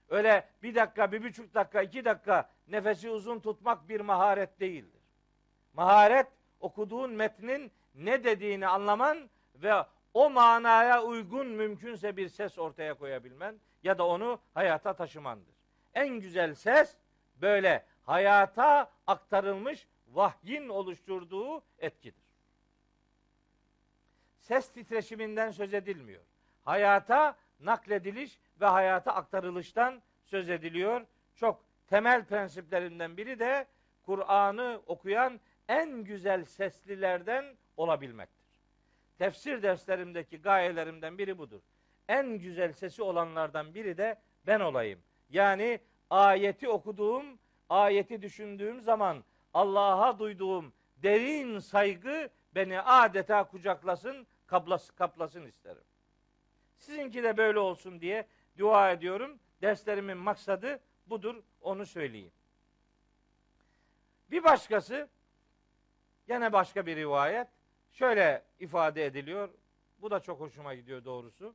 Öyle 0.08 0.48
bir 0.62 0.74
dakika, 0.74 1.12
bir 1.12 1.24
buçuk 1.24 1.54
dakika, 1.54 1.82
iki 1.82 2.04
dakika 2.04 2.50
nefesi 2.68 3.10
uzun 3.10 3.40
tutmak 3.40 3.88
bir 3.88 4.00
maharet 4.00 4.60
değildir. 4.60 5.02
Maharet 5.74 6.26
okuduğun 6.60 7.10
metnin 7.10 7.72
ne 7.94 8.24
dediğini 8.24 8.66
anlaman 8.66 9.30
ve 9.54 9.74
o 10.14 10.30
manaya 10.30 11.02
uygun 11.02 11.46
mümkünse 11.46 12.16
bir 12.16 12.28
ses 12.28 12.58
ortaya 12.58 12.94
koyabilmen 12.94 13.60
ya 13.82 13.98
da 13.98 14.06
onu 14.06 14.40
hayata 14.54 14.92
taşımandır. 14.92 15.54
En 15.94 16.08
güzel 16.08 16.54
ses 16.54 16.96
böyle 17.36 17.89
hayata 18.04 18.90
aktarılmış 19.06 19.86
vahyin 20.12 20.68
oluşturduğu 20.68 21.62
etkidir. 21.78 22.24
Ses 24.40 24.72
titreşiminden 24.72 25.50
söz 25.50 25.74
edilmiyor. 25.74 26.22
Hayata 26.64 27.36
naklediliş 27.60 28.38
ve 28.60 28.66
hayata 28.66 29.14
aktarılıştan 29.14 30.02
söz 30.24 30.50
ediliyor. 30.50 31.06
Çok 31.36 31.64
temel 31.86 32.24
prensiplerinden 32.24 33.16
biri 33.16 33.38
de 33.38 33.66
Kur'an'ı 34.02 34.80
okuyan 34.86 35.40
en 35.68 36.04
güzel 36.04 36.44
seslilerden 36.44 37.44
olabilmektir. 37.76 38.46
Tefsir 39.18 39.62
derslerimdeki 39.62 40.42
gayelerimden 40.42 41.18
biri 41.18 41.38
budur. 41.38 41.60
En 42.08 42.38
güzel 42.38 42.72
sesi 42.72 43.02
olanlardan 43.02 43.74
biri 43.74 43.98
de 43.98 44.18
ben 44.46 44.60
olayım. 44.60 45.00
Yani 45.30 45.80
ayeti 46.10 46.68
okuduğum, 46.68 47.24
ayeti 47.70 48.22
düşündüğüm 48.22 48.80
zaman 48.80 49.24
Allah'a 49.54 50.18
duyduğum 50.18 50.72
derin 50.96 51.58
saygı 51.58 52.30
beni 52.54 52.80
adeta 52.80 53.44
kucaklasın, 53.44 54.26
kaplasın, 54.46 54.94
kaplasın 54.94 55.46
isterim. 55.46 55.84
Sizinki 56.76 57.22
de 57.22 57.36
böyle 57.36 57.58
olsun 57.58 58.00
diye 58.00 58.26
dua 58.58 58.90
ediyorum. 58.90 59.38
Derslerimin 59.62 60.16
maksadı 60.16 60.80
budur, 61.06 61.42
onu 61.60 61.86
söyleyeyim. 61.86 62.32
Bir 64.30 64.44
başkası 64.44 65.08
Gene 66.30 66.52
başka 66.52 66.86
bir 66.86 66.96
rivayet 66.96 67.48
şöyle 67.92 68.42
ifade 68.58 69.06
ediliyor. 69.06 69.48
Bu 69.98 70.10
da 70.10 70.20
çok 70.20 70.40
hoşuma 70.40 70.74
gidiyor 70.74 71.04
doğrusu. 71.04 71.54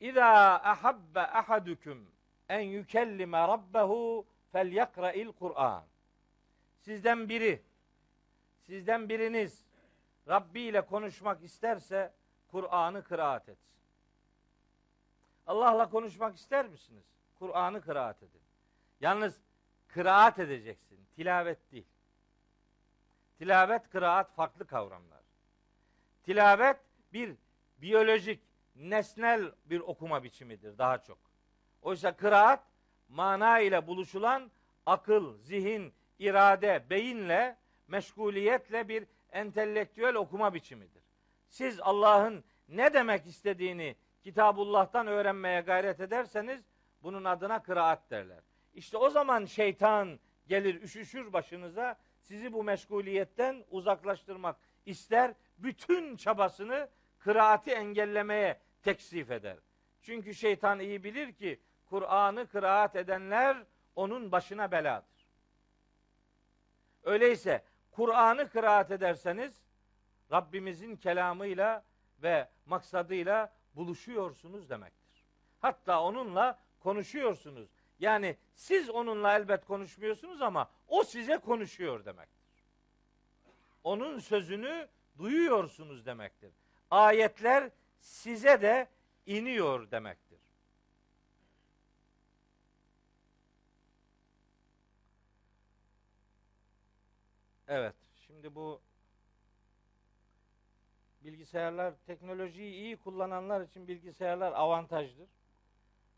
İza 0.00 0.24
ahabbe 0.64 1.20
ahadukum 1.20 2.10
en 2.48 2.60
yükellime 2.60 3.38
rabbehu 3.38 4.26
felyakra'il 4.52 5.32
Kur'an. 5.32 5.84
Sizden 6.80 7.28
biri, 7.28 7.62
sizden 8.66 9.08
biriniz 9.08 9.64
Rabbi 10.28 10.60
ile 10.60 10.80
konuşmak 10.80 11.42
isterse 11.42 12.12
Kur'an'ı 12.48 13.04
kıraat 13.04 13.48
etsin. 13.48 13.78
Allah'la 15.46 15.90
konuşmak 15.90 16.36
ister 16.36 16.68
misiniz? 16.68 17.04
Kur'an'ı 17.38 17.80
kıraat 17.80 18.22
edin. 18.22 18.40
Yalnız 19.00 19.40
kıraat 19.88 20.38
edeceksin. 20.38 20.98
Tilavet 21.16 21.72
değil. 21.72 21.86
Tilavet, 23.38 23.90
kıraat 23.90 24.32
farklı 24.32 24.66
kavramlar. 24.66 25.22
Tilavet 26.22 26.76
bir 27.12 27.34
biyolojik, 27.78 28.42
nesnel 28.78 29.52
bir 29.64 29.80
okuma 29.80 30.24
biçimidir 30.24 30.78
daha 30.78 30.98
çok. 30.98 31.18
Oysa 31.82 32.16
kıraat 32.16 32.62
mana 33.08 33.58
ile 33.58 33.86
buluşulan 33.86 34.50
akıl, 34.86 35.38
zihin, 35.38 35.92
irade, 36.18 36.84
beyinle, 36.90 37.56
meşguliyetle 37.88 38.88
bir 38.88 39.06
entelektüel 39.32 40.14
okuma 40.14 40.54
biçimidir. 40.54 41.02
Siz 41.48 41.80
Allah'ın 41.80 42.44
ne 42.68 42.94
demek 42.94 43.26
istediğini 43.26 43.96
Kitabullah'tan 44.22 45.06
öğrenmeye 45.06 45.60
gayret 45.60 46.00
ederseniz 46.00 46.64
bunun 47.02 47.24
adına 47.24 47.62
kıraat 47.62 48.10
derler. 48.10 48.42
İşte 48.74 48.96
o 48.96 49.10
zaman 49.10 49.44
şeytan 49.44 50.18
gelir 50.46 50.82
üşüşür 50.82 51.32
başınıza 51.32 51.98
sizi 52.20 52.52
bu 52.52 52.64
meşguliyetten 52.64 53.64
uzaklaştırmak 53.70 54.56
ister. 54.86 55.34
Bütün 55.58 56.16
çabasını 56.16 56.88
kıraati 57.18 57.70
engellemeye 57.70 58.60
teksif 58.82 59.30
eder. 59.30 59.56
Çünkü 60.02 60.34
şeytan 60.34 60.80
iyi 60.80 61.04
bilir 61.04 61.32
ki 61.32 61.60
Kur'an'ı 61.86 62.46
kıraat 62.46 62.96
edenler 62.96 63.56
onun 63.96 64.32
başına 64.32 64.70
beladır. 64.72 65.28
Öyleyse 67.04 67.64
Kur'an'ı 67.90 68.48
kıraat 68.48 68.90
ederseniz 68.90 69.62
Rabbimizin 70.32 70.96
kelamıyla 70.96 71.84
ve 72.22 72.48
maksadıyla 72.66 73.52
buluşuyorsunuz 73.74 74.70
demektir. 74.70 75.24
Hatta 75.60 76.02
onunla 76.02 76.58
konuşuyorsunuz. 76.80 77.68
Yani 77.98 78.36
siz 78.54 78.90
onunla 78.90 79.36
elbet 79.36 79.64
konuşmuyorsunuz 79.64 80.42
ama 80.42 80.70
o 80.88 81.04
size 81.04 81.38
konuşuyor 81.38 82.04
demektir. 82.04 82.38
Onun 83.84 84.18
sözünü 84.18 84.88
duyuyorsunuz 85.18 86.06
demektir. 86.06 86.52
Ayetler 86.90 87.70
size 88.00 88.62
de 88.62 88.88
iniyor 89.26 89.90
demektir. 89.90 90.38
Evet, 97.68 97.94
şimdi 98.26 98.54
bu 98.54 98.80
bilgisayarlar, 101.24 101.94
teknolojiyi 102.06 102.74
iyi 102.74 102.96
kullananlar 102.96 103.60
için 103.60 103.88
bilgisayarlar 103.88 104.52
avantajdır. 104.52 105.28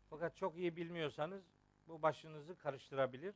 Fakat 0.09 0.37
çok 0.37 0.57
iyi 0.57 0.75
bilmiyorsanız 0.75 1.43
bu 1.87 2.01
başınızı 2.01 2.57
karıştırabilir. 2.57 3.35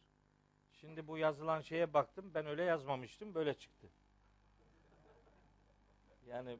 Şimdi 0.71 1.07
bu 1.07 1.17
yazılan 1.17 1.61
şeye 1.61 1.93
baktım. 1.93 2.31
Ben 2.33 2.45
öyle 2.45 2.63
yazmamıştım. 2.63 3.35
Böyle 3.35 3.53
çıktı. 3.53 3.87
Yani 6.27 6.57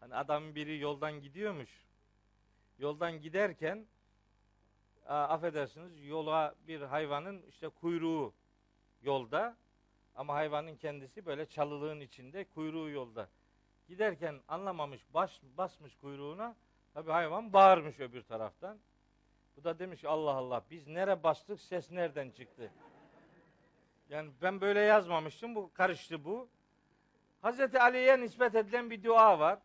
hani 0.00 0.14
adamın 0.14 0.54
biri 0.54 0.78
yoldan 0.78 1.20
gidiyormuş. 1.20 1.70
Yoldan 2.78 3.20
giderken 3.20 3.86
affedersiniz 5.06 6.04
yola 6.04 6.54
bir 6.68 6.80
hayvanın 6.80 7.42
işte 7.42 7.68
kuyruğu 7.68 8.34
yolda 9.02 9.56
ama 10.14 10.34
hayvanın 10.34 10.76
kendisi 10.76 11.26
böyle 11.26 11.46
çalılığın 11.46 12.00
içinde 12.00 12.44
kuyruğu 12.44 12.90
yolda. 12.90 13.28
Giderken 13.88 14.40
anlamamış 14.48 15.00
baş, 15.14 15.40
basmış 15.58 15.96
kuyruğuna 15.96 16.56
tabi 16.94 17.10
hayvan 17.10 17.52
bağırmış 17.52 18.00
öbür 18.00 18.22
taraftan. 18.22 18.78
Bu 19.56 19.64
da 19.64 19.78
demiş 19.78 20.04
Allah 20.04 20.30
Allah 20.30 20.64
biz 20.70 20.86
nere 20.86 21.22
bastık 21.22 21.60
ses 21.60 21.90
nereden 21.90 22.30
çıktı? 22.30 22.72
Yani 24.10 24.30
ben 24.42 24.60
böyle 24.60 24.80
yazmamıştım 24.80 25.54
bu 25.54 25.72
karıştı 25.72 26.24
bu. 26.24 26.48
Hazreti 27.42 27.80
Ali'ye 27.80 28.20
nispet 28.20 28.54
edilen 28.54 28.90
bir 28.90 29.04
dua 29.04 29.38
var. 29.38 29.58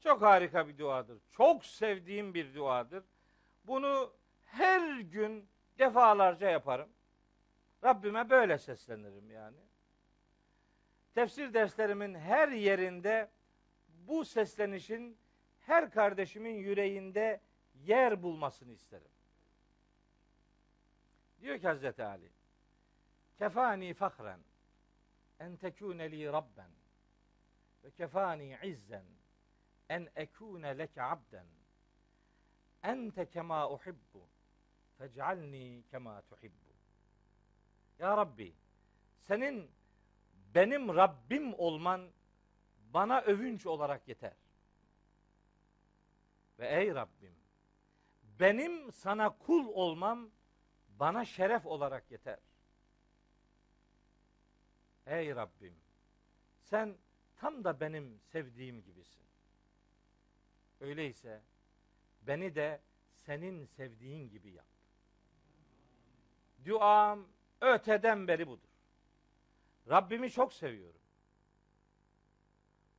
Çok 0.00 0.22
harika 0.22 0.68
bir 0.68 0.78
duadır. 0.78 1.18
Çok 1.30 1.64
sevdiğim 1.64 2.34
bir 2.34 2.54
duadır. 2.54 3.04
Bunu 3.64 4.12
her 4.44 5.00
gün 5.00 5.48
defalarca 5.78 6.50
yaparım. 6.50 6.88
Rabbime 7.84 8.30
böyle 8.30 8.58
seslenirim 8.58 9.30
yani. 9.30 9.56
Tefsir 11.14 11.54
derslerimin 11.54 12.14
her 12.14 12.48
yerinde 12.48 13.30
bu 13.88 14.24
seslenişin 14.24 15.18
her 15.60 15.90
kardeşimin 15.90 16.54
yüreğinde 16.54 17.40
yer 17.74 18.22
bulmasını 18.22 18.72
isterim. 18.72 19.08
Diyor 21.40 21.58
ki 21.58 21.66
Hazreti 21.66 22.04
Ali 22.04 22.30
kefani 23.38 23.94
fakren 23.94 24.40
en 25.40 25.56
tekune 25.56 26.32
rabben 26.32 26.70
ve 27.84 27.90
kefani 27.90 28.58
izzen 28.62 29.04
en 29.88 30.08
ekune 30.16 30.78
leke 30.78 31.02
abden 31.02 31.46
ente 32.82 33.30
kema 33.30 33.70
uhibbu 33.70 34.28
fec'alni 34.98 35.82
kema 35.90 36.22
tuhibbu 36.22 36.66
Ya 37.98 38.16
Rabbi 38.16 38.54
senin 39.26 39.70
benim 40.54 40.96
Rabbim 40.96 41.54
olman 41.54 42.10
bana 42.94 43.20
övünç 43.20 43.66
olarak 43.66 44.08
yeter. 44.08 44.32
Ve 46.58 46.68
ey 46.68 46.94
Rabbim 46.94 47.34
benim 48.40 48.92
sana 48.92 49.38
kul 49.38 49.66
olmam 49.68 50.30
bana 50.88 51.24
şeref 51.24 51.66
olarak 51.66 52.10
yeter. 52.10 52.38
Ey 55.06 55.36
Rabbim 55.36 55.74
sen 56.60 56.96
tam 57.36 57.64
da 57.64 57.80
benim 57.80 58.20
sevdiğim 58.20 58.82
gibisin. 58.82 59.26
Öyleyse 60.80 61.42
beni 62.22 62.54
de 62.54 62.80
senin 63.14 63.64
sevdiğin 63.64 64.28
gibi 64.28 64.50
yap. 64.50 64.66
Duam 66.64 67.26
öteden 67.60 68.28
beri 68.28 68.46
budur. 68.46 68.68
Rabbimi 69.88 70.30
çok 70.30 70.52
seviyorum. 70.52 71.00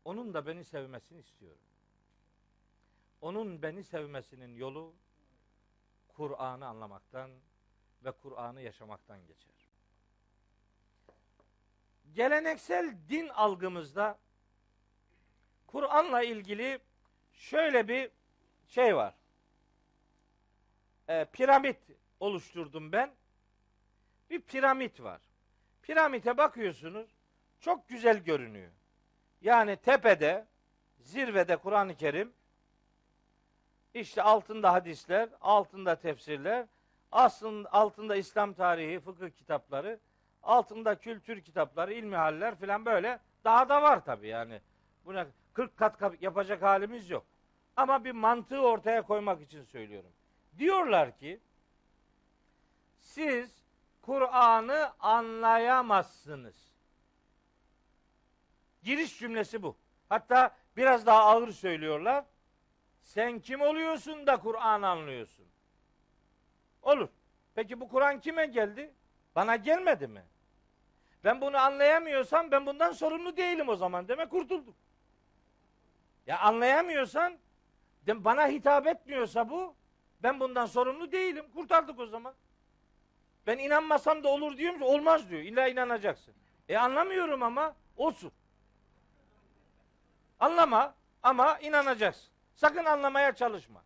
Onun 0.05 0.34
da 0.34 0.45
beni 0.45 0.65
sevmesini 0.65 1.19
istiyorum. 1.19 1.61
Onun 3.21 3.61
beni 3.61 3.84
sevmesinin 3.84 4.55
yolu 4.55 4.93
Kur'an'ı 6.07 6.67
anlamaktan 6.67 7.32
ve 8.03 8.11
Kur'an'ı 8.11 8.61
yaşamaktan 8.61 9.28
geçer. 9.28 9.55
Geleneksel 12.13 12.97
din 13.09 13.28
algımızda 13.28 14.19
Kur'an'la 15.67 16.23
ilgili 16.23 16.80
şöyle 17.38 17.88
bir 17.88 18.09
şey 18.67 18.95
var. 18.95 19.13
Ee, 21.09 21.25
piramit 21.33 21.77
oluşturdum 22.19 22.91
ben. 22.91 23.11
Bir 24.29 24.41
piramit 24.41 25.01
var. 25.01 25.21
Piramite 25.81 26.38
bakıyorsunuz 26.38 27.07
çok 27.59 27.89
güzel 27.89 28.17
görünüyor. 28.17 28.71
Yani 29.41 29.75
tepede, 29.75 30.45
zirvede 30.99 31.57
Kur'an-ı 31.57 31.95
Kerim, 31.95 32.33
işte 33.93 34.21
altında 34.21 34.73
hadisler, 34.73 35.29
altında 35.41 35.95
tefsirler, 35.95 36.65
aslında 37.11 37.73
altında 37.73 38.15
İslam 38.15 38.53
tarihi, 38.53 38.99
fıkıh 38.99 39.29
kitapları, 39.29 39.99
altında 40.43 40.95
kültür 40.99 41.41
kitapları, 41.41 41.93
ilmi 41.93 42.15
haller 42.15 42.55
filan 42.55 42.85
böyle. 42.85 43.19
Daha 43.43 43.69
da 43.69 43.81
var 43.81 44.05
tabii 44.05 44.27
yani. 44.27 44.61
Buna 45.05 45.27
40 45.57 45.77
kat 45.77 46.21
yapacak 46.21 46.61
halimiz 46.61 47.09
yok. 47.09 47.25
Ama 47.75 48.03
bir 48.03 48.11
mantığı 48.11 48.61
ortaya 48.61 49.01
koymak 49.01 49.41
için 49.41 49.63
söylüyorum. 49.63 50.11
Diyorlar 50.57 51.17
ki 51.17 51.39
siz 52.99 53.63
Kur'an'ı 54.01 54.91
anlayamazsınız. 54.99 56.55
Giriş 58.83 59.19
cümlesi 59.19 59.63
bu. 59.63 59.77
Hatta 60.09 60.55
biraz 60.75 61.05
daha 61.05 61.23
ağır 61.23 61.51
söylüyorlar. 61.51 62.25
Sen 63.01 63.39
kim 63.39 63.61
oluyorsun 63.61 64.27
da 64.27 64.37
Kur'an 64.37 64.81
anlıyorsun? 64.81 65.45
Olur. 66.81 67.09
Peki 67.55 67.79
bu 67.79 67.89
Kur'an 67.89 68.19
kime 68.19 68.45
geldi? 68.45 68.93
Bana 69.35 69.55
gelmedi 69.55 70.07
mi? 70.07 70.23
Ben 71.23 71.41
bunu 71.41 71.57
anlayamıyorsam 71.57 72.51
ben 72.51 72.65
bundan 72.65 72.91
sorumlu 72.91 73.37
değilim 73.37 73.69
o 73.69 73.75
zaman. 73.75 74.07
Demek 74.07 74.29
kurtulduk. 74.29 74.75
Ya 76.28 76.39
anlayamıyorsan 76.39 77.38
bana 78.07 78.47
hitap 78.47 78.88
etmiyorsa 78.88 79.49
bu 79.49 79.75
ben 80.23 80.39
bundan 80.39 80.65
sorumlu 80.65 81.11
değilim. 81.11 81.45
Kurtardık 81.53 81.99
o 81.99 82.05
zaman. 82.05 82.34
Ben 83.47 83.57
inanmasam 83.57 84.23
da 84.23 84.30
olur 84.30 84.57
diyorum. 84.57 84.82
Olmaz 84.82 85.30
diyor. 85.30 85.41
İlla 85.41 85.67
inanacaksın. 85.67 86.34
E 86.69 86.78
anlamıyorum 86.78 87.43
ama 87.43 87.75
olsun. 87.97 88.32
Anlama 90.39 90.95
ama 91.23 91.59
inanacaksın. 91.59 92.30
Sakın 92.55 92.86
anlamaya 92.86 93.36
çalışma. 93.36 93.84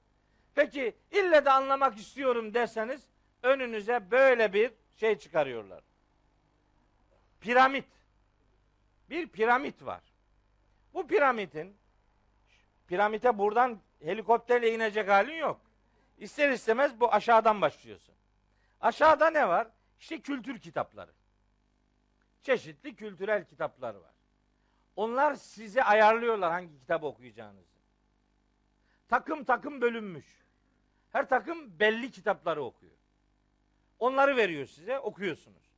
Peki 0.55 0.95
ille 1.11 1.45
de 1.45 1.51
anlamak 1.51 1.97
istiyorum 1.97 2.53
deseniz 2.53 3.01
önünüze 3.43 4.11
böyle 4.11 4.53
bir 4.53 4.71
şey 4.97 5.17
çıkarıyorlar. 5.17 5.83
Piramit. 7.41 7.85
Bir 9.09 9.27
piramit 9.27 9.85
var. 9.85 10.01
Bu 10.93 11.07
piramitin 11.07 11.80
piramite 12.91 13.37
buradan 13.37 13.79
helikopterle 14.03 14.73
inecek 14.73 15.09
halin 15.09 15.35
yok. 15.35 15.61
İster 16.17 16.49
istemez 16.49 16.99
bu 16.99 17.13
aşağıdan 17.13 17.61
başlıyorsun. 17.61 18.15
Aşağıda 18.81 19.29
ne 19.29 19.47
var? 19.47 19.67
İşte 19.99 20.21
kültür 20.21 20.59
kitapları. 20.59 21.11
Çeşitli 22.43 22.95
kültürel 22.95 23.45
kitaplar 23.45 23.95
var. 23.95 24.13
Onlar 24.95 25.35
size 25.35 25.83
ayarlıyorlar 25.83 26.51
hangi 26.51 26.79
kitabı 26.79 27.05
okuyacağınızı. 27.05 27.79
Takım 29.07 29.43
takım 29.43 29.81
bölünmüş. 29.81 30.25
Her 31.11 31.29
takım 31.29 31.79
belli 31.79 32.11
kitapları 32.11 32.63
okuyor. 32.63 32.95
Onları 33.99 34.37
veriyor 34.37 34.65
size, 34.65 34.99
okuyorsunuz. 34.99 35.71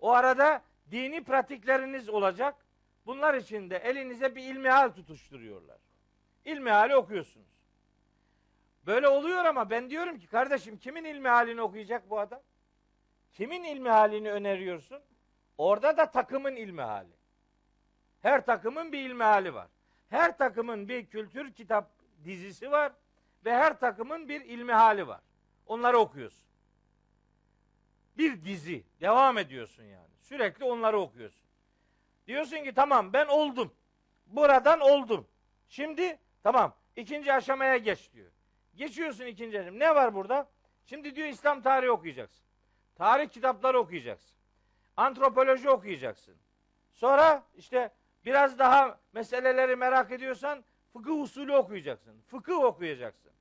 O 0.00 0.10
arada 0.10 0.62
dini 0.90 1.24
pratikleriniz 1.24 2.08
olacak. 2.08 2.54
Bunlar 3.06 3.34
için 3.34 3.70
de 3.70 3.76
elinize 3.76 4.36
bir 4.36 4.42
ilmihal 4.42 4.88
tutuşturuyorlar. 4.88 5.87
İlmihali 6.48 6.96
okuyorsunuz. 6.96 7.46
Böyle 8.86 9.08
oluyor 9.08 9.44
ama 9.44 9.70
ben 9.70 9.90
diyorum 9.90 10.18
ki 10.18 10.26
kardeşim 10.26 10.78
kimin 10.78 11.04
ilmihalini 11.04 11.62
okuyacak 11.62 12.10
bu 12.10 12.20
adam? 12.20 12.40
Kimin 13.32 13.64
ilmihalini 13.64 14.32
öneriyorsun? 14.32 15.02
Orada 15.58 15.96
da 15.96 16.10
takımın 16.10 16.56
ilmihali. 16.56 17.12
Her 18.22 18.46
takımın 18.46 18.92
bir 18.92 19.10
ilmihali 19.10 19.54
var. 19.54 19.68
Her 20.08 20.38
takımın 20.38 20.88
bir 20.88 21.06
kültür 21.06 21.52
kitap 21.52 21.90
dizisi 22.24 22.70
var 22.70 22.92
ve 23.44 23.54
her 23.54 23.80
takımın 23.80 24.28
bir 24.28 24.40
ilmihali 24.40 25.08
var. 25.08 25.20
Onları 25.66 25.98
okuyorsun. 25.98 26.48
Bir 28.18 28.44
dizi 28.44 28.84
devam 29.00 29.38
ediyorsun 29.38 29.84
yani. 29.84 30.10
Sürekli 30.20 30.64
onları 30.64 31.00
okuyorsun. 31.00 31.48
Diyorsun 32.26 32.64
ki 32.64 32.74
tamam 32.74 33.12
ben 33.12 33.26
oldum. 33.26 33.74
Buradan 34.26 34.80
oldum. 34.80 35.28
Şimdi 35.68 36.18
tamam 36.52 36.74
ikinci 36.96 37.32
aşamaya 37.32 37.76
geç 37.76 38.12
diyor. 38.12 38.30
Geçiyorsun 38.74 39.26
ikinci 39.26 39.60
aşama. 39.60 39.78
Ne 39.78 39.94
var 39.94 40.14
burada? 40.14 40.48
Şimdi 40.86 41.16
diyor 41.16 41.28
İslam 41.28 41.62
tarihi 41.62 41.90
okuyacaksın. 41.90 42.44
Tarih 42.94 43.28
kitapları 43.28 43.78
okuyacaksın. 43.78 44.36
Antropoloji 44.96 45.70
okuyacaksın. 45.70 46.36
Sonra 46.94 47.42
işte 47.56 47.90
biraz 48.24 48.58
daha 48.58 48.98
meseleleri 49.12 49.76
merak 49.76 50.12
ediyorsan 50.12 50.64
fıkıh 50.92 51.20
usulü 51.20 51.56
okuyacaksın. 51.56 52.22
Fıkıh 52.26 52.64
okuyacaksın. 52.64 53.32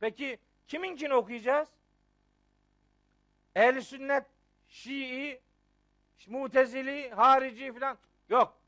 Peki 0.00 0.38
kiminkini 0.66 1.14
okuyacağız? 1.14 1.68
Ehl-i 3.54 3.82
sünnet, 3.82 4.26
Şii, 4.68 5.40
Mutezili, 6.26 7.10
harici 7.10 7.72
falan 7.72 7.98
yok. 8.28 8.58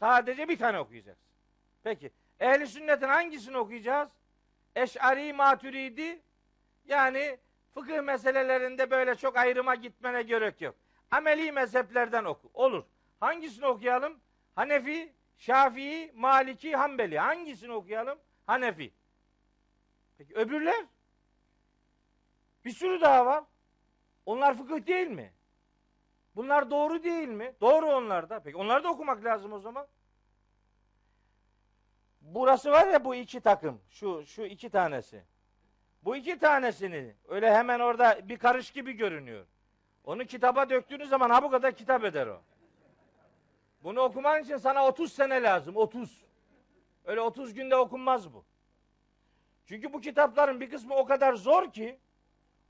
Sadece 0.00 0.48
bir 0.48 0.58
tane 0.58 0.78
okuyacaksın. 0.78 1.30
Peki 1.82 2.10
ehli 2.40 2.66
sünnetin 2.66 3.08
hangisini 3.08 3.56
okuyacağız? 3.56 4.08
Eş'ari 4.76 5.32
maturidi 5.32 6.22
yani 6.84 7.38
fıkıh 7.74 8.00
meselelerinde 8.00 8.90
böyle 8.90 9.14
çok 9.14 9.36
ayrıma 9.36 9.74
gitmene 9.74 10.22
gerek 10.22 10.60
yok. 10.60 10.74
Ameli 11.10 11.52
mezheplerden 11.52 12.24
oku. 12.24 12.50
Olur. 12.54 12.84
Hangisini 13.20 13.66
okuyalım? 13.66 14.20
Hanefi, 14.56 15.12
Şafii, 15.38 16.12
Maliki, 16.14 16.76
Hanbeli. 16.76 17.18
Hangisini 17.18 17.72
okuyalım? 17.72 18.18
Hanefi. 18.46 18.92
Peki 20.18 20.34
öbürler? 20.34 20.84
Bir 22.64 22.70
sürü 22.70 23.00
daha 23.00 23.26
var. 23.26 23.44
Onlar 24.26 24.56
fıkıh 24.56 24.86
değil 24.86 25.06
mi? 25.06 25.32
Bunlar 26.36 26.70
doğru 26.70 27.02
değil 27.02 27.28
mi? 27.28 27.54
Doğru 27.60 27.86
onlar 27.86 28.30
da. 28.30 28.40
Peki 28.40 28.56
onları 28.56 28.84
da 28.84 28.88
okumak 28.88 29.24
lazım 29.24 29.52
o 29.52 29.58
zaman. 29.58 29.86
Burası 32.24 32.70
var 32.70 32.86
ya 32.86 33.04
bu 33.04 33.14
iki 33.14 33.40
takım. 33.40 33.80
Şu 33.90 34.26
şu 34.26 34.42
iki 34.42 34.70
tanesi. 34.70 35.22
Bu 36.04 36.16
iki 36.16 36.38
tanesini 36.38 37.14
öyle 37.28 37.54
hemen 37.54 37.80
orada 37.80 38.28
bir 38.28 38.38
karış 38.38 38.70
gibi 38.70 38.92
görünüyor. 38.92 39.46
Onu 40.04 40.24
kitaba 40.24 40.70
döktüğünüz 40.70 41.08
zaman 41.08 41.30
ha 41.30 41.42
bu 41.42 41.50
kadar 41.50 41.72
kitap 41.72 42.04
eder 42.04 42.26
o. 42.26 42.42
Bunu 43.82 44.00
okuman 44.00 44.42
için 44.42 44.56
sana 44.56 44.86
30 44.86 45.12
sene 45.12 45.42
lazım. 45.42 45.76
30. 45.76 46.24
Öyle 47.04 47.20
30 47.20 47.54
günde 47.54 47.76
okunmaz 47.76 48.34
bu. 48.34 48.44
Çünkü 49.66 49.92
bu 49.92 50.00
kitapların 50.00 50.60
bir 50.60 50.70
kısmı 50.70 50.94
o 50.94 51.06
kadar 51.06 51.34
zor 51.34 51.72
ki 51.72 51.98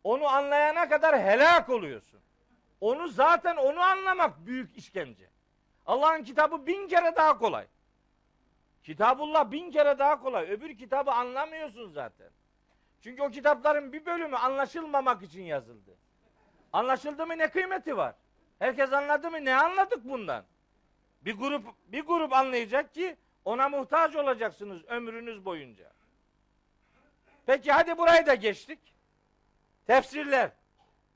onu 0.04 0.26
anlayana 0.26 0.88
kadar 0.88 1.20
helak 1.20 1.68
oluyorsun. 1.68 2.20
Onu 2.80 3.08
zaten 3.08 3.56
onu 3.56 3.80
anlamak 3.80 4.46
büyük 4.46 4.76
işkence. 4.76 5.30
Allah'ın 5.86 6.22
kitabı 6.22 6.66
bin 6.66 6.88
kere 6.88 7.16
daha 7.16 7.38
kolay. 7.38 7.66
Kitabullah 8.84 9.50
bin 9.50 9.70
kere 9.70 9.98
daha 9.98 10.20
kolay. 10.20 10.50
Öbür 10.50 10.78
kitabı 10.78 11.10
anlamıyorsun 11.10 11.90
zaten. 11.90 12.30
Çünkü 13.00 13.22
o 13.22 13.30
kitapların 13.30 13.92
bir 13.92 14.06
bölümü 14.06 14.36
anlaşılmamak 14.36 15.22
için 15.22 15.42
yazıldı. 15.42 15.96
Anlaşıldı 16.72 17.26
mı 17.26 17.38
ne 17.38 17.50
kıymeti 17.50 17.96
var? 17.96 18.14
Herkes 18.58 18.92
anladı 18.92 19.30
mı 19.30 19.44
ne 19.44 19.56
anladık 19.56 20.04
bundan? 20.04 20.44
Bir 21.22 21.34
grup 21.34 21.66
bir 21.86 22.04
grup 22.04 22.32
anlayacak 22.32 22.94
ki 22.94 23.16
ona 23.44 23.68
muhtaç 23.68 24.16
olacaksınız 24.16 24.84
ömrünüz 24.84 25.44
boyunca. 25.44 25.92
Peki 27.46 27.72
hadi 27.72 27.98
burayı 27.98 28.26
da 28.26 28.34
geçtik. 28.34 28.78
Tefsirler. 29.86 30.50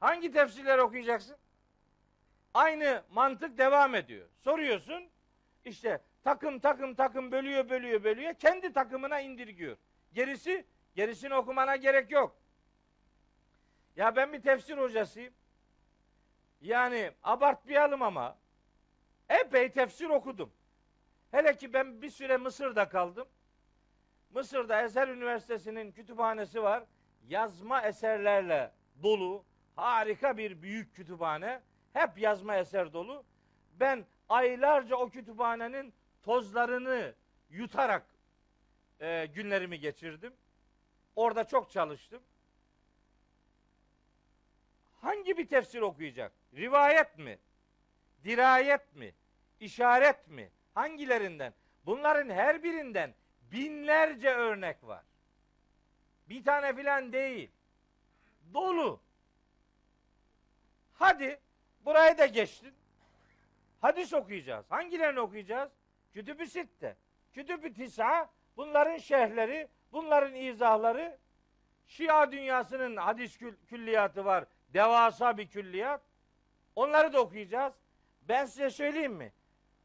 Hangi 0.00 0.32
tefsirler 0.32 0.78
okuyacaksın? 0.78 1.36
Aynı 2.54 3.02
mantık 3.10 3.58
devam 3.58 3.94
ediyor. 3.94 4.28
Soruyorsun 4.44 5.08
işte 5.64 6.00
takım 6.24 6.58
takım 6.60 6.94
takım 6.94 7.32
bölüyor 7.32 7.68
bölüyor 7.68 8.04
bölüyor 8.04 8.34
kendi 8.34 8.72
takımına 8.72 9.20
indirgiyor. 9.20 9.76
Gerisi 10.12 10.66
gerisini 10.94 11.34
okumana 11.34 11.76
gerek 11.76 12.10
yok. 12.10 12.36
Ya 13.96 14.16
ben 14.16 14.32
bir 14.32 14.42
tefsir 14.42 14.78
hocasıyım. 14.78 15.34
Yani 16.60 17.10
abartmayalım 17.22 18.02
ama 18.02 18.38
epey 19.28 19.72
tefsir 19.72 20.08
okudum. 20.08 20.52
Hele 21.30 21.56
ki 21.56 21.72
ben 21.72 22.02
bir 22.02 22.10
süre 22.10 22.36
Mısır'da 22.36 22.88
kaldım. 22.88 23.28
Mısır'da 24.30 24.82
Eser 24.82 25.08
Üniversitesi'nin 25.08 25.92
kütüphanesi 25.92 26.62
var. 26.62 26.84
Yazma 27.28 27.82
eserlerle 27.82 28.72
dolu 29.02 29.44
harika 29.76 30.36
bir 30.36 30.62
büyük 30.62 30.94
kütüphane. 30.94 31.60
Hep 31.92 32.18
yazma 32.18 32.56
eser 32.56 32.92
dolu. 32.92 33.24
Ben 33.80 34.06
aylarca 34.28 34.96
o 34.96 35.08
kütüphanenin 35.08 35.94
tozlarını 36.28 37.14
yutarak 37.50 38.06
e, 39.00 39.26
günlerimi 39.26 39.80
geçirdim. 39.80 40.32
Orada 41.16 41.44
çok 41.44 41.70
çalıştım. 41.70 42.22
Hangi 45.00 45.38
bir 45.38 45.48
tefsir 45.48 45.80
okuyacak? 45.80 46.32
Rivayet 46.54 47.18
mi? 47.18 47.38
Dirayet 48.24 48.94
mi? 48.94 49.14
İşaret 49.60 50.28
mi? 50.28 50.50
Hangilerinden? 50.74 51.54
Bunların 51.86 52.30
her 52.30 52.62
birinden 52.62 53.14
binlerce 53.52 54.30
örnek 54.30 54.84
var. 54.84 55.04
Bir 56.28 56.44
tane 56.44 56.76
filan 56.76 57.12
değil. 57.12 57.50
Dolu. 58.54 59.00
Hadi 60.94 61.40
burayı 61.84 62.18
da 62.18 62.26
geçtin. 62.26 62.74
Hadis 63.80 64.12
okuyacağız. 64.12 64.66
Hangilerini 64.70 65.20
okuyacağız? 65.20 65.77
Kütüb-ü 66.12 66.46
Sitte. 66.46 66.96
Kütüb-ü 67.32 67.72
Tisa 67.72 68.30
bunların 68.56 68.96
şerhleri, 68.98 69.68
bunların 69.92 70.34
izahları 70.34 71.18
Şia 71.86 72.32
dünyasının 72.32 72.96
hadis 72.96 73.36
kül- 73.36 73.66
külliyatı 73.66 74.24
var. 74.24 74.44
Devasa 74.74 75.38
bir 75.38 75.48
külliyat. 75.48 76.00
Onları 76.76 77.12
da 77.12 77.20
okuyacağız. 77.20 77.74
Ben 78.22 78.44
size 78.44 78.70
söyleyeyim 78.70 79.12
mi? 79.12 79.32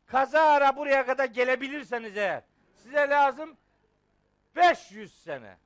Kaza 0.05 0.41
ara 0.41 0.75
buraya 0.77 1.05
kadar 1.05 1.25
gelebilirseniz 1.25 2.17
eğer 2.17 2.43
size 2.75 3.09
lazım 3.09 3.57
500 4.55 5.23
sene. 5.23 5.57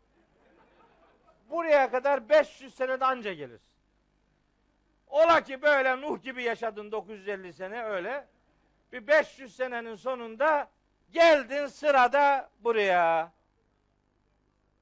Buraya 1.49 1.91
kadar 1.91 2.29
500 2.29 2.75
senede 2.75 3.05
anca 3.05 3.33
gelir. 3.33 3.61
Ola 5.07 5.43
ki 5.43 5.61
böyle 5.61 6.01
Nuh 6.01 6.21
gibi 6.23 6.43
yaşadın 6.43 6.91
950 6.91 7.53
sene 7.53 7.83
öyle. 7.83 8.27
Bir 8.91 9.07
500 9.07 9.55
senenin 9.55 9.95
sonunda 9.95 10.69
geldin 11.11 11.67
sırada 11.67 12.49
buraya. 12.59 13.31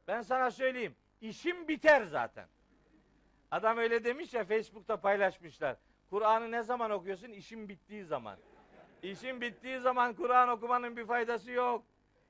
Ben 0.08 0.22
sana 0.22 0.52
söyleyeyim. 0.52 0.96
işim 1.22 1.68
biter 1.68 2.04
zaten. 2.04 2.48
Adam 3.52 3.78
öyle 3.78 4.04
demiş 4.04 4.34
ya 4.34 4.46
Facebook'ta 4.46 4.98
paylaşmışlar. 4.98 5.76
Kur'an'ı 6.10 6.52
ne 6.52 6.64
zaman 6.64 6.92
okuyorsun? 6.92 7.32
İşim 7.32 7.70
bittiği 7.70 8.04
zaman. 8.04 8.38
İşin 9.04 9.42
bittiği 9.42 9.80
zaman 9.80 10.14
Kur'an 10.14 10.50
okumanın 10.50 10.98
bir 10.98 11.06
faydası 11.06 11.52
yok. 11.52 11.86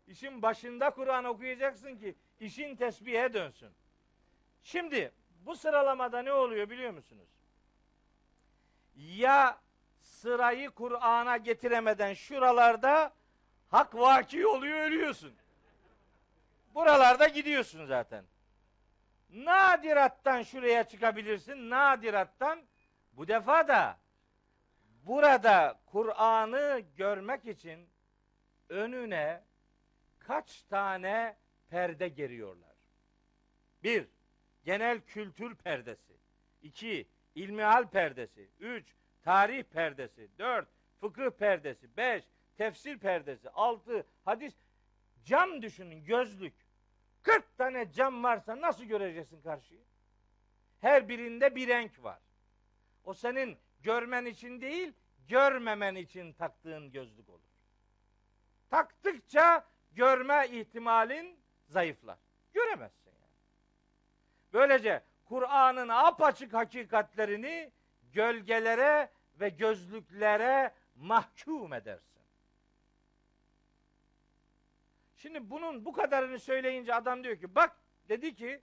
İşin 0.07 0.41
başında 0.41 0.89
Kur'an 0.89 1.25
okuyacaksın 1.25 1.95
ki 1.95 2.15
işin 2.39 2.75
tesbihe 2.75 3.33
dönsün. 3.33 3.69
Şimdi 4.63 5.11
bu 5.45 5.55
sıralamada 5.55 6.21
ne 6.21 6.33
oluyor 6.33 6.69
biliyor 6.69 6.91
musunuz? 6.91 7.29
Ya 8.95 9.59
sırayı 10.15 10.69
Kur'an'a 10.69 11.37
getiremeden 11.37 12.13
şuralarda 12.13 13.13
hak 13.69 13.95
vaki 13.95 14.47
oluyor 14.47 14.79
ölüyorsun. 14.79 15.35
Buralarda 16.75 17.27
gidiyorsun 17.27 17.85
zaten. 17.85 18.25
Nadirattan 19.29 20.43
şuraya 20.43 20.83
çıkabilirsin. 20.83 21.69
Nadirattan 21.69 22.61
Bu 23.13 23.27
defa 23.27 23.67
da 23.67 23.97
burada 25.03 25.79
Kur'an'ı 25.85 26.81
görmek 26.97 27.45
için 27.45 27.89
önüne 28.69 29.43
kaç 30.19 30.63
tane 30.63 31.37
perde 31.69 32.07
geriyorlar? 32.07 32.75
Bir, 33.83 34.07
genel 34.63 35.01
kültür 35.01 35.55
perdesi. 35.55 36.13
İki, 36.61 37.07
ilmihal 37.35 37.87
perdesi. 37.87 38.49
Üç, 38.59 38.95
tarih 39.25 39.63
perdesi. 39.63 40.29
Dört, 40.39 40.67
fıkıh 40.99 41.29
perdesi. 41.29 41.97
Beş, 41.97 42.23
tefsir 42.57 42.97
perdesi. 42.97 43.49
Altı, 43.49 44.05
hadis. 44.25 44.55
Cam 45.25 45.61
düşünün, 45.61 46.05
gözlük. 46.05 46.53
40 47.23 47.57
tane 47.57 47.91
cam 47.91 48.23
varsa 48.23 48.61
nasıl 48.61 48.83
göreceksin 48.83 49.41
karşıyı? 49.41 49.83
Her 50.81 51.09
birinde 51.09 51.55
bir 51.55 51.67
renk 51.67 52.03
var. 52.03 52.19
O 53.03 53.13
senin 53.13 53.57
görmen 53.79 54.25
için 54.25 54.61
değil, 54.61 54.93
görmemen 55.27 55.95
için 55.95 56.33
taktığın 56.33 56.91
gözlük 56.91 57.29
olur. 57.29 57.39
Taktıkça 58.69 59.67
görme 59.91 60.47
ihtimalin 60.51 61.39
zayıflar. 61.67 62.17
Göremezsin 62.53 63.11
yani. 63.11 63.33
Böylece 64.53 65.03
Kur'an'ın 65.25 65.89
apaçık 65.89 66.53
hakikatlerini 66.53 67.71
gölgelere 68.15 69.09
ve 69.39 69.49
gözlüklere 69.49 70.73
mahkum 70.95 71.73
edersin. 71.73 72.21
Şimdi 75.15 75.49
bunun 75.49 75.85
bu 75.85 75.93
kadarını 75.93 76.39
söyleyince 76.39 76.95
adam 76.95 77.23
diyor 77.23 77.37
ki 77.37 77.55
bak 77.55 77.77
dedi 78.09 78.35
ki 78.35 78.61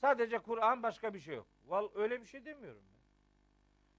sadece 0.00 0.38
Kur'an 0.38 0.82
başka 0.82 1.14
bir 1.14 1.20
şey 1.20 1.34
yok. 1.34 1.46
Val 1.66 1.88
öyle 1.94 2.20
bir 2.20 2.26
şey 2.26 2.44
demiyorum 2.44 2.82
ben. 2.90 3.02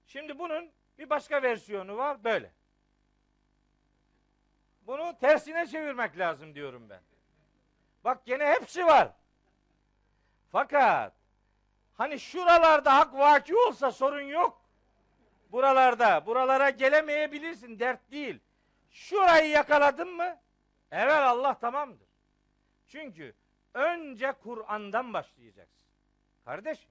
Şimdi 0.06 0.38
bunun 0.38 0.70
bir 0.98 1.10
başka 1.10 1.42
versiyonu 1.42 1.96
var 1.96 2.24
böyle. 2.24 2.52
Bunu 4.82 5.18
tersine 5.18 5.66
çevirmek 5.66 6.18
lazım 6.18 6.54
diyorum 6.54 6.90
ben. 6.90 7.02
Bak 8.04 8.26
gene 8.26 8.46
hepsi 8.46 8.86
var. 8.86 9.12
Fakat 10.52 11.12
hani 11.94 12.20
şuralarda 12.20 12.96
hak 12.96 13.14
vaki 13.14 13.56
olsa 13.56 13.92
sorun 13.92 14.20
yok. 14.20 14.63
Buralarda, 15.54 16.26
buralara 16.26 16.70
gelemeyebilirsin 16.70 17.78
dert 17.78 18.10
değil. 18.10 18.40
Şurayı 18.90 19.50
yakaladın 19.50 20.16
mı? 20.16 20.40
Evet 20.90 21.12
Allah 21.12 21.58
tamamdır. 21.58 22.08
Çünkü 22.86 23.34
önce 23.74 24.32
Kur'an'dan 24.32 25.12
başlayacaksın. 25.12 25.84
Kardeşim, 26.44 26.90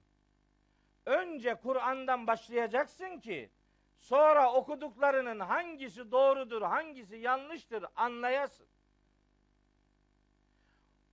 önce 1.06 1.54
Kur'an'dan 1.54 2.26
başlayacaksın 2.26 3.20
ki 3.20 3.50
sonra 3.98 4.52
okuduklarının 4.52 5.40
hangisi 5.40 6.10
doğrudur, 6.10 6.62
hangisi 6.62 7.16
yanlıştır 7.16 7.84
anlayasın. 7.96 8.66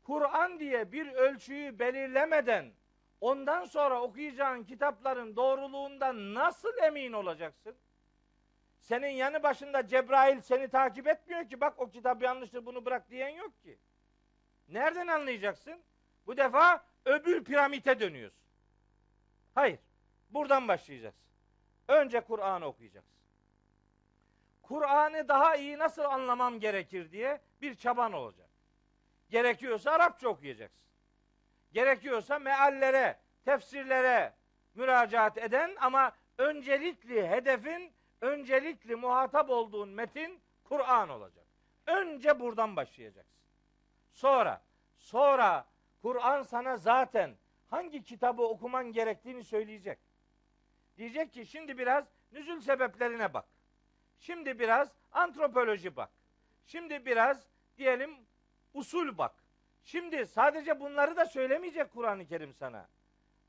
Kur'an 0.03 0.59
diye 0.59 0.91
bir 0.91 1.07
ölçüyü 1.07 1.79
belirlemeden 1.79 2.71
ondan 3.21 3.65
sonra 3.65 4.01
okuyacağın 4.01 4.63
kitapların 4.63 5.35
doğruluğundan 5.35 6.33
nasıl 6.33 6.77
emin 6.83 7.13
olacaksın? 7.13 7.75
Senin 8.79 9.09
yanı 9.09 9.43
başında 9.43 9.87
Cebrail 9.87 10.41
seni 10.41 10.67
takip 10.67 11.07
etmiyor 11.07 11.49
ki 11.49 11.61
bak 11.61 11.79
o 11.79 11.89
kitap 11.89 12.23
yanlıştır 12.23 12.65
bunu 12.65 12.85
bırak 12.85 13.09
diyen 13.09 13.29
yok 13.29 13.63
ki. 13.63 13.77
Nereden 14.67 15.07
anlayacaksın? 15.07 15.83
Bu 16.25 16.37
defa 16.37 16.85
öbür 17.05 17.43
piramite 17.43 17.99
dönüyorsun. 17.99 18.41
Hayır. 19.55 19.79
Buradan 20.29 20.67
başlayacaksın. 20.67 21.21
Önce 21.87 22.21
Kur'an'ı 22.21 22.65
okuyacaksın. 22.65 23.11
Kur'an'ı 24.61 25.27
daha 25.27 25.55
iyi 25.55 25.77
nasıl 25.77 26.03
anlamam 26.03 26.59
gerekir 26.59 27.11
diye 27.11 27.41
bir 27.61 27.75
çaban 27.75 28.13
olacak. 28.13 28.49
Gerekiyorsa 29.29 29.91
Arapça 29.91 30.29
okuyacaksın. 30.29 30.81
Gerekiyorsa 31.73 32.39
meallere, 32.39 33.19
tefsirlere 33.45 34.33
müracaat 34.75 35.37
eden 35.37 35.75
ama 35.79 36.11
öncelikli 36.37 37.27
hedefin, 37.29 37.93
öncelikli 38.21 38.95
muhatap 38.95 39.49
olduğun 39.49 39.89
metin 39.89 40.41
Kur'an 40.63 41.09
olacak. 41.09 41.45
Önce 41.87 42.39
buradan 42.39 42.75
başlayacaksın. 42.75 43.41
Sonra, 44.13 44.61
sonra 44.97 45.65
Kur'an 46.01 46.43
sana 46.43 46.77
zaten 46.77 47.35
hangi 47.69 48.03
kitabı 48.03 48.41
okuman 48.41 48.91
gerektiğini 48.91 49.43
söyleyecek. 49.43 49.99
Diyecek 50.97 51.33
ki 51.33 51.45
şimdi 51.45 51.77
biraz 51.77 52.05
nüzül 52.31 52.61
sebeplerine 52.61 53.33
bak. 53.33 53.45
Şimdi 54.19 54.59
biraz 54.59 54.91
antropoloji 55.11 55.95
bak. 55.95 56.09
Şimdi 56.65 57.05
biraz 57.05 57.47
diyelim 57.77 58.17
usul 58.73 59.17
bak. 59.17 59.40
Şimdi 59.83 60.25
sadece 60.25 60.79
bunları 60.79 61.15
da 61.15 61.25
söylemeyecek 61.25 61.93
Kur'an-ı 61.93 62.25
Kerim 62.25 62.53
sana. 62.53 62.89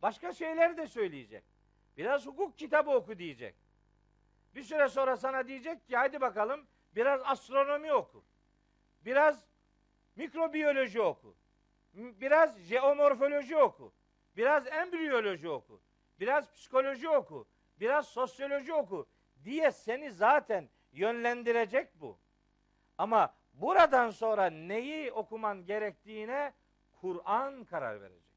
Başka 0.02 0.32
şeyler 0.32 0.76
de 0.76 0.86
söyleyecek. 0.86 1.44
Biraz 1.96 2.26
hukuk 2.26 2.58
kitabı 2.58 2.90
oku 2.90 3.18
diyecek. 3.18 3.54
Bir 4.54 4.62
süre 4.62 4.88
sonra 4.88 5.16
sana 5.16 5.48
diyecek 5.48 5.86
ki 5.86 5.96
hadi 5.96 6.20
bakalım 6.20 6.66
biraz 6.94 7.20
astronomi 7.24 7.92
oku. 7.92 8.24
Biraz 9.04 9.46
mikrobiyoloji 10.16 11.00
oku. 11.00 11.36
Biraz 11.94 12.58
jeomorfoloji 12.58 13.56
oku. 13.56 13.92
Biraz 14.36 14.66
embriyoloji 14.66 15.48
oku. 15.48 15.82
Biraz 16.20 16.52
psikoloji 16.52 17.08
oku. 17.08 17.48
Biraz 17.80 18.08
sosyoloji 18.08 18.74
oku 18.74 19.08
diye 19.44 19.72
seni 19.72 20.12
zaten 20.12 20.68
yönlendirecek 20.92 22.00
bu. 22.00 22.18
Ama 22.98 23.34
buradan 23.54 24.10
sonra 24.10 24.50
neyi 24.50 25.12
okuman 25.12 25.66
gerektiğine 25.66 26.52
Kur'an 27.00 27.64
karar 27.64 28.00
verecek. 28.00 28.32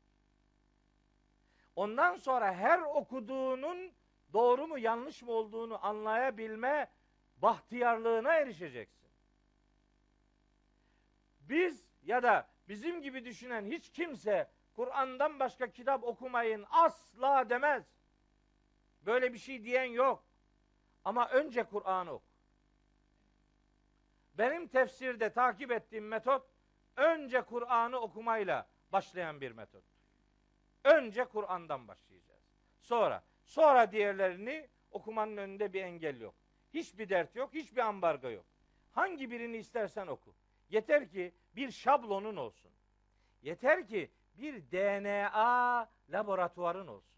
Ondan 1.76 2.16
sonra 2.16 2.54
her 2.54 2.82
okuduğunun 2.82 3.92
doğru 4.34 4.68
mu 4.68 4.78
yanlış 4.80 5.22
mı 5.22 5.32
olduğunu 5.32 5.86
anlayabilme 5.86 6.90
bahtiyarlığına 7.38 8.34
erişeceksin. 8.34 9.10
Biz 11.40 11.90
ya 12.04 12.24
da 12.24 12.48
bizim 12.68 13.02
gibi 13.02 13.26
düşünen 13.26 13.66
hiç 13.66 13.92
kimse 13.92 14.50
Kur'an'dan 14.76 15.40
başka 15.40 15.72
kitap 15.72 16.04
okumayın 16.04 16.66
asla 16.70 17.50
demez. 17.50 17.86
Böyle 19.06 19.34
bir 19.34 19.38
şey 19.38 19.64
diyen 19.64 19.84
yok. 19.84 20.24
Ama 21.06 21.30
önce 21.30 21.64
Kur'an'ı 21.64 22.12
oku. 22.12 22.35
Benim 24.38 24.68
tefsirde 24.68 25.34
takip 25.34 25.72
ettiğim 25.72 26.08
metot 26.08 26.48
önce 26.98 27.42
Kur'an'ı 27.42 27.98
okumayla 27.98 28.68
başlayan 28.92 29.42
bir 29.42 29.52
metot. 29.52 29.84
Önce 30.84 31.26
Kur'an'dan 31.26 31.88
başlayacağız. 31.88 32.42
Sonra, 32.82 33.24
sonra 33.46 33.92
diğerlerini 33.92 34.70
okumanın 34.92 35.38
önünde 35.38 35.74
bir 35.74 35.82
engel 35.82 36.22
yok. 36.22 36.36
Hiçbir 36.74 37.10
dert 37.10 37.36
yok, 37.36 37.54
hiçbir 37.54 37.82
ambargo 37.82 38.30
yok. 38.30 38.46
Hangi 38.92 39.32
birini 39.32 39.58
istersen 39.58 40.08
oku. 40.08 40.36
Yeter 40.70 41.10
ki 41.10 41.34
bir 41.56 41.72
şablonun 41.72 42.36
olsun. 42.36 42.72
Yeter 43.42 43.88
ki 43.88 44.12
bir 44.38 44.72
DNA 44.72 45.90
laboratuvarın 46.10 46.88
olsun. 46.88 47.16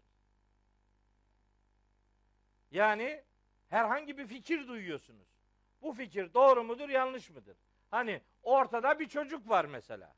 Yani 2.70 3.24
herhangi 3.68 4.18
bir 4.18 4.26
fikir 4.26 4.68
duyuyorsunuz. 4.68 5.37
Bu 5.82 5.92
fikir 5.92 6.34
doğru 6.34 6.64
mudur, 6.64 6.88
yanlış 6.88 7.30
mıdır? 7.30 7.56
Hani 7.90 8.22
ortada 8.42 8.98
bir 8.98 9.08
çocuk 9.08 9.48
var 9.48 9.64
mesela. 9.64 10.14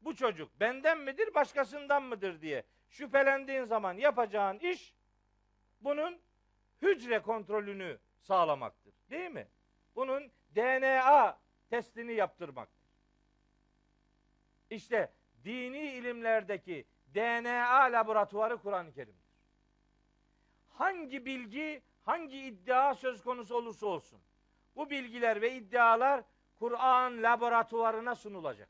Bu 0.00 0.16
çocuk 0.16 0.60
benden 0.60 0.98
midir, 0.98 1.34
başkasından 1.34 2.02
mıdır 2.02 2.40
diye 2.40 2.64
şüphelendiğin 2.88 3.64
zaman 3.64 3.94
yapacağın 3.94 4.58
iş 4.58 4.94
bunun 5.80 6.20
hücre 6.82 7.22
kontrolünü 7.22 7.98
sağlamaktır. 8.20 8.94
Değil 9.10 9.30
mi? 9.30 9.48
Bunun 9.96 10.32
DNA 10.56 11.38
testini 11.70 12.12
yaptırmaktır. 12.12 12.90
İşte 14.70 15.12
dini 15.44 15.78
ilimlerdeki 15.78 16.84
DNA 17.14 17.92
laboratuvarı 17.92 18.56
Kur'an-ı 18.56 18.92
Kerim'dir. 18.92 19.30
Hangi 20.68 21.26
bilgi, 21.26 21.82
hangi 22.04 22.38
iddia 22.38 22.94
söz 22.94 23.22
konusu 23.22 23.54
olursa 23.54 23.86
olsun 23.86 24.20
bu 24.76 24.90
bilgiler 24.90 25.40
ve 25.40 25.52
iddialar 25.52 26.24
Kur'an 26.58 27.22
laboratuvarına 27.22 28.14
sunulacak. 28.14 28.68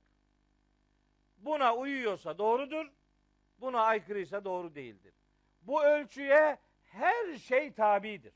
Buna 1.38 1.76
uyuyorsa 1.76 2.38
doğrudur, 2.38 2.86
buna 3.58 3.80
aykırıysa 3.82 4.44
doğru 4.44 4.74
değildir. 4.74 5.14
Bu 5.62 5.84
ölçüye 5.84 6.58
her 6.84 7.36
şey 7.38 7.72
tabidir. 7.72 8.34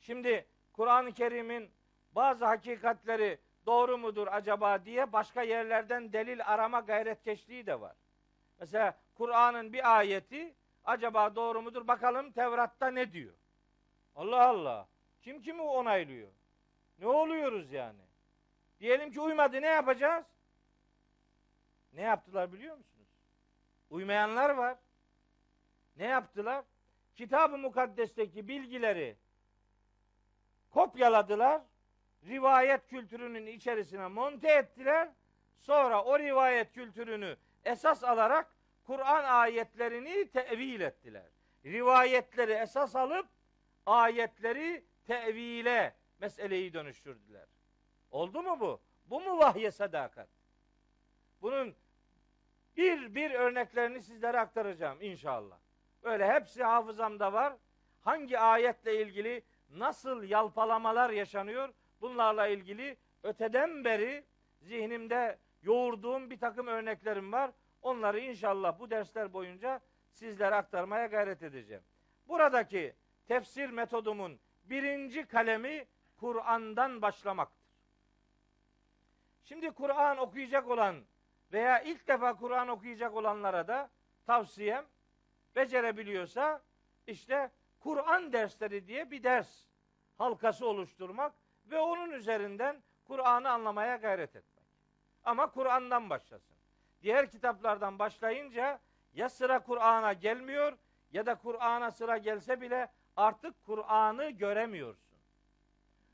Şimdi 0.00 0.46
Kur'an-ı 0.72 1.12
Kerim'in 1.12 1.70
bazı 2.12 2.44
hakikatleri 2.44 3.38
doğru 3.66 3.98
mudur 3.98 4.26
acaba 4.30 4.84
diye 4.84 5.12
başka 5.12 5.42
yerlerden 5.42 6.12
delil 6.12 6.46
arama 6.46 6.80
gayretkeşliği 6.80 7.66
de 7.66 7.80
var. 7.80 7.96
Mesela 8.60 8.98
Kur'an'ın 9.14 9.72
bir 9.72 9.96
ayeti 9.96 10.54
Acaba 10.84 11.36
doğru 11.36 11.62
mudur? 11.62 11.86
Bakalım 11.86 12.32
Tevrat'ta 12.32 12.90
ne 12.90 13.12
diyor? 13.12 13.34
Allah 14.16 14.48
Allah. 14.48 14.88
Kim 15.24 15.42
kimi 15.42 15.62
onaylıyor? 15.62 16.28
Ne 16.98 17.06
oluyoruz 17.06 17.72
yani? 17.72 18.00
Diyelim 18.80 19.12
ki 19.12 19.20
uymadı 19.20 19.62
ne 19.62 19.66
yapacağız? 19.66 20.24
Ne 21.92 22.02
yaptılar 22.02 22.52
biliyor 22.52 22.76
musunuz? 22.76 23.08
Uymayanlar 23.90 24.50
var. 24.50 24.78
Ne 25.96 26.04
yaptılar? 26.04 26.64
Kitab-ı 27.14 27.58
Mukaddes'teki 27.58 28.48
bilgileri 28.48 29.16
kopyaladılar. 30.70 31.62
Rivayet 32.26 32.88
kültürünün 32.88 33.46
içerisine 33.46 34.08
monte 34.08 34.52
ettiler. 34.52 35.08
Sonra 35.60 36.04
o 36.04 36.18
rivayet 36.18 36.72
kültürünü 36.72 37.36
esas 37.64 38.04
alarak 38.04 38.54
Kur'an 38.84 39.24
ayetlerini 39.24 40.30
tevil 40.30 40.80
ettiler. 40.80 41.28
Rivayetleri 41.64 42.52
esas 42.52 42.96
alıp 42.96 43.26
ayetleri 43.86 44.84
tevile 45.06 45.94
meseleyi 46.20 46.72
dönüştürdüler. 46.72 47.46
Oldu 48.10 48.42
mu 48.42 48.60
bu? 48.60 48.80
Bu 49.06 49.20
mu 49.20 49.38
vahye 49.38 49.70
sadakat? 49.70 50.28
Bunun 51.42 51.74
bir 52.76 53.14
bir 53.14 53.30
örneklerini 53.30 54.02
sizlere 54.02 54.40
aktaracağım 54.40 55.02
inşallah. 55.02 55.58
Öyle 56.02 56.32
hepsi 56.32 56.64
hafızamda 56.64 57.32
var. 57.32 57.56
Hangi 58.00 58.38
ayetle 58.38 59.02
ilgili 59.02 59.42
nasıl 59.70 60.22
yalpalamalar 60.22 61.10
yaşanıyor? 61.10 61.68
Bunlarla 62.00 62.46
ilgili 62.46 62.96
öteden 63.22 63.84
beri 63.84 64.24
zihnimde 64.60 65.38
yoğurduğum 65.62 66.30
bir 66.30 66.38
takım 66.38 66.66
örneklerim 66.66 67.32
var. 67.32 67.50
Onları 67.82 68.20
inşallah 68.20 68.78
bu 68.78 68.90
dersler 68.90 69.32
boyunca 69.32 69.80
sizlere 70.10 70.54
aktarmaya 70.54 71.06
gayret 71.06 71.42
edeceğim. 71.42 71.82
Buradaki 72.28 72.94
tefsir 73.26 73.70
metodumun 73.70 74.40
birinci 74.64 75.26
kalemi 75.26 75.86
Kur'an'dan 76.16 77.02
başlamaktır. 77.02 77.64
Şimdi 79.44 79.70
Kur'an 79.70 80.18
okuyacak 80.18 80.68
olan 80.68 81.04
veya 81.52 81.80
ilk 81.80 82.08
defa 82.08 82.36
Kur'an 82.36 82.68
okuyacak 82.68 83.14
olanlara 83.14 83.68
da 83.68 83.90
tavsiyem 84.26 84.84
becerebiliyorsa 85.56 86.62
işte 87.06 87.50
Kur'an 87.80 88.32
dersleri 88.32 88.86
diye 88.86 89.10
bir 89.10 89.22
ders 89.22 89.64
halkası 90.18 90.66
oluşturmak 90.66 91.32
ve 91.66 91.78
onun 91.78 92.10
üzerinden 92.10 92.82
Kur'an'ı 93.04 93.50
anlamaya 93.50 93.96
gayret 93.96 94.36
etmek. 94.36 94.64
Ama 95.24 95.50
Kur'an'dan 95.50 96.10
başlasın. 96.10 96.56
Diğer 97.02 97.30
kitaplardan 97.30 97.98
başlayınca 97.98 98.80
ya 99.14 99.28
sıra 99.28 99.58
Kur'an'a 99.58 100.12
gelmiyor 100.12 100.78
ya 101.12 101.26
da 101.26 101.34
Kur'an'a 101.34 101.90
sıra 101.90 102.16
gelse 102.16 102.60
bile 102.60 102.88
artık 103.16 103.64
Kur'an'ı 103.64 104.30
göremiyorsun. 104.30 105.18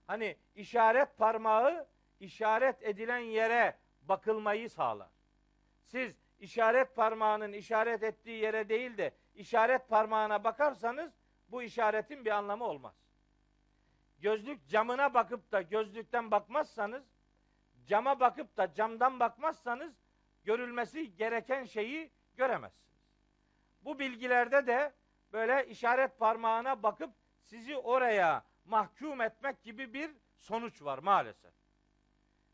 Hani 0.06 0.36
işaret 0.54 1.18
parmağı 1.18 1.86
işaret 2.20 2.82
edilen 2.82 3.18
yere 3.18 3.76
bakılmayı 4.02 4.70
sağlar. 4.70 5.08
Siz 5.84 6.14
işaret 6.40 6.96
parmağının 6.96 7.52
işaret 7.52 8.02
ettiği 8.02 8.42
yere 8.42 8.68
değil 8.68 8.98
de 8.98 9.14
işaret 9.34 9.88
parmağına 9.88 10.44
bakarsanız 10.44 11.12
bu 11.48 11.62
işaretin 11.62 12.24
bir 12.24 12.30
anlamı 12.30 12.64
olmaz. 12.64 12.94
Gözlük 14.18 14.68
camına 14.68 15.14
bakıp 15.14 15.52
da 15.52 15.62
gözlükten 15.62 16.30
bakmazsanız, 16.30 17.04
cama 17.86 18.20
bakıp 18.20 18.56
da 18.56 18.74
camdan 18.74 19.20
bakmazsanız 19.20 19.94
görülmesi 20.44 21.16
gereken 21.16 21.64
şeyi 21.64 22.10
göremezsiniz. 22.36 23.00
Bu 23.84 23.98
bilgilerde 23.98 24.66
de 24.66 24.92
böyle 25.32 25.66
işaret 25.66 26.18
parmağına 26.18 26.82
bakıp 26.82 27.10
sizi 27.42 27.76
oraya 27.76 28.44
mahkum 28.64 29.20
etmek 29.20 29.62
gibi 29.62 29.94
bir 29.94 30.10
sonuç 30.36 30.82
var 30.82 30.98
maalesef. 30.98 31.52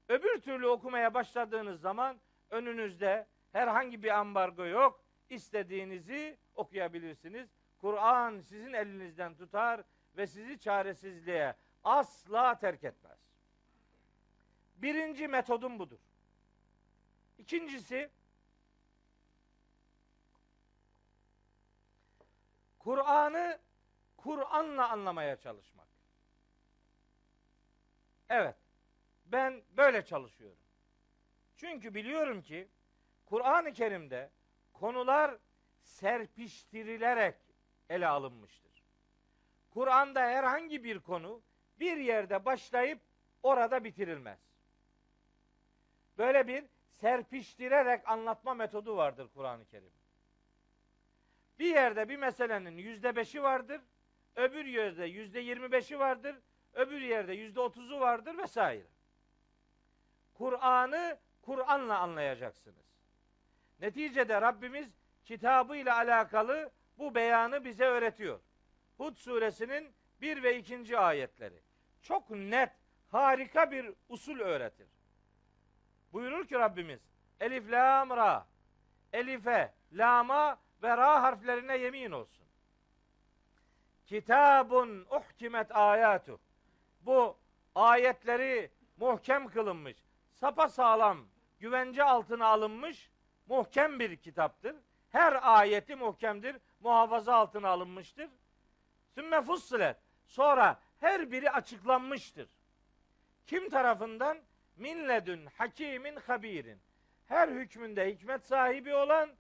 Öbür 0.09 0.41
türlü 0.41 0.67
okumaya 0.67 1.15
başladığınız 1.15 1.81
zaman 1.81 2.21
önünüzde 2.51 3.27
herhangi 3.53 4.03
bir 4.03 4.19
ambargo 4.19 4.65
yok. 4.65 5.05
İstediğinizi 5.31 6.39
okuyabilirsiniz. 6.55 7.49
Kur'an 7.79 8.41
sizin 8.41 8.73
elinizden 8.73 9.35
tutar 9.35 9.83
ve 10.17 10.27
sizi 10.27 10.59
çaresizliğe 10.59 11.55
asla 11.85 12.59
terk 12.59 12.85
etmez. 12.85 13.19
Birinci 14.77 15.29
metodum 15.29 15.79
budur. 15.79 15.99
İkincisi 17.39 18.11
Kur'an'ı 22.87 23.59
Kur'an'la 24.17 24.91
anlamaya 24.91 25.37
çalışmak. 25.37 25.89
Evet. 28.29 28.57
Ben 29.25 29.63
böyle 29.77 30.05
çalışıyorum. 30.05 30.59
Çünkü 31.57 31.95
biliyorum 31.95 32.43
ki 32.43 32.69
Kur'an-ı 33.25 33.73
Kerim'de 33.73 34.31
konular 34.73 35.37
serpiştirilerek 35.83 37.35
ele 37.91 38.07
alınmıştır. 38.07 38.85
Kur'an'da 39.71 40.21
herhangi 40.21 40.85
bir 40.85 41.01
konu 41.01 41.43
bir 41.81 41.97
yerde 41.97 42.45
başlayıp 42.45 43.01
orada 43.43 43.85
bitirilmez. 43.85 44.41
Böyle 46.19 46.47
bir 46.49 46.65
serpiştirerek 47.01 48.09
anlatma 48.09 48.55
metodu 48.55 48.97
vardır 48.97 49.29
Kur'an-ı 49.35 49.65
Kerim. 49.65 49.93
Bir 51.59 51.75
yerde 51.75 52.09
bir 52.09 52.17
meselenin 52.17 52.79
yüzde 52.79 53.17
beşi 53.17 53.43
vardır, 53.43 53.81
öbür 54.37 54.65
yerde 54.65 55.05
yüzde 55.05 55.41
yirmi 55.41 55.73
beşi 55.73 55.99
vardır, 55.99 56.37
öbür 56.73 57.01
yerde 57.01 57.33
yüzde 57.33 57.61
otuzu 57.61 58.01
vardır 58.01 58.39
vesaire. 58.39 58.87
Kur'an'ı 60.35 61.19
Kur'an'la 61.43 61.99
anlayacaksınız. 61.99 62.87
Neticede 63.81 64.41
Rabbimiz 64.41 64.89
kitabı 65.25 65.77
ile 65.77 65.93
alakalı 65.93 66.71
bu 66.99 67.15
beyanı 67.15 67.65
bize 67.65 67.85
öğretiyor. 67.85 68.41
Hud 68.97 69.17
suresinin 69.17 69.95
1 70.21 70.43
ve 70.43 70.59
2. 70.59 70.99
ayetleri. 70.99 71.63
Çok 72.03 72.31
net, 72.31 72.73
harika 73.09 73.71
bir 73.71 73.93
usul 74.09 74.41
öğretir. 74.41 74.89
Buyurur 76.13 76.47
ki 76.47 76.55
Rabbimiz 76.55 77.01
Elif 77.41 77.71
lam 77.71 78.11
ra 78.11 78.47
Elife, 79.13 79.75
lama 79.93 80.59
ve 80.83 80.97
ra 80.97 81.23
harflerine 81.23 81.77
yemin 81.77 82.11
olsun. 82.11 82.47
Kitabun 84.07 85.07
uhkimet 85.11 85.77
ayatu. 85.77 86.41
Bu 87.01 87.37
ayetleri 87.75 88.71
muhkem 88.97 89.49
kılınmış, 89.49 89.97
sapa 90.33 90.69
sağlam, 90.69 91.19
güvence 91.61 92.05
altına 92.05 92.47
alınmış 92.47 93.11
muhkem 93.47 94.01
bir 94.01 94.17
kitaptır. 94.17 94.77
Her 95.11 95.39
ayeti 95.43 95.97
muhkemdir, 95.97 96.57
muhafaza 96.81 97.35
altına 97.35 97.69
alınmıştır. 97.69 98.31
Sümme 99.15 99.43
fussilet. 99.43 99.97
Sonra 100.27 100.81
her 101.01 101.33
biri 101.33 101.51
açıklanmıştır. 101.51 102.49
Kim 103.47 103.71
tarafından? 103.71 104.39
Minledün 104.77 105.47
hakimin 105.47 106.17
habirin. 106.17 106.81
Her 107.27 107.49
hükmünde 107.49 108.11
hikmet 108.11 108.47
sahibi 108.47 108.95
olan 108.95 109.31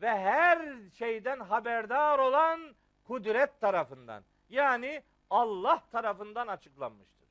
ve 0.00 0.10
her 0.10 0.90
şeyden 0.98 1.40
haberdar 1.40 2.18
olan 2.18 2.74
kudret 3.04 3.60
tarafından. 3.60 4.24
Yani 4.48 5.02
Allah 5.30 5.82
tarafından 5.92 6.46
açıklanmıştır. 6.46 7.28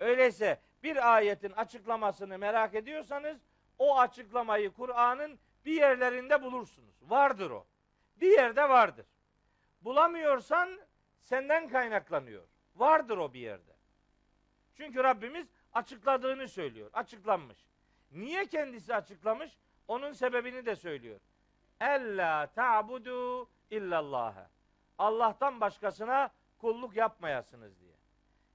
Öyleyse 0.00 0.60
bir 0.82 1.14
ayetin 1.14 1.52
açıklamasını 1.52 2.38
merak 2.38 2.74
ediyorsanız 2.74 3.38
o 3.78 3.98
açıklamayı 3.98 4.70
Kur'an'ın 4.70 5.38
bir 5.64 5.72
yerlerinde 5.72 6.42
bulursunuz. 6.42 6.94
Vardır 7.02 7.50
o. 7.50 7.66
Bir 8.16 8.32
yerde 8.32 8.68
vardır. 8.68 9.06
Bulamıyorsan 9.80 10.80
senden 11.20 11.68
kaynaklanıyor. 11.68 12.44
Vardır 12.76 13.18
o 13.18 13.32
bir 13.32 13.40
yerde. 13.40 13.76
Çünkü 14.74 15.04
Rabbimiz 15.04 15.46
açıkladığını 15.72 16.48
söylüyor. 16.48 16.90
Açıklanmış. 16.92 17.66
Niye 18.10 18.46
kendisi 18.46 18.94
açıklamış? 18.94 19.56
Onun 19.88 20.12
sebebini 20.12 20.66
de 20.66 20.76
söylüyor. 20.76 21.20
Ella 21.80 22.46
ta'budu 22.46 23.48
illallah. 23.70 24.34
Allah'tan 24.98 25.60
başkasına 25.60 26.30
kulluk 26.58 26.96
yapmayasınız 26.96 27.80
diye. 27.80 27.92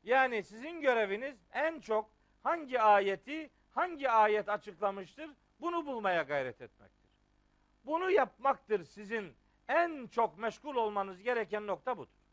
Yani 0.04 0.44
sizin 0.44 0.82
göreviniz 0.82 1.38
en 1.54 1.80
çok 1.80 2.10
hangi 2.44 2.82
ayeti, 2.82 3.50
hangi 3.72 4.10
ayet 4.10 4.50
açıklamıştır 4.50 5.30
bunu 5.60 5.86
bulmaya 5.86 6.22
gayret 6.22 6.62
etmektir. 6.62 7.10
Bunu 7.86 8.12
yapmaktır 8.12 8.84
sizin 8.84 9.36
en 9.68 10.08
çok 10.08 10.38
meşgul 10.38 10.76
olmanız 10.76 11.22
gereken 11.22 11.68
nokta 11.68 11.98
budur. 11.98 12.24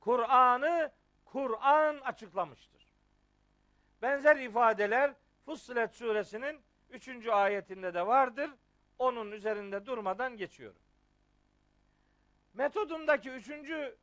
Kur'an'ı 0.00 0.92
Kur'an 1.24 1.96
açıklamıştır. 1.96 2.88
Benzer 4.02 4.36
ifadeler 4.36 5.14
Fussilet 5.44 5.94
suresinin 5.94 6.60
3. 6.90 7.28
ayetinde 7.28 7.94
de 7.94 8.06
vardır. 8.06 8.50
Onun 8.98 9.32
üzerinde 9.32 9.86
durmadan 9.86 10.36
geçiyorum. 10.36 10.80
Metodumdaki 12.54 13.30
üçüncü 13.30 13.96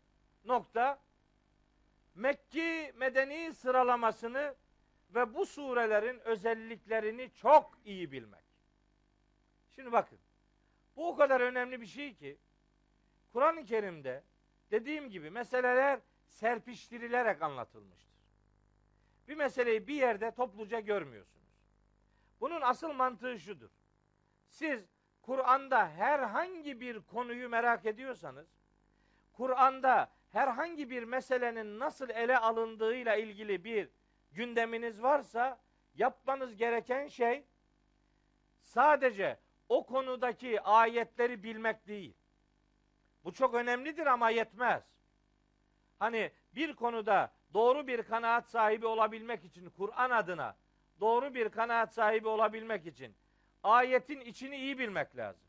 nokta 0.45 0.99
Mekki 2.15 2.93
medeni 2.95 3.53
sıralamasını 3.53 4.55
ve 5.09 5.33
bu 5.33 5.45
surelerin 5.45 6.19
özelliklerini 6.19 7.31
çok 7.33 7.77
iyi 7.85 8.11
bilmek. 8.11 8.45
Şimdi 9.75 9.91
bakın. 9.91 10.19
Bu 10.95 11.09
o 11.09 11.15
kadar 11.15 11.41
önemli 11.41 11.81
bir 11.81 11.85
şey 11.85 12.13
ki 12.13 12.37
Kur'an-ı 13.33 13.65
Kerim'de 13.65 14.23
dediğim 14.71 15.09
gibi 15.09 15.29
meseleler 15.29 15.99
serpiştirilerek 16.27 17.41
anlatılmıştır. 17.41 18.15
Bir 19.27 19.35
meseleyi 19.35 19.87
bir 19.87 19.95
yerde 19.95 20.31
topluca 20.31 20.79
görmüyorsunuz. 20.79 21.45
Bunun 22.41 22.61
asıl 22.61 22.93
mantığı 22.93 23.39
şudur. 23.39 23.69
Siz 24.47 24.89
Kur'an'da 25.21 25.89
herhangi 25.89 26.81
bir 26.81 26.99
konuyu 26.99 27.49
merak 27.49 27.85
ediyorsanız, 27.85 28.47
Kur'an'da 29.33 30.11
herhangi 30.29 30.89
bir 30.89 31.03
meselenin 31.03 31.79
nasıl 31.79 32.09
ele 32.09 32.37
alındığıyla 32.37 33.15
ilgili 33.15 33.63
bir 33.63 33.89
gündeminiz 34.31 35.03
varsa 35.03 35.59
yapmanız 35.95 36.55
gereken 36.55 37.07
şey 37.07 37.45
sadece 38.61 39.39
o 39.69 39.85
konudaki 39.85 40.61
ayetleri 40.61 41.43
bilmek 41.43 41.87
değil. 41.87 42.13
Bu 43.23 43.33
çok 43.33 43.53
önemlidir 43.53 44.05
ama 44.05 44.29
yetmez. 44.29 44.83
Hani 45.99 46.31
bir 46.55 46.75
konuda 46.75 47.31
doğru 47.53 47.87
bir 47.87 48.03
kanaat 48.03 48.49
sahibi 48.49 48.85
olabilmek 48.85 49.45
için 49.45 49.69
Kur'an 49.69 50.09
adına 50.09 50.55
doğru 50.99 51.33
bir 51.33 51.49
kanaat 51.49 51.93
sahibi 51.93 52.27
olabilmek 52.27 52.85
için 52.85 53.15
ayetin 53.65 54.21
içini 54.21 54.57
iyi 54.57 54.79
bilmek 54.79 55.17
lazım. 55.17 55.47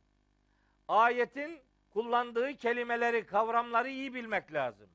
Ayetin 0.89 1.61
kullandığı 1.91 2.57
kelimeleri, 2.57 3.27
kavramları 3.27 3.89
iyi 3.89 4.15
bilmek 4.15 4.53
lazım. 4.53 4.89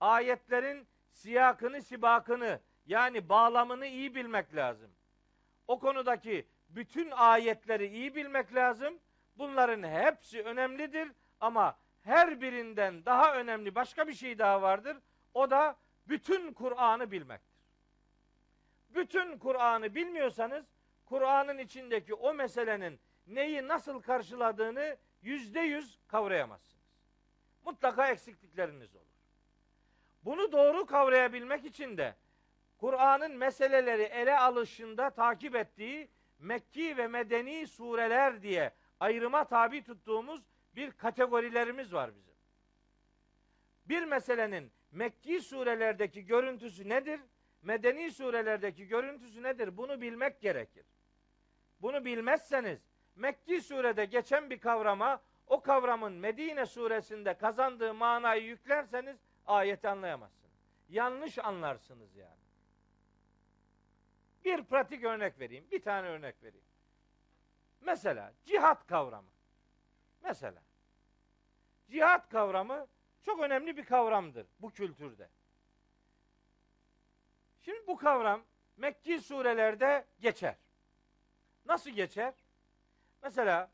Ayetlerin 0.00 0.86
siyakını, 1.10 1.82
sibakını 1.82 2.60
yani 2.86 3.28
bağlamını 3.28 3.86
iyi 3.86 4.14
bilmek 4.14 4.56
lazım. 4.56 4.90
O 5.68 5.78
konudaki 5.78 6.46
bütün 6.68 7.10
ayetleri 7.10 7.86
iyi 7.86 8.14
bilmek 8.14 8.54
lazım. 8.54 8.98
Bunların 9.38 9.88
hepsi 9.88 10.42
önemlidir 10.42 11.12
ama 11.40 11.76
her 12.02 12.40
birinden 12.40 13.04
daha 13.04 13.34
önemli 13.34 13.74
başka 13.74 14.08
bir 14.08 14.14
şey 14.14 14.38
daha 14.38 14.62
vardır. 14.62 14.96
O 15.34 15.50
da 15.50 15.76
bütün 16.08 16.52
Kur'an'ı 16.52 17.10
bilmektir. 17.10 17.64
Bütün 18.94 19.38
Kur'an'ı 19.38 19.94
bilmiyorsanız 19.94 20.73
Kur'an'ın 21.06 21.58
içindeki 21.58 22.14
o 22.14 22.34
meselenin 22.34 23.00
neyi 23.26 23.68
nasıl 23.68 24.02
karşıladığını 24.02 24.96
yüzde 25.22 25.60
yüz 25.60 25.98
kavrayamazsınız. 26.08 26.84
Mutlaka 27.64 28.08
eksiklikleriniz 28.08 28.96
olur. 28.96 29.04
Bunu 30.24 30.52
doğru 30.52 30.86
kavrayabilmek 30.86 31.64
için 31.64 31.96
de 31.96 32.14
Kur'an'ın 32.78 33.36
meseleleri 33.36 34.02
ele 34.02 34.38
alışında 34.38 35.10
takip 35.10 35.54
ettiği 35.54 36.08
Mekki 36.38 36.96
ve 36.96 37.08
Medeni 37.08 37.66
sureler 37.66 38.42
diye 38.42 38.72
ayrıma 39.00 39.44
tabi 39.44 39.84
tuttuğumuz 39.84 40.40
bir 40.76 40.90
kategorilerimiz 40.90 41.92
var 41.92 42.14
bizim. 42.16 42.34
Bir 43.86 44.04
meselenin 44.04 44.72
Mekki 44.92 45.40
surelerdeki 45.40 46.26
görüntüsü 46.26 46.88
nedir? 46.88 47.20
Medeni 47.62 48.10
surelerdeki 48.10 48.86
görüntüsü 48.86 49.42
nedir? 49.42 49.76
Bunu 49.76 50.00
bilmek 50.00 50.40
gerekir. 50.40 50.84
Bunu 51.84 52.04
bilmezseniz 52.04 52.80
Mekki 53.16 53.60
surede 53.60 54.04
geçen 54.04 54.50
bir 54.50 54.58
kavrama 54.58 55.22
o 55.46 55.62
kavramın 55.62 56.12
Medine 56.12 56.66
suresinde 56.66 57.34
kazandığı 57.34 57.94
manayı 57.94 58.44
yüklerseniz 58.44 59.16
ayeti 59.46 59.88
anlayamazsınız. 59.88 60.52
Yanlış 60.88 61.38
anlarsınız 61.38 62.16
yani. 62.16 62.40
Bir 64.44 64.64
pratik 64.64 65.04
örnek 65.04 65.40
vereyim. 65.40 65.66
Bir 65.72 65.82
tane 65.82 66.08
örnek 66.08 66.42
vereyim. 66.42 66.66
Mesela 67.80 68.32
cihat 68.44 68.86
kavramı. 68.86 69.28
Mesela 70.22 70.62
cihat 71.90 72.28
kavramı 72.28 72.86
çok 73.22 73.40
önemli 73.40 73.76
bir 73.76 73.84
kavramdır 73.84 74.46
bu 74.60 74.70
kültürde. 74.70 75.28
Şimdi 77.62 77.86
bu 77.86 77.96
kavram 77.96 78.42
Mekki 78.76 79.20
surelerde 79.20 80.04
geçer. 80.20 80.63
Nasıl 81.66 81.90
geçer? 81.90 82.34
Mesela 83.22 83.70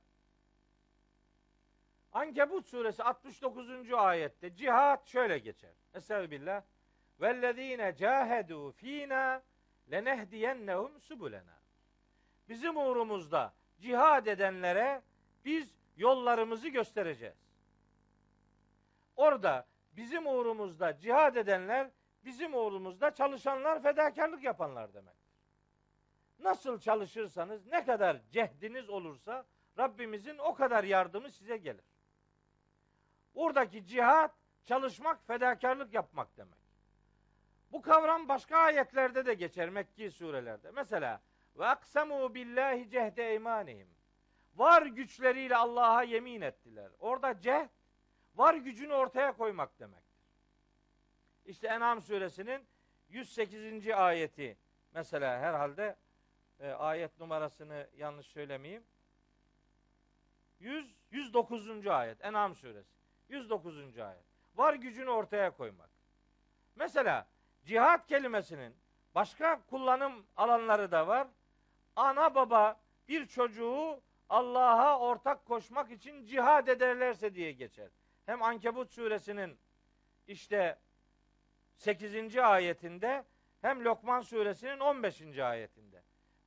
Ankebut 2.12 2.66
suresi 2.66 3.02
69. 3.02 3.92
ayette 3.92 4.56
cihat 4.56 5.06
şöyle 5.06 5.38
geçer. 5.38 5.72
Estağfirullah. 5.94 6.62
Vellezine 7.20 7.96
cahedu 7.96 8.72
fina 8.72 9.42
lenehdiyennehum 9.90 11.00
subulena. 11.00 11.60
Bizim 12.48 12.76
uğrumuzda 12.76 13.52
cihad 13.80 14.26
edenlere 14.26 15.02
biz 15.44 15.74
yollarımızı 15.96 16.68
göstereceğiz. 16.68 17.50
Orada 19.16 19.66
bizim 19.92 20.26
uğrumuzda 20.26 20.98
cihad 20.98 21.36
edenler, 21.36 21.90
bizim 22.24 22.54
uğrumuzda 22.54 23.14
çalışanlar, 23.14 23.82
fedakarlık 23.82 24.44
yapanlar 24.44 24.94
demek. 24.94 25.19
Nasıl 26.42 26.80
çalışırsanız, 26.80 27.66
ne 27.66 27.84
kadar 27.84 28.20
cehdiniz 28.30 28.90
olursa 28.90 29.46
Rabbimizin 29.78 30.38
o 30.38 30.54
kadar 30.54 30.84
yardımı 30.84 31.30
size 31.30 31.56
gelir. 31.56 31.84
Oradaki 33.34 33.86
cihat, 33.86 34.34
çalışmak, 34.64 35.26
fedakarlık 35.26 35.94
yapmak 35.94 36.36
demek. 36.36 36.58
Bu 37.72 37.82
kavram 37.82 38.28
başka 38.28 38.58
ayetlerde 38.58 39.26
de 39.26 39.34
geçer 39.34 39.68
Mekki 39.68 40.10
surelerde. 40.10 40.70
Mesela 40.70 41.20
ve 41.56 41.66
aksemu 41.66 42.34
billahi 42.34 42.90
cehde 42.90 43.34
imanihim. 43.34 43.88
Var 44.54 44.82
güçleriyle 44.82 45.56
Allah'a 45.56 46.02
yemin 46.02 46.40
ettiler. 46.40 46.90
Orada 46.98 47.40
cehd 47.40 47.68
var 48.34 48.54
gücünü 48.54 48.92
ortaya 48.92 49.32
koymak 49.32 49.80
demektir. 49.80 50.20
İşte 51.44 51.68
En'am 51.68 52.00
suresinin 52.00 52.66
108. 53.08 53.88
ayeti 53.90 54.58
mesela 54.94 55.38
herhalde 55.38 55.96
e, 56.60 56.70
ayet 56.70 57.20
numarasını 57.20 57.86
yanlış 57.96 58.26
söylemeyeyim. 58.26 58.84
100 60.60 60.94
109. 61.10 61.86
ayet 61.86 62.24
En'am 62.24 62.54
suresi. 62.54 62.94
109. 63.28 63.98
ayet. 63.98 64.24
Var 64.54 64.74
gücünü 64.74 65.10
ortaya 65.10 65.50
koymak. 65.50 65.90
Mesela 66.76 67.26
cihat 67.64 68.06
kelimesinin 68.06 68.76
başka 69.14 69.60
kullanım 69.70 70.26
alanları 70.36 70.92
da 70.92 71.06
var. 71.06 71.28
Ana 71.96 72.34
baba 72.34 72.80
bir 73.08 73.26
çocuğu 73.26 74.00
Allah'a 74.28 74.98
ortak 74.98 75.46
koşmak 75.46 75.90
için 75.90 76.24
cihad 76.24 76.68
ederlerse 76.68 77.34
diye 77.34 77.52
geçer. 77.52 77.90
Hem 78.26 78.42
Ankebut 78.42 78.90
suresinin 78.90 79.58
işte 80.26 80.78
8. 81.74 82.36
ayetinde 82.36 83.24
hem 83.60 83.84
Lokman 83.84 84.20
suresinin 84.20 84.80
15. 84.80 85.38
ayetinde. 85.38 85.89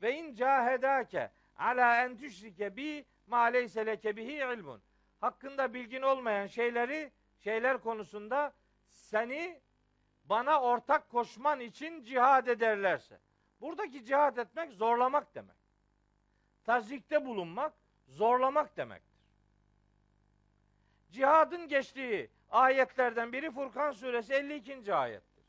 Ve 0.04 0.16
in 0.16 0.36
cahedake 0.36 1.32
ala 1.58 2.04
en 2.04 2.18
tüşrike 2.18 2.78
bi 2.78 3.06
ma 3.28 3.44
leyse 3.44 3.86
leke 3.86 4.16
bihi 4.16 4.32
ilmun. 4.32 4.82
Hakkında 5.20 5.74
bilgin 5.74 6.02
olmayan 6.02 6.48
şeyleri 6.48 7.12
şeyler 7.40 7.78
konusunda 7.78 8.54
seni 8.88 9.62
bana 10.26 10.62
ortak 10.62 11.10
koşman 11.10 11.60
için 11.60 12.04
cihad 12.04 12.48
ederlerse. 12.48 13.20
Buradaki 13.62 14.06
cihad 14.06 14.38
etmek 14.38 14.74
zorlamak 14.74 15.36
demek. 15.36 15.56
Tazikte 16.64 17.26
bulunmak 17.26 17.74
zorlamak 18.08 18.78
demektir. 18.78 19.20
Cihadın 21.12 21.68
geçtiği 21.68 22.30
ayetlerden 22.50 23.34
biri 23.34 23.52
Furkan 23.52 23.92
suresi 23.92 24.34
52. 24.34 24.94
ayettir. 24.94 25.44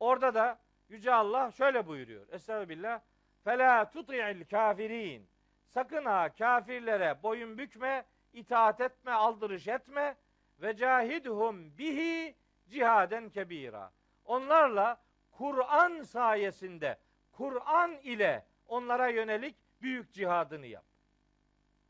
Orada 0.00 0.34
da 0.34 0.58
Yüce 0.88 1.12
Allah 1.12 1.50
şöyle 1.50 1.86
buyuruyor. 1.86 2.28
Estağfirullah. 2.28 3.00
Fela 3.44 3.90
tuti'il 3.90 4.44
kafirin. 4.44 5.28
Sakın 5.66 6.04
ha 6.04 6.34
kafirlere 6.38 7.22
boyun 7.22 7.58
bükme, 7.58 8.04
itaat 8.32 8.80
etme, 8.80 9.12
aldırış 9.12 9.68
etme 9.68 10.16
ve 10.62 10.76
cahidhum 10.76 11.78
bihi 11.78 12.34
cihaden 12.68 13.30
kebira. 13.30 13.92
Onlarla 14.24 15.00
Kur'an 15.30 16.02
sayesinde, 16.02 16.98
Kur'an 17.32 17.92
ile 17.92 18.46
onlara 18.68 19.08
yönelik 19.08 19.56
büyük 19.82 20.12
cihadını 20.12 20.66
yap. 20.66 20.84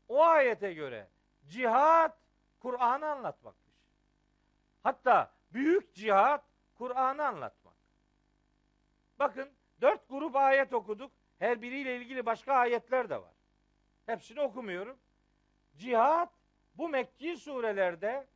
O 0.07 0.23
ayete 0.23 0.73
göre 0.73 1.07
cihat 1.47 2.17
Kur'an'ı 2.59 3.07
anlatmakmış. 3.07 3.75
Hatta 4.83 5.31
büyük 5.53 5.93
cihat 5.93 6.43
Kur'an'ı 6.77 7.25
anlatmak. 7.25 7.75
Bakın 9.19 9.49
dört 9.81 10.09
grup 10.09 10.35
ayet 10.35 10.73
okuduk. 10.73 11.11
Her 11.39 11.61
biriyle 11.61 11.97
ilgili 11.97 12.25
başka 12.25 12.53
ayetler 12.53 13.09
de 13.09 13.21
var. 13.21 13.33
Hepsini 14.05 14.41
okumuyorum. 14.41 14.97
Cihat 15.77 16.29
bu 16.75 16.89
Mekki 16.89 17.37
surelerde 17.37 18.27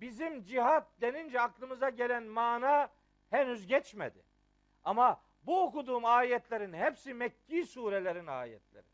bizim 0.00 0.44
cihat 0.44 0.86
denince 1.00 1.40
aklımıza 1.40 1.88
gelen 1.88 2.22
mana 2.22 2.88
henüz 3.30 3.66
geçmedi. 3.66 4.22
Ama 4.84 5.20
bu 5.42 5.62
okuduğum 5.62 6.04
ayetlerin 6.04 6.72
hepsi 6.72 7.14
Mekki 7.14 7.66
surelerin 7.66 8.26
ayetleri. 8.26 8.86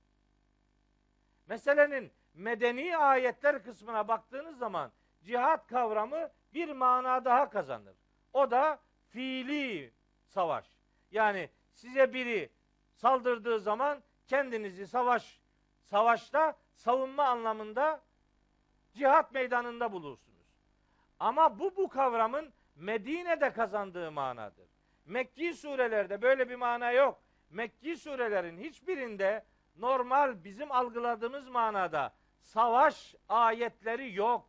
Meselenin 1.46 2.12
medeni 2.34 2.96
ayetler 2.96 3.64
kısmına 3.64 4.08
baktığınız 4.08 4.58
zaman 4.58 4.92
cihat 5.22 5.66
kavramı 5.66 6.30
bir 6.54 6.70
mana 6.70 7.24
daha 7.24 7.50
kazanır. 7.50 7.96
O 8.32 8.50
da 8.50 8.80
fiili 9.08 9.92
savaş. 10.24 10.66
Yani 11.10 11.50
size 11.72 12.12
biri 12.12 12.50
saldırdığı 12.96 13.60
zaman 13.60 14.02
kendinizi 14.26 14.86
savaş 14.86 15.40
savaşta 15.82 16.56
savunma 16.74 17.24
anlamında 17.24 18.00
cihat 18.94 19.32
meydanında 19.32 19.92
bulursunuz. 19.92 20.46
Ama 21.20 21.58
bu 21.58 21.76
bu 21.76 21.88
kavramın 21.88 22.52
Medine'de 22.76 23.52
kazandığı 23.52 24.12
manadır. 24.12 24.68
Mekki 25.06 25.54
surelerde 25.54 26.22
böyle 26.22 26.48
bir 26.48 26.56
mana 26.56 26.92
yok. 26.92 27.22
Mekki 27.50 27.96
surelerin 27.96 28.58
hiçbirinde 28.58 29.44
normal 29.76 30.44
bizim 30.44 30.72
algıladığımız 30.72 31.48
manada 31.48 32.12
savaş 32.40 33.14
ayetleri 33.28 34.14
yok. 34.14 34.48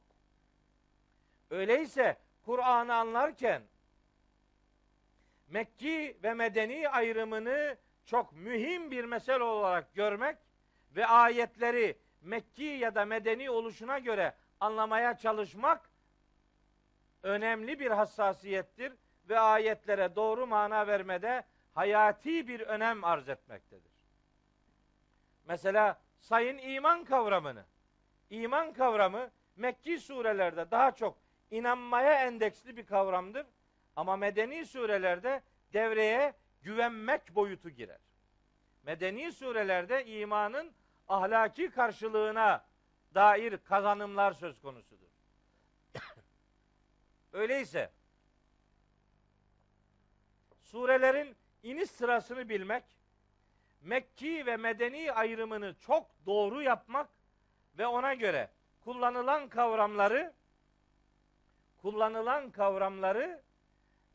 Öyleyse 1.49 2.18
Kur'an'ı 2.45 2.95
anlarken 2.95 3.61
Mekki 5.48 6.18
ve 6.24 6.34
Medeni 6.34 6.90
ayrımını 6.90 7.78
çok 8.07 8.34
mühim 8.34 8.91
bir 8.91 9.05
mesele 9.05 9.43
olarak 9.43 9.95
görmek 9.95 10.38
ve 10.95 11.07
ayetleri 11.07 11.97
Mekki 12.21 12.63
ya 12.63 12.95
da 12.95 13.05
Medeni 13.05 13.49
oluşuna 13.49 13.99
göre 13.99 14.34
anlamaya 14.59 15.17
çalışmak 15.17 15.89
önemli 17.23 17.79
bir 17.79 17.91
hassasiyettir 17.91 18.93
ve 19.29 19.39
ayetlere 19.39 20.15
doğru 20.15 20.47
mana 20.47 20.88
vermede 20.88 21.43
hayati 21.73 22.47
bir 22.47 22.59
önem 22.59 23.03
arz 23.03 23.29
etmektedir. 23.29 23.91
Mesela 25.45 25.99
sayın 26.19 26.57
iman 26.57 27.03
kavramını. 27.03 27.65
İman 28.29 28.73
kavramı 28.73 29.29
Mekki 29.55 29.99
surelerde 29.99 30.71
daha 30.71 30.91
çok 30.91 31.17
inanmaya 31.51 32.25
endeksli 32.25 32.77
bir 32.77 32.85
kavramdır. 32.85 33.47
Ama 33.95 34.15
medeni 34.15 34.65
surelerde 34.65 35.41
devreye 35.73 36.34
güvenmek 36.68 37.35
boyutu 37.35 37.69
girer. 37.69 37.99
Medeni 38.84 39.31
surelerde 39.31 40.06
imanın 40.06 40.73
ahlaki 41.07 41.69
karşılığına 41.69 42.65
dair 43.15 43.57
kazanımlar 43.57 44.31
söz 44.34 44.61
konusudur. 44.61 45.07
Öyleyse 47.34 47.91
surelerin 50.61 51.35
iniş 51.64 51.91
sırasını 51.91 52.49
bilmek, 52.49 52.84
Mekki 53.81 54.45
ve 54.45 54.57
Medeni 54.57 55.11
ayrımını 55.11 55.76
çok 55.80 56.11
doğru 56.26 56.61
yapmak 56.61 57.10
ve 57.77 57.88
ona 57.88 58.14
göre 58.14 58.49
kullanılan 58.81 59.49
kavramları 59.49 60.34
kullanılan 61.77 62.52
kavramları 62.52 63.44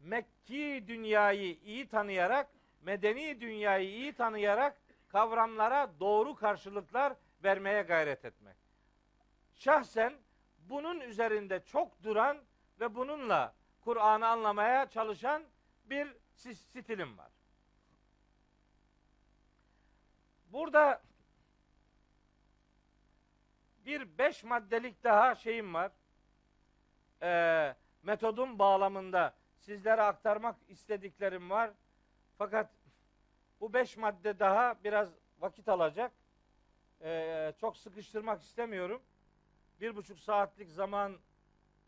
Mekki 0.02 0.84
dünyayı 0.86 1.58
iyi 1.64 1.88
tanıyarak, 1.88 2.48
medeni 2.80 3.40
dünyayı 3.40 3.88
iyi 3.88 4.12
tanıyarak 4.12 4.82
kavramlara 5.08 5.90
doğru 6.00 6.34
karşılıklar 6.34 7.16
vermeye 7.44 7.82
gayret 7.82 8.24
etmek. 8.24 8.56
Şahsen 9.54 10.14
bunun 10.58 11.00
üzerinde 11.00 11.64
çok 11.64 12.02
duran 12.02 12.38
ve 12.80 12.94
bununla 12.94 13.54
Kur'an'ı 13.80 14.26
anlamaya 14.26 14.90
çalışan 14.90 15.44
bir 15.84 16.16
stilim 16.34 17.18
var. 17.18 17.30
Burada 20.46 21.02
bir 23.86 24.18
beş 24.18 24.44
maddelik 24.44 25.04
daha 25.04 25.34
şeyim 25.34 25.74
var. 25.74 25.92
Ee, 27.22 27.74
metodun 28.02 28.58
bağlamında 28.58 29.34
sizlere 29.62 30.02
aktarmak 30.02 30.56
istediklerim 30.68 31.50
var. 31.50 31.70
Fakat 32.38 32.70
bu 33.60 33.72
beş 33.72 33.96
madde 33.96 34.38
daha 34.38 34.84
biraz 34.84 35.08
vakit 35.38 35.68
alacak. 35.68 36.12
Ee, 37.02 37.52
çok 37.60 37.76
sıkıştırmak 37.76 38.42
istemiyorum. 38.42 39.02
Bir 39.80 39.96
buçuk 39.96 40.18
saatlik 40.18 40.70
zaman 40.70 41.18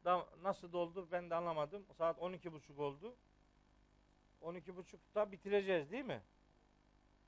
da 0.04 0.26
nasıl 0.42 0.72
doldu 0.72 1.08
ben 1.12 1.30
de 1.30 1.34
anlamadım. 1.34 1.84
Saat 1.98 2.18
on 2.18 2.32
iki 2.32 2.52
buçuk 2.52 2.78
oldu. 2.78 3.16
On 4.40 4.54
iki 4.54 4.76
buçukta 4.76 5.32
bitireceğiz 5.32 5.90
değil 5.90 6.04
mi? 6.04 6.22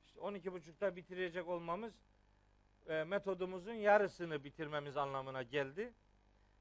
İşte 0.06 0.20
on 0.20 0.34
iki 0.34 0.52
buçukta 0.52 0.96
bitirecek 0.96 1.48
olmamız 1.48 1.94
e, 2.86 3.04
metodumuzun 3.04 3.72
yarısını 3.72 4.44
bitirmemiz 4.44 4.96
anlamına 4.96 5.42
geldi. 5.42 5.92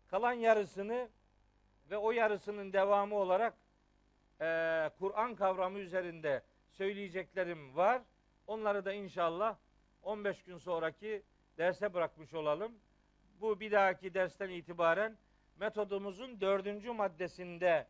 Kalan 0.08 0.34
yarısını 0.34 1.10
ve 1.90 1.98
o 1.98 2.12
yarısının 2.12 2.74
devamı 2.74 3.16
olarak 3.16 3.65
e, 4.42 4.90
Kur'an 5.00 5.36
kavramı 5.36 5.80
üzerinde 5.80 6.44
söyleyeceklerim 6.70 7.76
var. 7.76 8.02
Onları 8.48 8.86
da 8.86 8.94
inşallah 8.94 9.58
15 10.02 10.44
gün 10.44 10.58
sonraki 10.58 11.24
derse 11.58 11.94
bırakmış 11.94 12.34
olalım. 12.34 12.72
Bu 13.42 13.60
bir 13.60 13.72
dahaki 13.72 14.14
dersten 14.14 14.50
itibaren 14.50 15.18
metodumuzun 15.56 16.42
dördüncü 16.42 16.92
maddesinden 16.92 17.88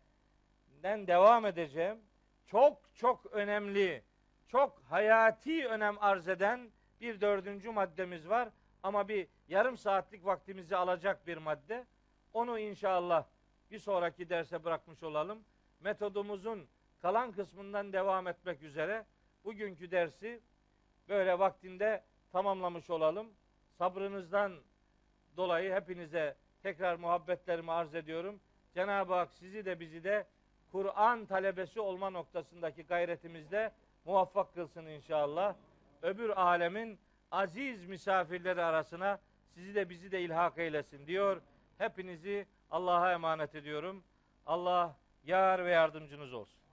devam 0.84 1.46
edeceğim. 1.46 2.00
Çok 2.46 2.96
çok 2.96 3.26
önemli, 3.26 4.04
çok 4.48 4.82
hayati 4.90 5.68
önem 5.68 5.96
arz 6.00 6.28
eden 6.28 6.72
bir 7.02 7.22
dördüncü 7.22 7.70
maddemiz 7.72 8.30
var. 8.30 8.50
Ama 8.84 9.08
bir 9.08 9.28
yarım 9.48 9.78
saatlik 9.78 10.26
vaktimizi 10.26 10.76
alacak 10.76 11.28
bir 11.28 11.38
madde. 11.38 11.86
Onu 12.34 12.60
inşallah 12.60 13.26
bir 13.72 13.80
sonraki 13.80 14.30
derse 14.30 14.64
bırakmış 14.64 15.04
olalım. 15.04 15.44
Metodumuzun 15.80 16.68
kalan 17.02 17.32
kısmından 17.32 17.94
devam 17.94 18.28
etmek 18.28 18.64
üzere 18.64 19.06
bugünkü 19.44 19.92
dersi 19.92 20.42
böyle 21.10 21.40
vaktinde 21.40 22.04
tamamlamış 22.32 22.90
olalım. 22.90 23.28
Sabrınızdan 23.78 24.54
dolayı 25.38 25.74
hepinize 25.74 26.36
tekrar 26.64 26.96
muhabbetlerimi 26.96 27.72
arz 27.72 27.96
ediyorum. 27.96 28.40
Cenab-ı 28.74 29.14
Hak 29.14 29.34
sizi 29.34 29.66
de 29.66 29.80
bizi 29.80 30.04
de 30.04 30.28
Kur'an 30.72 31.26
talebesi 31.26 31.80
olma 31.80 32.10
noktasındaki 32.10 32.84
gayretimizde 32.84 33.72
muvaffak 34.06 34.54
kılsın 34.54 34.86
inşallah. 34.86 35.56
Öbür 36.02 36.30
alemin 36.30 37.00
aziz 37.32 37.86
misafirleri 37.86 38.64
arasına 38.64 39.20
sizi 39.54 39.76
de 39.76 39.90
bizi 39.90 40.12
de 40.12 40.22
ilhak 40.22 40.58
eylesin 40.58 41.08
diyor. 41.08 41.42
Hepinizi 41.78 42.48
Allah'a 42.72 43.12
emanet 43.14 43.56
ediyorum. 43.56 44.04
Allah 44.46 44.96
yar 45.26 45.66
ve 45.66 45.72
yardımcınız 45.72 46.34
olsun. 46.34 46.65